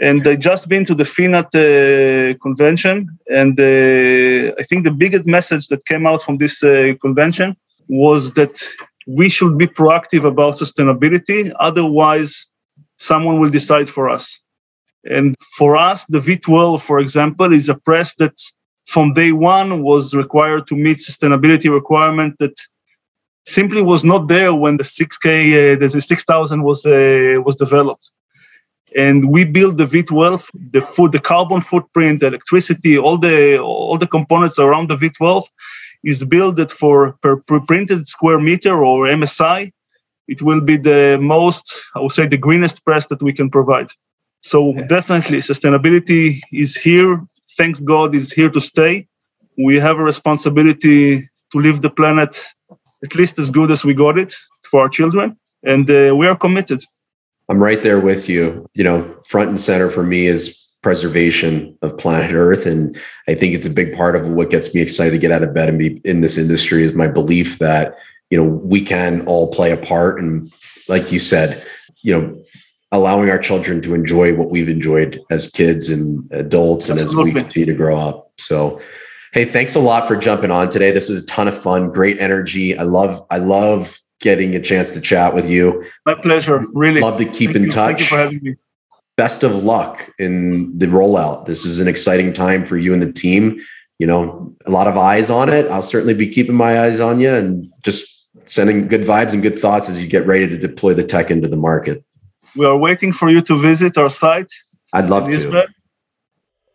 And 0.00 0.26
I 0.28 0.36
just 0.36 0.68
been 0.68 0.84
to 0.84 0.94
the 0.94 1.04
FINAT 1.04 1.48
uh, 1.54 2.38
convention, 2.38 3.08
and 3.28 3.58
uh, 3.58 4.54
I 4.56 4.62
think 4.62 4.84
the 4.84 4.94
biggest 4.96 5.26
message 5.26 5.66
that 5.68 5.84
came 5.86 6.06
out 6.06 6.22
from 6.22 6.38
this 6.38 6.62
uh, 6.62 6.92
convention 7.00 7.56
was 7.88 8.34
that 8.34 8.62
we 9.08 9.28
should 9.28 9.58
be 9.58 9.66
proactive 9.66 10.24
about 10.24 10.54
sustainability. 10.54 11.52
Otherwise, 11.58 12.46
someone 12.96 13.40
will 13.40 13.50
decide 13.50 13.88
for 13.88 14.08
us. 14.08 14.38
And 15.04 15.36
for 15.56 15.76
us, 15.76 16.04
the 16.06 16.18
V12, 16.18 16.80
for 16.80 16.98
example, 16.98 17.52
is 17.52 17.68
a 17.68 17.74
press 17.74 18.14
that 18.16 18.38
from 18.86 19.12
day 19.12 19.32
one 19.32 19.82
was 19.82 20.14
required 20.14 20.66
to 20.68 20.74
meet 20.74 20.98
sustainability 20.98 21.72
requirement 21.72 22.36
that 22.38 22.54
simply 23.46 23.82
was 23.82 24.04
not 24.04 24.28
there 24.28 24.54
when 24.54 24.76
the 24.76 24.84
6K, 24.84 25.76
uh, 25.76 25.78
the 25.78 26.00
6000 26.00 26.62
was 26.62 26.84
uh, 26.84 27.40
was 27.44 27.56
developed. 27.56 28.10
And 28.96 29.30
we 29.30 29.44
built 29.44 29.76
the 29.76 29.84
V12, 29.84 30.48
the 30.72 30.80
food, 30.80 31.12
the 31.12 31.20
carbon 31.20 31.60
footprint, 31.60 32.20
the 32.20 32.28
electricity, 32.28 32.98
all 32.98 33.18
the 33.18 33.58
all 33.58 33.98
the 33.98 34.06
components 34.06 34.58
around 34.58 34.88
the 34.88 34.96
V12 34.96 35.44
is 36.04 36.24
built 36.24 36.70
for 36.70 37.12
per, 37.22 37.36
per 37.36 37.60
printed 37.60 38.08
square 38.08 38.38
meter 38.38 38.84
or 38.84 39.06
MSI, 39.06 39.72
it 40.28 40.42
will 40.42 40.60
be 40.60 40.76
the 40.76 41.18
most, 41.20 41.74
I 41.94 42.00
would 42.00 42.12
say, 42.12 42.26
the 42.26 42.36
greenest 42.36 42.84
press 42.84 43.06
that 43.06 43.22
we 43.22 43.32
can 43.32 43.50
provide. 43.50 43.88
So 44.40 44.72
definitely, 44.88 45.38
sustainability 45.38 46.40
is 46.52 46.76
here. 46.76 47.20
Thanks 47.56 47.80
God, 47.80 48.14
is 48.14 48.32
here 48.32 48.50
to 48.50 48.60
stay. 48.60 49.08
We 49.56 49.76
have 49.76 49.98
a 49.98 50.04
responsibility 50.04 51.28
to 51.52 51.58
leave 51.58 51.82
the 51.82 51.90
planet 51.90 52.44
at 53.02 53.14
least 53.14 53.38
as 53.38 53.50
good 53.50 53.70
as 53.70 53.84
we 53.84 53.94
got 53.94 54.18
it 54.18 54.34
for 54.62 54.82
our 54.82 54.88
children, 54.88 55.36
and 55.62 55.90
uh, 55.90 56.14
we 56.16 56.26
are 56.26 56.36
committed. 56.36 56.82
I'm 57.48 57.62
right 57.62 57.82
there 57.82 58.00
with 58.00 58.28
you. 58.28 58.68
You 58.74 58.84
know, 58.84 59.16
front 59.26 59.48
and 59.48 59.60
center 59.60 59.90
for 59.90 60.02
me 60.02 60.26
is 60.26 60.66
preservation 60.82 61.76
of 61.82 61.96
planet 61.98 62.32
Earth, 62.32 62.66
and 62.66 62.96
I 63.26 63.34
think 63.34 63.54
it's 63.54 63.66
a 63.66 63.70
big 63.70 63.96
part 63.96 64.16
of 64.16 64.28
what 64.28 64.50
gets 64.50 64.74
me 64.74 64.80
excited 64.80 65.12
to 65.12 65.18
get 65.18 65.32
out 65.32 65.42
of 65.42 65.54
bed 65.54 65.68
and 65.68 65.78
be 65.78 66.00
in 66.04 66.20
this 66.20 66.38
industry. 66.38 66.82
Is 66.82 66.94
my 66.94 67.08
belief 67.08 67.58
that 67.58 67.98
you 68.30 68.38
know 68.38 68.44
we 68.44 68.80
can 68.82 69.24
all 69.26 69.52
play 69.52 69.70
a 69.70 69.76
part, 69.76 70.20
and 70.20 70.52
like 70.88 71.10
you 71.10 71.18
said, 71.18 71.64
you 72.02 72.18
know 72.18 72.37
allowing 72.92 73.30
our 73.30 73.38
children 73.38 73.80
to 73.82 73.94
enjoy 73.94 74.34
what 74.34 74.50
we've 74.50 74.68
enjoyed 74.68 75.20
as 75.30 75.50
kids 75.50 75.88
and 75.88 76.26
adults 76.32 76.88
and 76.88 76.98
Absolutely. 76.98 77.30
as 77.30 77.34
we 77.34 77.40
continue 77.40 77.66
to 77.66 77.74
grow 77.74 77.96
up. 77.96 78.32
So 78.38 78.80
hey, 79.32 79.44
thanks 79.44 79.74
a 79.74 79.80
lot 79.80 80.08
for 80.08 80.16
jumping 80.16 80.50
on 80.50 80.70
today. 80.70 80.90
This 80.90 81.08
was 81.08 81.22
a 81.22 81.26
ton 81.26 81.48
of 81.48 81.60
fun, 81.60 81.90
great 81.90 82.18
energy. 82.18 82.76
I 82.78 82.82
love 82.82 83.24
I 83.30 83.38
love 83.38 83.98
getting 84.20 84.54
a 84.54 84.60
chance 84.60 84.90
to 84.92 85.00
chat 85.00 85.34
with 85.34 85.46
you. 85.46 85.84
My 86.06 86.14
pleasure. 86.14 86.66
Really. 86.72 87.00
Love 87.00 87.18
to 87.18 87.24
keep 87.24 87.50
Thank 87.50 87.56
in 87.56 87.62
you. 87.64 87.70
touch. 87.70 87.98
Thank 87.98 88.00
you 88.00 88.06
for 88.06 88.16
having 88.16 88.40
me. 88.42 88.56
Best 89.16 89.42
of 89.42 89.54
luck 89.54 90.10
in 90.18 90.76
the 90.78 90.86
rollout. 90.86 91.46
This 91.46 91.64
is 91.64 91.80
an 91.80 91.88
exciting 91.88 92.32
time 92.32 92.64
for 92.64 92.76
you 92.76 92.92
and 92.92 93.02
the 93.02 93.12
team. 93.12 93.60
You 93.98 94.06
know, 94.06 94.54
a 94.64 94.70
lot 94.70 94.86
of 94.86 94.96
eyes 94.96 95.28
on 95.28 95.48
it. 95.48 95.66
I'll 95.66 95.82
certainly 95.82 96.14
be 96.14 96.28
keeping 96.28 96.54
my 96.54 96.80
eyes 96.80 97.00
on 97.00 97.18
you 97.18 97.32
and 97.32 97.68
just 97.82 98.28
sending 98.44 98.86
good 98.86 99.00
vibes 99.02 99.32
and 99.32 99.42
good 99.42 99.58
thoughts 99.58 99.88
as 99.88 100.00
you 100.00 100.08
get 100.08 100.24
ready 100.24 100.46
to 100.48 100.56
deploy 100.56 100.94
the 100.94 101.02
tech 101.02 101.32
into 101.32 101.48
the 101.48 101.56
market 101.56 102.04
we 102.56 102.66
are 102.66 102.76
waiting 102.76 103.12
for 103.12 103.30
you 103.30 103.40
to 103.42 103.56
visit 103.56 103.98
our 103.98 104.08
site. 104.08 104.52
I'd 104.92 105.10
love 105.10 105.30
to. 105.30 105.68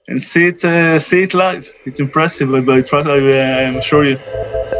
And 0.07 0.21
see 0.21 0.47
it, 0.47 0.63
uh, 0.65 0.99
see 0.99 1.23
it 1.23 1.33
live. 1.33 1.73
It's 1.85 1.99
impressive. 1.99 2.53
I, 2.53 2.81
trust. 2.81 3.07
I, 3.07 3.63
I'm 3.63 3.81
sure 3.81 4.03
you. 4.05 4.19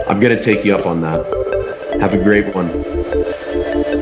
I'm 0.08 0.20
gonna 0.20 0.40
take 0.40 0.66
you 0.66 0.76
up 0.76 0.86
on 0.86 1.02
that. 1.02 1.26
Have 2.02 2.14
a 2.14 2.22
great 2.22 2.54
one. 2.54 2.68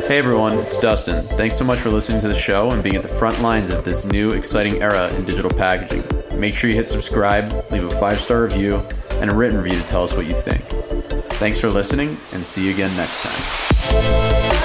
Hey 0.07 0.17
everyone, 0.17 0.57
it's 0.57 0.79
Dustin. 0.79 1.21
Thanks 1.37 1.55
so 1.55 1.63
much 1.63 1.79
for 1.79 1.89
listening 1.89 2.19
to 2.21 2.27
the 2.27 2.33
show 2.33 2.71
and 2.71 2.81
being 2.81 2.95
at 2.95 3.03
the 3.03 3.07
front 3.07 3.39
lines 3.41 3.69
of 3.69 3.85
this 3.85 4.03
new 4.03 4.31
exciting 4.31 4.81
era 4.81 5.09
in 5.13 5.23
digital 5.23 5.51
packaging. 5.51 6.03
Make 6.37 6.55
sure 6.55 6.69
you 6.69 6.75
hit 6.75 6.89
subscribe, 6.89 7.53
leave 7.71 7.83
a 7.83 7.91
five 7.91 8.19
star 8.19 8.41
review, 8.41 8.83
and 9.11 9.29
a 9.29 9.33
written 9.35 9.61
review 9.61 9.79
to 9.79 9.87
tell 9.87 10.03
us 10.03 10.15
what 10.15 10.25
you 10.25 10.33
think. 10.33 10.63
Thanks 11.35 11.59
for 11.59 11.69
listening, 11.69 12.17
and 12.33 12.45
see 12.45 12.65
you 12.65 12.73
again 12.73 12.95
next 12.97 13.23
time. 13.23 14.60